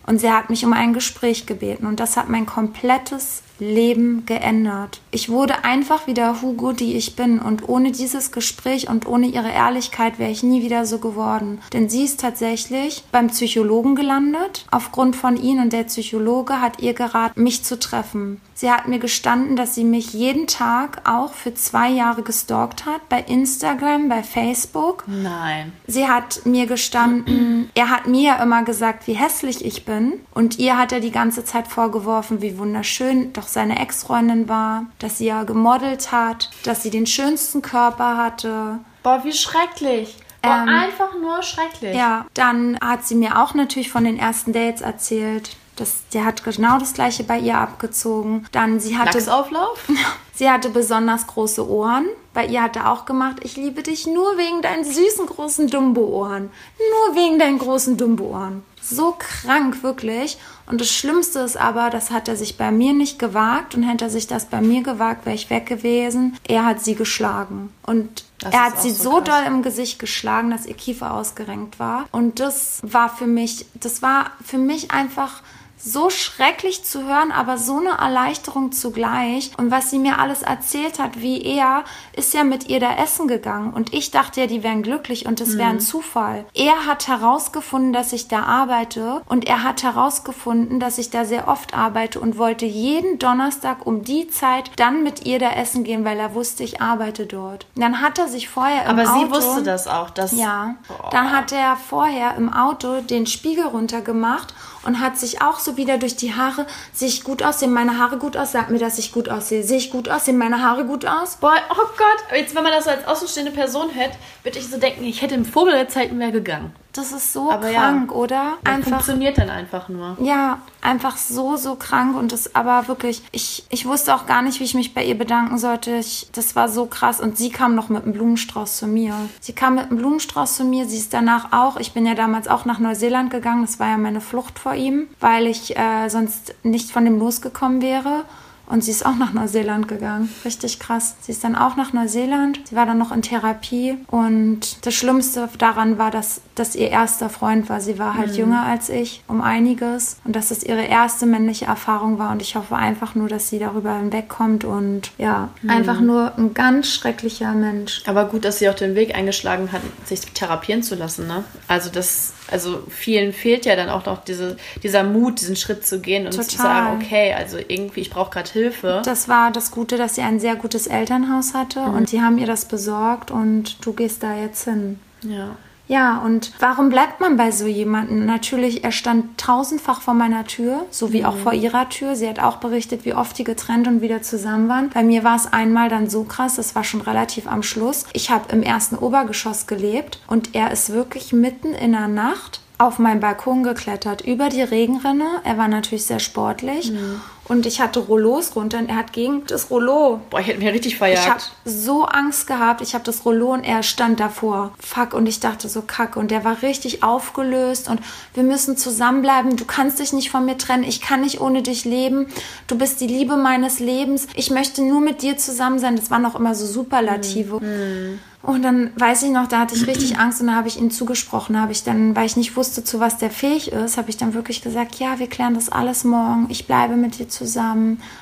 [0.05, 5.01] Und sie hat mich um ein Gespräch gebeten und das hat mein komplettes Leben geändert.
[5.11, 9.51] Ich wurde einfach wieder Hugo, die ich bin und ohne dieses Gespräch und ohne ihre
[9.51, 11.59] Ehrlichkeit wäre ich nie wieder so geworden.
[11.73, 16.93] Denn sie ist tatsächlich beim Psychologen gelandet, aufgrund von ihm und der Psychologe hat ihr
[16.93, 18.41] geraten, mich zu treffen.
[18.53, 23.07] Sie hat mir gestanden, dass sie mich jeden Tag auch für zwei Jahre gestalkt hat,
[23.07, 25.03] bei Instagram, bei Facebook.
[25.05, 25.73] Nein.
[25.85, 30.13] Sie hat mir gestanden, er hat mir ja immer gesagt, wie hässlich ich bin.
[30.33, 34.85] Und ihr hat er die ganze Zeit vorgeworfen, wie wunderschön doch doch seine Ex-Freundin war,
[34.99, 38.79] dass sie ja gemodelt hat, dass sie den schönsten Körper hatte.
[39.03, 40.17] Boah, wie schrecklich.
[40.41, 41.95] Boah, ähm, einfach nur schrecklich.
[41.95, 45.55] Ja, dann hat sie mir auch natürlich von den ersten Dates erzählt.
[45.77, 48.47] Das, der hat genau das gleiche bei ihr abgezogen.
[48.51, 49.87] Dann sie hatte Lachsauflauf?
[50.33, 52.07] sie hatte besonders große Ohren.
[52.33, 56.51] Bei ihr hat er auch gemacht, ich liebe dich nur wegen deinen süßen großen Dumbo-Ohren.
[56.77, 58.63] Nur wegen deinen großen Dumbo-Ohren.
[58.81, 60.37] So krank, wirklich.
[60.67, 64.05] Und das Schlimmste ist aber, das hat er sich bei mir nicht gewagt und hätte
[64.05, 66.37] er sich das bei mir gewagt, wäre ich weg gewesen.
[66.47, 67.73] Er hat sie geschlagen.
[67.85, 71.79] Und das er hat sie so, so doll im Gesicht geschlagen, dass ihr Kiefer ausgerenkt
[71.79, 72.05] war.
[72.11, 75.41] Und das war für mich, das war für mich einfach
[75.77, 79.51] so schrecklich zu hören, aber so eine Erleichterung zugleich.
[79.57, 83.27] Und was sie mir alles erzählt hat, wie er ist ja mit ihr da essen
[83.27, 83.73] gegangen.
[83.73, 85.57] Und ich dachte ja, die wären glücklich und es mhm.
[85.57, 86.45] wäre ein Zufall.
[86.53, 91.47] Er hat herausgefunden, dass ich da arbeite und er hat herausgefunden, dass ich da sehr
[91.47, 96.03] oft arbeite und wollte jeden Donnerstag um die Zeit dann mit ihr da essen gehen,
[96.03, 97.67] weil er wusste, ich arbeite dort.
[97.75, 99.11] Und dann hat er sich vorher im aber Auto...
[99.11, 100.31] Aber sie wusste das auch, dass...
[100.31, 100.75] Ja.
[100.87, 101.09] Boah.
[101.11, 104.53] Dann hat er vorher im Auto den Spiegel runtergemacht
[104.87, 107.99] und hat sich auch so wieder durch die Haare, sehe ich gut aus, sehen meine
[107.99, 109.61] Haare gut aus, sag mir, dass ich gut aussehe.
[109.61, 111.35] Sehe ich gut aus, sehen meine Haare gut aus?
[111.35, 114.77] Boah, oh Gott, jetzt wenn man das so als außenstehende Person hätte, würde ich so
[114.77, 116.73] denken, ich hätte im Vogel der Zeit mehr gegangen.
[116.97, 118.53] Das ist so aber krank, ja, oder?
[118.63, 120.17] Einfach funktioniert dann einfach nur.
[120.19, 124.59] Ja, einfach so so krank und das aber wirklich ich ich wusste auch gar nicht,
[124.59, 125.97] wie ich mich bei ihr bedanken sollte.
[125.97, 129.13] Ich, das war so krass und sie kam noch mit einem Blumenstrauß zu mir.
[129.39, 132.47] Sie kam mit einem Blumenstrauß zu mir, sie ist danach auch, ich bin ja damals
[132.47, 136.55] auch nach Neuseeland gegangen, das war ja meine Flucht vor ihm, weil ich äh, sonst
[136.63, 138.23] nicht von dem losgekommen wäre.
[138.67, 140.29] Und sie ist auch nach Neuseeland gegangen.
[140.43, 141.15] Richtig krass.
[141.21, 142.61] Sie ist dann auch nach Neuseeland.
[142.67, 143.97] Sie war dann noch in Therapie.
[144.07, 147.79] Und das Schlimmste daran war, dass das ihr erster Freund war.
[147.79, 148.37] Sie war halt mhm.
[148.37, 150.17] jünger als ich, um einiges.
[150.25, 152.31] Und dass das ihre erste männliche Erfahrung war.
[152.31, 154.65] Und ich hoffe einfach nur, dass sie darüber hinwegkommt.
[154.65, 155.69] Und ja, mhm.
[155.69, 158.03] einfach nur ein ganz schrecklicher Mensch.
[158.05, 161.25] Aber gut, dass sie auch den Weg eingeschlagen hat, sich therapieren zu lassen.
[161.27, 161.43] Ne?
[161.67, 165.99] Also das also vielen fehlt ja dann auch noch diese, dieser Mut, diesen Schritt zu
[165.99, 166.47] gehen und Total.
[166.47, 169.01] zu sagen, okay, also irgendwie, ich brauche gerade Hilfe.
[169.05, 171.95] Das war das Gute, dass sie ein sehr gutes Elternhaus hatte mhm.
[171.95, 174.99] und die haben ihr das besorgt und du gehst da jetzt hin.
[175.23, 175.55] Ja.
[175.87, 178.25] Ja, und warum bleibt man bei so jemandem?
[178.25, 181.25] Natürlich, er stand tausendfach vor meiner Tür, so wie mhm.
[181.25, 182.15] auch vor ihrer Tür.
[182.15, 184.89] Sie hat auch berichtet, wie oft die getrennt und wieder zusammen waren.
[184.89, 188.05] Bei mir war es einmal dann so krass, das war schon relativ am Schluss.
[188.13, 192.99] Ich habe im ersten Obergeschoss gelebt und er ist wirklich mitten in der Nacht auf
[192.99, 195.41] meinen Balkon geklettert, über die Regenrinne.
[195.43, 196.91] Er war natürlich sehr sportlich.
[196.91, 197.21] Mhm.
[197.47, 200.19] Und ich hatte Rollos runter und er hat gegen das Rollo.
[200.29, 201.23] Boah, ich hätte mir richtig verjagt.
[201.23, 202.81] Ich habe so Angst gehabt.
[202.81, 204.73] Ich habe das Rollo und er stand davor.
[204.79, 205.13] Fuck.
[205.13, 206.19] Und ich dachte so, kacke.
[206.19, 208.01] Und der war richtig aufgelöst und
[208.33, 209.55] wir müssen zusammenbleiben.
[209.55, 210.83] Du kannst dich nicht von mir trennen.
[210.83, 212.27] Ich kann nicht ohne dich leben.
[212.67, 214.27] Du bist die Liebe meines Lebens.
[214.35, 215.95] Ich möchte nur mit dir zusammen sein.
[215.95, 217.59] Das waren noch immer so Superlative.
[217.61, 218.19] Mhm.
[218.47, 220.89] Und dann weiß ich noch, da hatte ich richtig Angst und da habe ich ihm
[220.89, 224.15] zugesprochen, habe ich dann, weil ich nicht wusste, zu was der fähig ist, habe ich
[224.15, 227.36] dann wirklich gesagt, ja, wir klären das alles morgen, ich bleibe mit dir zusammen,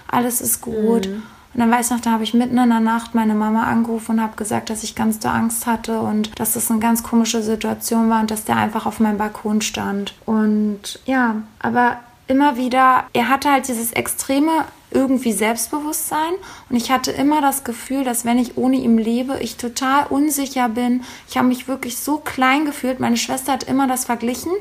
[0.07, 1.07] alles ist gut.
[1.07, 1.23] Mhm.
[1.55, 4.13] Und dann weiß ich noch, da habe ich mitten in der Nacht meine Mama angerufen
[4.13, 7.41] und habe gesagt, dass ich ganz doll Angst hatte und dass das eine ganz komische
[7.41, 10.15] Situation war und dass der einfach auf meinem Balkon stand.
[10.25, 11.97] Und ja, aber
[12.27, 14.51] immer wieder, er hatte halt dieses extreme
[14.91, 16.33] irgendwie Selbstbewusstsein
[16.69, 20.67] und ich hatte immer das Gefühl, dass wenn ich ohne ihn lebe, ich total unsicher
[20.67, 21.03] bin.
[21.29, 22.99] Ich habe mich wirklich so klein gefühlt.
[22.99, 24.51] Meine Schwester hat immer das verglichen.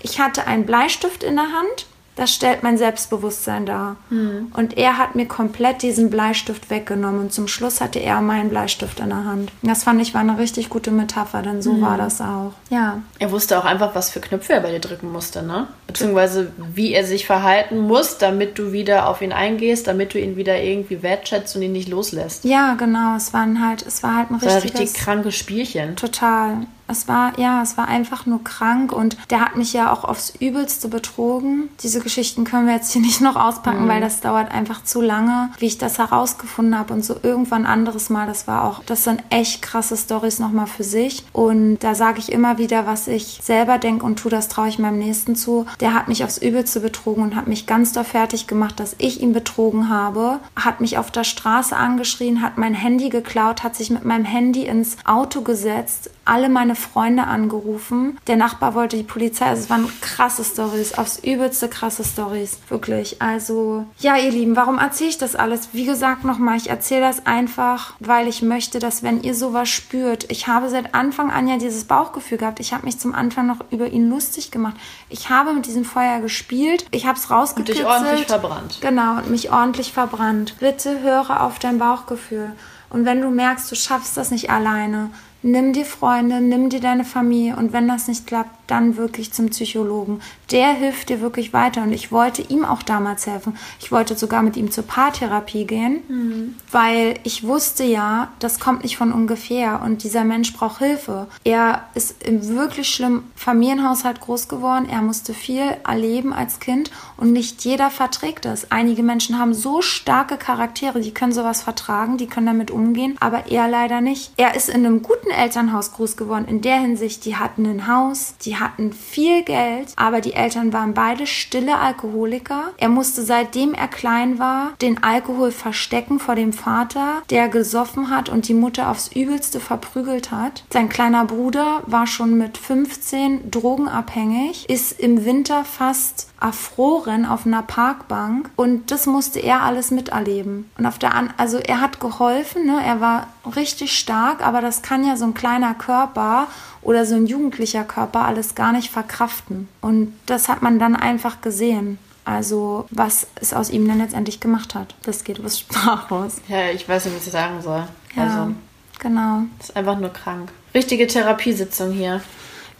[0.00, 1.86] Ich hatte einen Bleistift in der Hand
[2.20, 3.96] das stellt mein Selbstbewusstsein dar.
[4.10, 4.52] Mhm.
[4.54, 9.00] Und er hat mir komplett diesen Bleistift weggenommen und zum Schluss hatte er meinen Bleistift
[9.00, 9.50] in der Hand.
[9.62, 11.80] Das fand ich war eine richtig gute Metapher, denn so mhm.
[11.80, 12.52] war das auch.
[12.68, 13.00] Ja.
[13.18, 15.68] Er wusste auch einfach, was für Knöpfe er bei dir drücken musste, ne?
[15.86, 20.36] Beziehungsweise wie er sich verhalten muss, damit du wieder auf ihn eingehst, damit du ihn
[20.36, 22.44] wieder irgendwie wertschätzt und ihn nicht loslässt.
[22.44, 23.16] Ja, genau.
[23.16, 25.96] Es waren halt, es war halt ein richtiges, war ein richtig krankes Spielchen.
[25.96, 26.66] Total.
[26.90, 30.34] Es war, ja, es war einfach nur krank und der hat mich ja auch aufs
[30.40, 31.68] Übelste betrogen.
[31.82, 33.88] Diese Geschichten können wir jetzt hier nicht noch auspacken, mhm.
[33.88, 38.10] weil das dauert einfach zu lange, wie ich das herausgefunden habe und so irgendwann anderes
[38.10, 38.26] Mal.
[38.26, 41.24] Das war auch, das sind echt krasse Stories nochmal für sich.
[41.32, 44.78] Und da sage ich immer wieder, was ich selber denke und tue, das traue ich
[44.78, 45.66] meinem Nächsten zu.
[45.80, 49.20] Der hat mich aufs Übelste betrogen und hat mich ganz da fertig gemacht, dass ich
[49.20, 53.90] ihn betrogen habe, hat mich auf der Straße angeschrien, hat mein Handy geklaut, hat sich
[53.90, 58.18] mit meinem Handy ins Auto gesetzt, alle meine Freunde angerufen.
[58.26, 59.46] Der Nachbar wollte die Polizei.
[59.46, 62.58] Also es waren krasse Stories, aufs übelste krasse Stories.
[62.68, 63.20] Wirklich.
[63.20, 65.70] Also, ja, ihr Lieben, warum erzähle ich das alles?
[65.72, 70.30] Wie gesagt, nochmal, ich erzähle das einfach, weil ich möchte, dass wenn ihr sowas spürt,
[70.30, 72.60] ich habe seit Anfang an ja dieses Bauchgefühl gehabt.
[72.60, 74.76] Ich habe mich zum Anfang noch über ihn lustig gemacht.
[75.08, 76.86] Ich habe mit diesem Feuer gespielt.
[76.90, 77.86] Ich habe es rausgekitzelt.
[77.86, 78.78] Und dich ordentlich verbrannt.
[78.80, 80.56] Genau, und mich ordentlich verbrannt.
[80.60, 82.52] Bitte höre auf dein Bauchgefühl.
[82.90, 85.10] Und wenn du merkst, du schaffst das nicht alleine,
[85.42, 89.50] nimm dir Freunde, nimm dir deine Familie und wenn das nicht klappt, dann wirklich zum
[89.50, 90.20] Psychologen.
[90.50, 93.56] Der hilft dir wirklich weiter und ich wollte ihm auch damals helfen.
[93.78, 96.54] Ich wollte sogar mit ihm zur Paartherapie gehen, mhm.
[96.72, 101.28] weil ich wusste ja, das kommt nicht von ungefähr und dieser Mensch braucht Hilfe.
[101.44, 104.88] Er ist im wirklich schlimmen Familienhaushalt groß geworden.
[104.90, 108.70] Er musste viel erleben als Kind und nicht jeder verträgt das.
[108.72, 113.50] Einige Menschen haben so starke Charaktere, die können sowas vertragen, die können damit umgehen, aber
[113.50, 114.32] er leider nicht.
[114.36, 116.46] Er ist in einem guten Elternhaus groß geworden.
[116.48, 120.94] In der Hinsicht, die hatten ein Haus, die hatten viel Geld, aber die Eltern waren
[120.94, 122.70] beide stille Alkoholiker.
[122.78, 128.28] Er musste seitdem er klein war den Alkohol verstecken vor dem Vater, der gesoffen hat
[128.28, 130.64] und die Mutter aufs übelste verprügelt hat.
[130.70, 137.62] Sein kleiner Bruder war schon mit 15 drogenabhängig, ist im Winter fast erfroren auf einer
[137.62, 140.70] Parkbank und das musste er alles miterleben.
[140.78, 142.80] Und auf der an also er hat geholfen, ne?
[142.84, 143.26] er war
[143.56, 146.46] richtig stark, aber das kann ja so ein kleiner Körper
[146.82, 149.68] oder so ein jugendlicher Körper alles gar nicht verkraften.
[149.80, 151.98] Und das hat man dann einfach gesehen.
[152.24, 154.94] Also, was es aus ihm dann letztendlich gemacht hat.
[155.02, 156.36] Das geht was sprachlos.
[156.48, 157.84] Ja, ich weiß nicht, was ich sagen soll.
[158.14, 158.54] Ja, also,
[158.98, 159.42] genau.
[159.58, 160.50] Das ist einfach nur krank.
[160.74, 162.20] Richtige Therapiesitzung hier.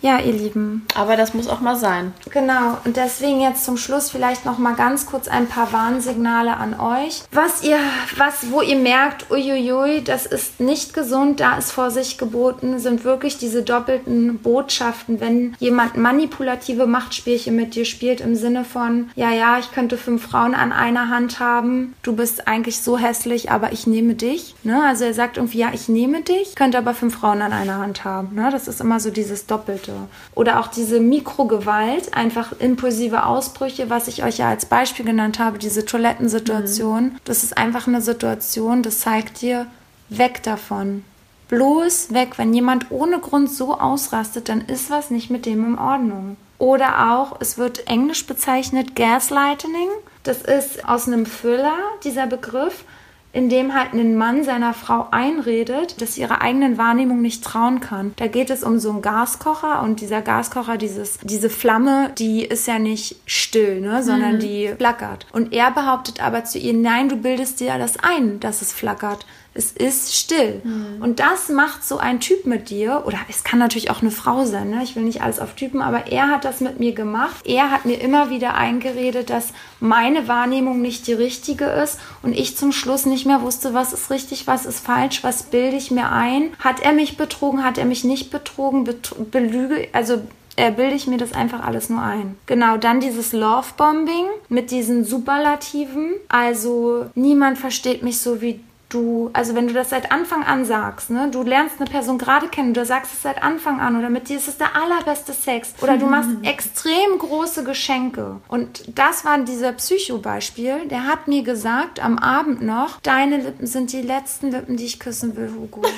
[0.03, 0.87] Ja, ihr Lieben.
[0.95, 2.15] Aber das muss auch mal sein.
[2.31, 2.79] Genau.
[2.85, 7.23] Und deswegen jetzt zum Schluss vielleicht noch mal ganz kurz ein paar Warnsignale an euch.
[7.33, 7.79] Was ihr,
[8.17, 13.37] was, wo ihr merkt, uiuiui, das ist nicht gesund, da ist Vorsicht geboten, sind wirklich
[13.37, 19.59] diese doppelten Botschaften, wenn jemand manipulative Machtspielchen mit dir spielt im Sinne von, ja, ja,
[19.59, 23.87] ich könnte fünf Frauen an einer Hand haben, du bist eigentlich so hässlich, aber ich
[23.87, 24.55] nehme dich.
[24.63, 24.83] Ne?
[24.83, 28.05] Also er sagt irgendwie, ja, ich nehme dich, könnte aber fünf Frauen an einer Hand
[28.05, 28.35] haben.
[28.35, 28.49] Ne?
[28.51, 30.09] Das ist immer so dieses Doppelte möchte.
[30.35, 35.59] Oder auch diese Mikrogewalt, einfach impulsive Ausbrüche, was ich euch ja als Beispiel genannt habe,
[35.59, 37.05] diese Toilettensituation.
[37.05, 37.17] Mhm.
[37.25, 39.67] Das ist einfach eine Situation, das zeigt dir,
[40.09, 41.05] weg davon.
[41.49, 45.79] Bloß weg, wenn jemand ohne Grund so ausrastet, dann ist was nicht mit dem in
[45.79, 46.37] Ordnung.
[46.59, 49.89] Oder auch, es wird englisch bezeichnet Gaslighting.
[50.23, 52.85] Das ist aus einem Thriller, dieser Begriff
[53.33, 57.81] in dem halt ein Mann seiner Frau einredet, dass sie ihrer eigenen Wahrnehmung nicht trauen
[57.81, 58.13] kann.
[58.17, 62.67] Da geht es um so einen Gaskocher und dieser Gaskocher, dieses, diese Flamme, die ist
[62.67, 64.41] ja nicht still, ne, sondern mhm.
[64.41, 65.27] die flackert.
[65.33, 69.25] Und er behauptet aber zu ihr, nein, du bildest dir das ein, dass es flackert.
[69.53, 70.61] Es ist still.
[70.63, 71.03] Mhm.
[71.03, 74.45] Und das macht so ein Typ mit dir, oder es kann natürlich auch eine Frau
[74.45, 74.83] sein, ne?
[74.83, 77.45] ich will nicht alles auf Typen, aber er hat das mit mir gemacht.
[77.45, 79.49] Er hat mir immer wieder eingeredet, dass
[79.81, 84.11] meine Wahrnehmung nicht die richtige ist und ich zum Schluss nicht mehr wusste, was ist
[84.11, 86.51] richtig, was ist falsch, was bilde ich mir ein.
[86.61, 88.89] Hat er mich betrogen, hat er mich nicht betrogen,
[89.31, 90.23] belüge, also
[90.57, 92.37] äh, bilde ich mir das einfach alles nur ein.
[92.47, 96.15] Genau, dann dieses Love-Bombing mit diesen Superlativen.
[96.29, 98.61] Also niemand versteht mich so wie
[98.91, 102.49] du, also wenn du das seit Anfang an sagst, ne, du lernst eine Person gerade
[102.49, 105.73] kennen, du sagst es seit Anfang an oder mit dir ist es der allerbeste Sex
[105.81, 108.41] oder du machst extrem große Geschenke.
[108.49, 113.93] Und das war dieser Psycho-Beispiel, der hat mir gesagt am Abend noch, deine Lippen sind
[113.93, 115.83] die letzten Lippen, die ich küssen will, Hugo.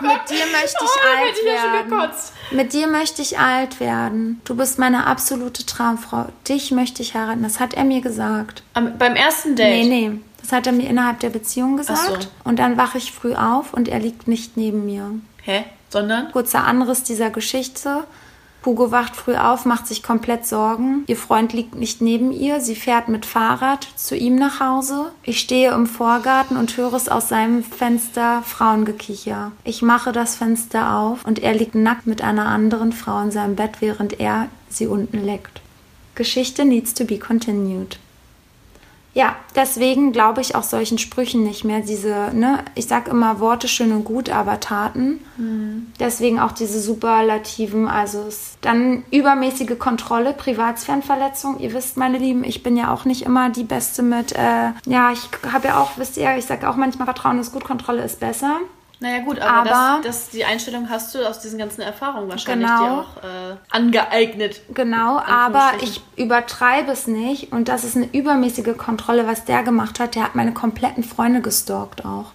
[0.00, 2.10] Mit dir möchte ich oh, alt werden.
[2.50, 4.40] Mit dir möchte ich alt werden.
[4.44, 6.26] Du bist meine absolute Traumfrau.
[6.48, 7.44] Dich möchte ich heiraten.
[7.44, 8.64] Das hat er mir gesagt.
[8.74, 9.88] Am, beim ersten Date?
[9.88, 10.20] Nee, nee.
[10.42, 12.22] Das hat er mir innerhalb der Beziehung gesagt.
[12.22, 12.28] So.
[12.44, 15.10] Und dann wache ich früh auf und er liegt nicht neben mir.
[15.42, 15.64] Hä?
[15.88, 16.30] Sondern?
[16.32, 18.04] Kurzer Anriss dieser Geschichte.
[18.64, 21.02] Hugo wacht früh auf, macht sich komplett Sorgen.
[21.08, 22.60] Ihr Freund liegt nicht neben ihr.
[22.60, 25.12] Sie fährt mit Fahrrad zu ihm nach Hause.
[25.24, 29.50] Ich stehe im Vorgarten und höre es aus seinem Fenster Frauengekicher.
[29.64, 33.56] Ich mache das Fenster auf und er liegt nackt mit einer anderen Frau in seinem
[33.56, 35.60] Bett, während er sie unten leckt.
[36.14, 37.98] Geschichte needs to be continued.
[39.14, 41.80] Ja, deswegen glaube ich auch solchen Sprüchen nicht mehr.
[41.80, 45.20] Diese, ne, ich sag immer Worte schön und gut, aber Taten.
[45.36, 45.92] Mhm.
[46.00, 48.24] Deswegen auch diese Superlativen, also
[48.62, 51.58] dann übermäßige Kontrolle, Privatsphärenverletzung.
[51.58, 55.12] Ihr wisst, meine Lieben, ich bin ja auch nicht immer die Beste mit, äh, ja,
[55.12, 58.18] ich habe ja auch, wisst ihr, ich sage auch manchmal, Vertrauen ist gut, Kontrolle ist
[58.20, 58.60] besser.
[59.02, 62.68] Naja gut, aber, aber das, das, die Einstellung hast du aus diesen ganzen Erfahrungen wahrscheinlich
[62.68, 64.60] genau, dir auch äh, angeeignet.
[64.72, 69.98] Genau, aber ich übertreibe es nicht und das ist eine übermäßige Kontrolle, was der gemacht
[69.98, 70.14] hat.
[70.14, 72.26] Der hat meine kompletten Freunde gestalkt auch.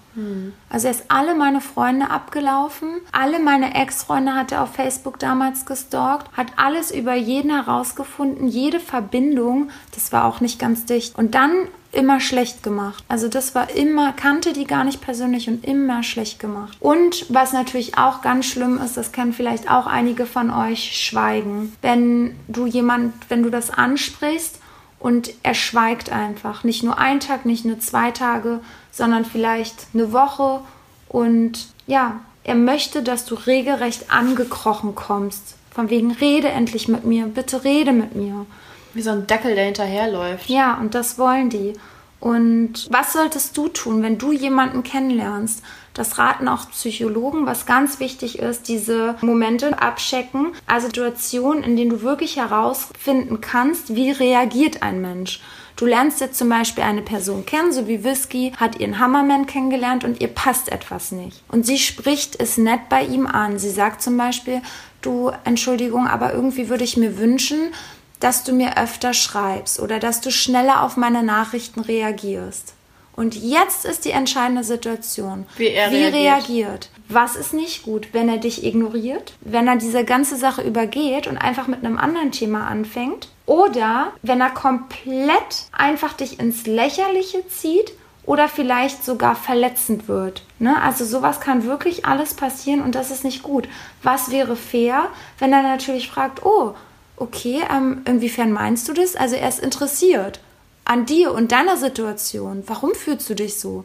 [0.70, 5.66] Also er ist alle meine Freunde abgelaufen, alle meine Ex-Freunde hat er auf Facebook damals
[5.66, 11.18] gestalkt, hat alles über jeden herausgefunden, jede Verbindung, das war auch nicht ganz dicht.
[11.18, 13.04] Und dann immer schlecht gemacht.
[13.08, 16.78] Also das war immer, kannte die gar nicht persönlich und immer schlecht gemacht.
[16.80, 21.74] Und was natürlich auch ganz schlimm ist, das kennen vielleicht auch einige von euch, Schweigen.
[21.82, 24.60] Wenn du jemand, wenn du das ansprichst
[25.00, 26.64] und er schweigt einfach.
[26.64, 28.60] Nicht nur einen Tag, nicht nur zwei Tage,
[28.98, 30.62] sondern vielleicht eine Woche
[31.08, 35.56] und ja, er möchte, dass du regelrecht angekrochen kommst.
[35.72, 38.46] Von wegen, rede endlich mit mir, bitte rede mit mir.
[38.94, 40.50] Wie so ein Dackel, der hinterherläuft.
[40.50, 41.74] Ja, und das wollen die.
[42.20, 45.62] Und was solltest du tun, wenn du jemanden kennenlernst?
[45.94, 51.92] Das raten auch Psychologen, was ganz wichtig ist, diese Momente abchecken, also Situationen, in denen
[51.92, 55.42] du wirklich herausfinden kannst, wie reagiert ein Mensch.
[55.78, 60.04] Du lernst jetzt zum Beispiel eine Person kennen, so wie Whisky hat ihren Hammerman kennengelernt
[60.04, 61.44] und ihr passt etwas nicht.
[61.50, 63.60] Und sie spricht es nett bei ihm an.
[63.60, 64.64] Sie sagt zum Beispiel,
[65.04, 67.74] du, Entschuldigung, aber irgendwie würde ich mir wünschen,
[68.20, 72.74] dass du mir öfter schreibst oder dass du schneller auf meine Nachrichten reagierst.
[73.16, 75.46] Und jetzt ist die entscheidende Situation.
[75.58, 76.90] Wie er Wie reagiert.
[77.10, 81.38] Was ist nicht gut, wenn er dich ignoriert, wenn er diese ganze Sache übergeht und
[81.38, 83.30] einfach mit einem anderen Thema anfängt?
[83.46, 87.94] Oder wenn er komplett einfach dich ins Lächerliche zieht
[88.26, 90.44] oder vielleicht sogar verletzend wird.
[90.60, 90.82] Ne?
[90.82, 93.70] Also sowas kann wirklich alles passieren und das ist nicht gut.
[94.04, 95.08] Was wäre fair,
[95.40, 96.74] wenn er natürlich fragt, oh,
[97.16, 99.16] okay, ähm, inwiefern meinst du das?
[99.16, 100.42] Also er ist interessiert
[100.88, 102.64] an dir und deiner Situation.
[102.66, 103.84] Warum fühlst du dich so?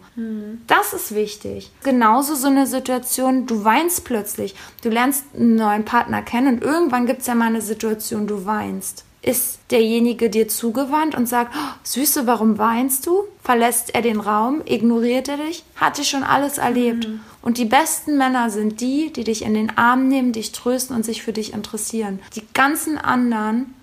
[0.69, 1.71] Das ist wichtig.
[1.83, 4.55] Genauso so eine Situation, du weinst plötzlich.
[4.83, 8.47] Du lernst einen neuen Partner kennen und irgendwann gibt es ja mal eine Situation, du
[8.47, 9.05] weinst.
[9.21, 13.25] Ist derjenige dir zugewandt und sagt, oh, Süße, warum weinst du?
[13.43, 14.63] Verlässt er den Raum?
[14.65, 15.65] Ignoriert er dich?
[15.77, 17.09] Hat dich schon alles erlebt.
[17.41, 21.05] Und die besten Männer sind die, die dich in den Arm nehmen, dich trösten und
[21.05, 22.21] sich für dich interessieren.
[22.37, 23.75] Die ganzen anderen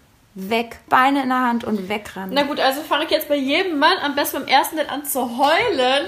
[0.49, 2.31] weg, Beine in der Hand und wegrennen.
[2.33, 5.05] Na gut, also fange ich jetzt bei jedem Mann am besten beim ersten Date an
[5.05, 6.07] zu heulen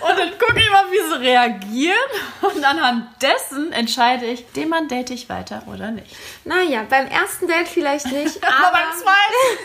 [0.00, 1.96] und dann gucke ich mal, wie sie reagieren
[2.42, 6.14] und anhand dessen entscheide ich, den Mann date ich weiter oder nicht.
[6.44, 9.58] Naja, beim ersten Date vielleicht nicht, Aber aber beim zweiten.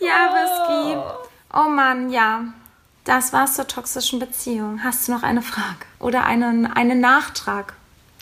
[0.00, 0.98] ja, Whisky.
[1.54, 2.44] Oh Mann, ja.
[3.04, 4.84] Das war's zur toxischen Beziehung.
[4.84, 7.72] Hast du noch eine Frage oder einen, einen Nachtrag?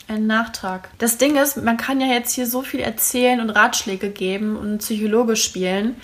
[0.07, 0.89] Ein Nachtrag.
[0.99, 4.77] Das Ding ist, man kann ja jetzt hier so viel erzählen und Ratschläge geben und
[4.77, 5.95] Psychologe spielen.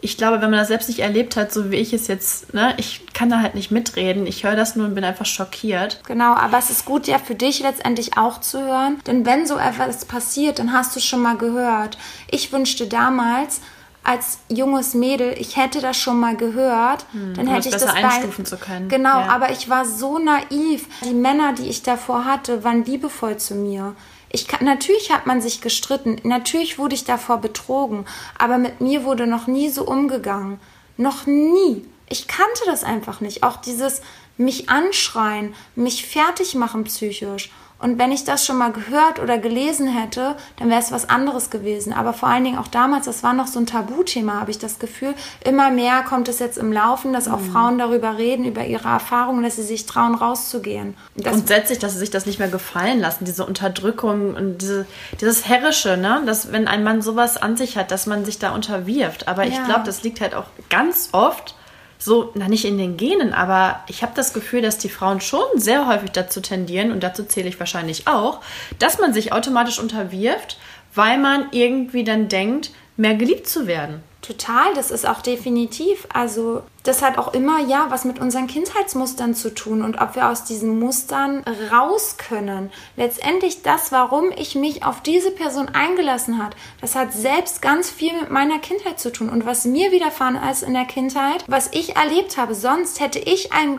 [0.00, 2.74] Ich glaube, wenn man das selbst nicht erlebt hat, so wie ich es jetzt, ne,
[2.76, 4.28] ich kann da halt nicht mitreden.
[4.28, 6.00] Ich höre das nur und bin einfach schockiert.
[6.06, 9.58] Genau, aber es ist gut ja für dich letztendlich auch zu hören, denn wenn so
[9.58, 11.98] etwas passiert, dann hast du schon mal gehört.
[12.30, 13.60] Ich wünschte damals
[14.08, 17.04] als junges Mädel, ich hätte das schon mal gehört,
[17.36, 18.88] dann um hätte ich das bei- einstufen zu können.
[18.88, 19.28] Genau, Ja.
[19.28, 20.86] aber ich war so naiv.
[21.04, 23.94] Die Männer, die ich davor hatte, waren liebevoll zu mir.
[24.30, 28.06] Ich kann, natürlich hat man sich gestritten, natürlich wurde ich davor betrogen,
[28.38, 30.58] aber mit mir wurde noch nie so umgegangen.
[30.96, 31.84] Noch nie.
[32.08, 33.42] Ich kannte das einfach nicht.
[33.42, 34.00] Auch dieses
[34.38, 37.50] mich anschreien, mich fertig machen psychisch.
[37.80, 41.48] Und wenn ich das schon mal gehört oder gelesen hätte, dann wäre es was anderes
[41.50, 41.92] gewesen.
[41.92, 44.80] Aber vor allen Dingen auch damals, das war noch so ein Tabuthema, habe ich das
[44.80, 45.14] Gefühl.
[45.44, 49.44] Immer mehr kommt es jetzt im Laufen, dass auch Frauen darüber reden, über ihre Erfahrungen,
[49.44, 50.96] dass sie sich trauen, rauszugehen.
[51.16, 54.86] Und das Grundsätzlich, dass sie sich das nicht mehr gefallen lassen, diese Unterdrückung und diese,
[55.20, 56.22] dieses Herrische, ne?
[56.26, 59.28] dass wenn ein Mann sowas an sich hat, dass man sich da unterwirft.
[59.28, 59.64] Aber ich Ja.
[59.66, 61.54] glaube, das liegt halt auch ganz oft
[61.98, 65.46] so, na nicht in den Genen, aber ich habe das Gefühl, dass die Frauen schon
[65.56, 68.40] sehr häufig dazu tendieren, und dazu zähle ich wahrscheinlich auch,
[68.78, 70.58] dass man sich automatisch unterwirft,
[70.94, 74.02] weil man irgendwie dann denkt, mehr geliebt zu werden.
[74.20, 76.06] Total, das ist auch definitiv.
[76.12, 80.28] Also, das hat auch immer ja was mit unseren Kindheitsmustern zu tun und ob wir
[80.28, 82.72] aus diesen Mustern raus können.
[82.96, 88.12] Letztendlich das, warum ich mich auf diese Person eingelassen hat, das hat selbst ganz viel
[88.12, 91.94] mit meiner Kindheit zu tun und was mir widerfahren ist in der Kindheit, was ich
[91.94, 92.56] erlebt habe.
[92.56, 93.78] Sonst hätte ich ein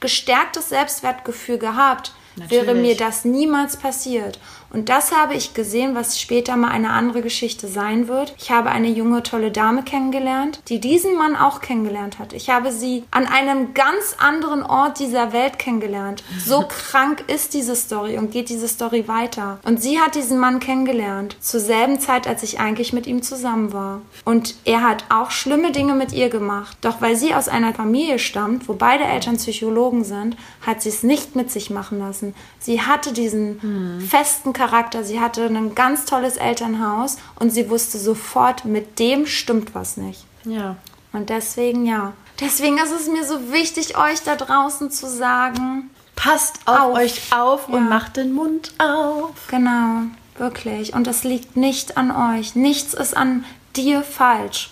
[0.00, 2.82] gestärktes Selbstwertgefühl gehabt, wäre Natürlich.
[2.82, 4.38] mir das niemals passiert.
[4.72, 8.34] Und das habe ich gesehen, was später mal eine andere Geschichte sein wird.
[8.38, 12.32] Ich habe eine junge, tolle Dame kennengelernt, die diesen Mann auch kennengelernt hat.
[12.32, 16.24] Ich habe sie an einem ganz anderen Ort dieser Welt kennengelernt.
[16.44, 19.58] So krank ist diese Story und geht diese Story weiter.
[19.64, 23.72] Und sie hat diesen Mann kennengelernt, zur selben Zeit, als ich eigentlich mit ihm zusammen
[23.72, 24.00] war.
[24.24, 26.78] Und er hat auch schlimme Dinge mit ihr gemacht.
[26.80, 30.36] Doch weil sie aus einer Familie stammt, wo beide Eltern Psychologen sind,
[30.66, 32.34] hat sie es nicht mit sich machen lassen.
[32.58, 38.64] Sie hatte diesen festen Charakter, sie hatte ein ganz tolles Elternhaus und sie wusste sofort,
[38.64, 40.24] mit dem stimmt was nicht.
[40.44, 40.76] Ja.
[41.12, 46.60] Und deswegen, ja, Deswegen ist es mir so wichtig, euch da draußen zu sagen, Passt
[46.66, 46.94] auf, Auf.
[46.98, 47.80] euch auf und Ja.
[47.80, 49.30] macht den Mund auf.
[49.48, 50.02] Genau,
[50.38, 50.94] wirklich.
[50.94, 52.54] Und es liegt nicht an euch.
[52.54, 53.44] Nichts ist an
[53.76, 54.70] dir falsch.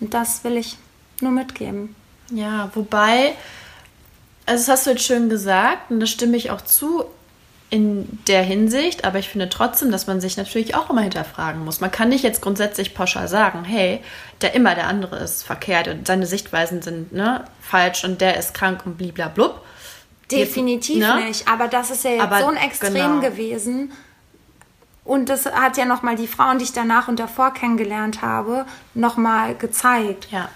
[0.00, 0.76] Und das will ich
[1.20, 1.94] nur mitgeben.
[2.30, 3.34] Ja, wobei,
[4.46, 7.04] also das hast du jetzt schön gesagt und da stimme ich auch zu
[7.74, 11.80] in der Hinsicht, aber ich finde trotzdem, dass man sich natürlich auch immer hinterfragen muss.
[11.80, 14.00] Man kann nicht jetzt grundsätzlich pauschal sagen, hey,
[14.42, 18.54] der immer der andere ist verkehrt und seine Sichtweisen sind ne, falsch und der ist
[18.54, 19.60] krank und bliblablub.
[20.30, 21.24] Definitiv Ne?
[21.24, 21.48] nicht.
[21.48, 23.20] Aber das ist ja jetzt Aber so ein Extrem genau.
[23.20, 23.90] gewesen.
[25.04, 29.56] Und das hat ja nochmal die Frauen, die ich danach und davor kennengelernt habe, nochmal
[29.56, 30.28] gezeigt.
[30.30, 30.48] Ja.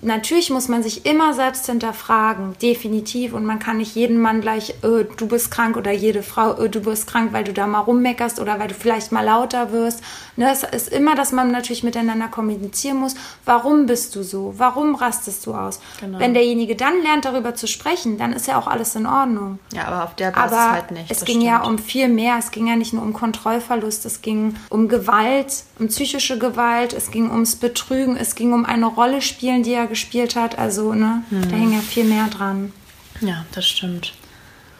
[0.00, 3.32] Natürlich muss man sich immer selbst hinterfragen, definitiv.
[3.32, 6.68] Und man kann nicht jeden Mann gleich, äh, du bist krank oder jede Frau, äh,
[6.68, 10.00] du bist krank, weil du da mal rummeckerst oder weil du vielleicht mal lauter wirst.
[10.36, 13.16] Ne, es ist immer, dass man natürlich miteinander kommunizieren muss.
[13.44, 14.54] Warum bist du so?
[14.56, 15.80] Warum rastest du aus?
[16.00, 16.20] Genau.
[16.20, 19.58] Wenn derjenige dann lernt, darüber zu sprechen, dann ist ja auch alles in Ordnung.
[19.72, 21.10] Ja, aber auf der Basis Aber halt nicht.
[21.10, 21.80] es ging ja stimmt.
[21.80, 22.36] um viel mehr.
[22.38, 27.10] Es ging ja nicht nur um Kontrollverlust, es ging um Gewalt, um psychische Gewalt, es
[27.10, 30.58] ging ums Betrügen, es ging um eine Rolle spielen, die er gespielt hat.
[30.58, 31.50] Also, ne, Hm.
[31.50, 32.72] da hing ja viel mehr dran.
[33.20, 34.12] Ja, das stimmt.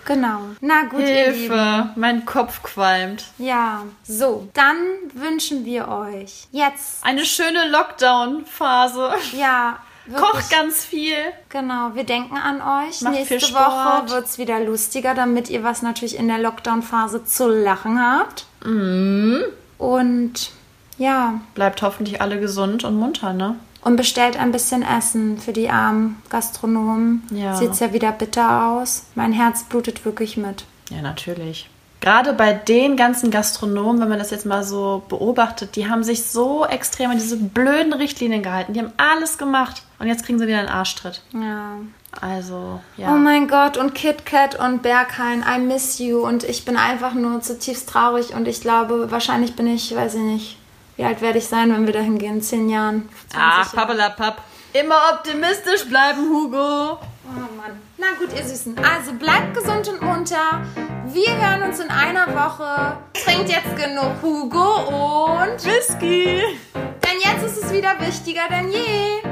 [0.05, 0.41] Genau.
[0.63, 1.01] Na gut.
[1.03, 3.25] Hilfe, mein Kopf qualmt.
[3.37, 4.77] Ja, so, dann
[5.13, 9.11] wünschen wir euch jetzt, Eine schöne Lockdown-Phase.
[9.37, 9.79] ja,
[10.15, 11.17] Kocht wirklich, ganz viel.
[11.51, 13.03] genau, wir denken an euch.
[13.03, 17.47] Macht Nächste Woche wird es wieder lustiger, damit ihr was natürlich in der Lockdown-Phase zu
[17.49, 18.47] lachen habt.
[18.65, 19.43] Mhm.
[19.77, 20.51] Und
[20.97, 23.57] ja, Bleibt hoffentlich alle gesund und munter, ne?
[23.83, 27.23] Und bestellt ein bisschen Essen für die armen Gastronomen.
[27.31, 27.55] Ja.
[27.55, 29.05] Sieht's ja wieder bitter aus.
[29.15, 30.65] Mein Herz blutet wirklich mit.
[30.91, 31.71] Ja, natürlich.
[32.01, 36.25] Gerade bei den ganzen Gastronomen, wenn man das jetzt mal so beobachtet, die haben sich
[36.27, 38.73] so extrem an diese blöden Richtlinien gehalten.
[38.73, 39.83] Die haben alles gemacht.
[39.99, 41.23] Und jetzt kriegen sie wieder einen Arschtritt.
[41.35, 41.73] Ja.
[42.21, 43.11] Also, Oh ja.
[43.11, 46.21] mein Gott, und KitKat und Berghain, I miss you.
[46.21, 48.33] Und ich bin einfach nur zutiefst traurig.
[48.35, 50.58] Und ich glaube, wahrscheinlich bin ich, weiß ich nicht,
[50.99, 52.35] wie alt werde ich sein, wenn wir da hingehen?
[52.35, 53.09] In zehn Jahren?
[53.31, 54.43] 20 Ach, pappelapapp.
[54.73, 56.99] Immer optimistisch bleiben, Hugo.
[56.99, 57.81] Oh Mann.
[57.97, 58.77] Na gut, ihr Süßen.
[58.79, 60.61] Also bleibt gesund und munter.
[61.07, 62.99] Wir hören uns in einer Woche.
[63.13, 65.65] Trinkt jetzt genug Hugo und...
[65.65, 66.43] Whisky.
[66.75, 69.23] Denn jetzt ist es wieder wichtiger denn je.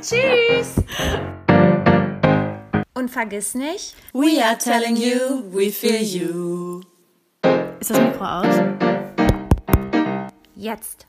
[0.00, 0.74] Tschüss.
[2.94, 6.80] Und vergiss nicht, We are telling you, we feel you.
[7.80, 8.82] Ist das Mikro aus?
[10.62, 11.06] jetzt.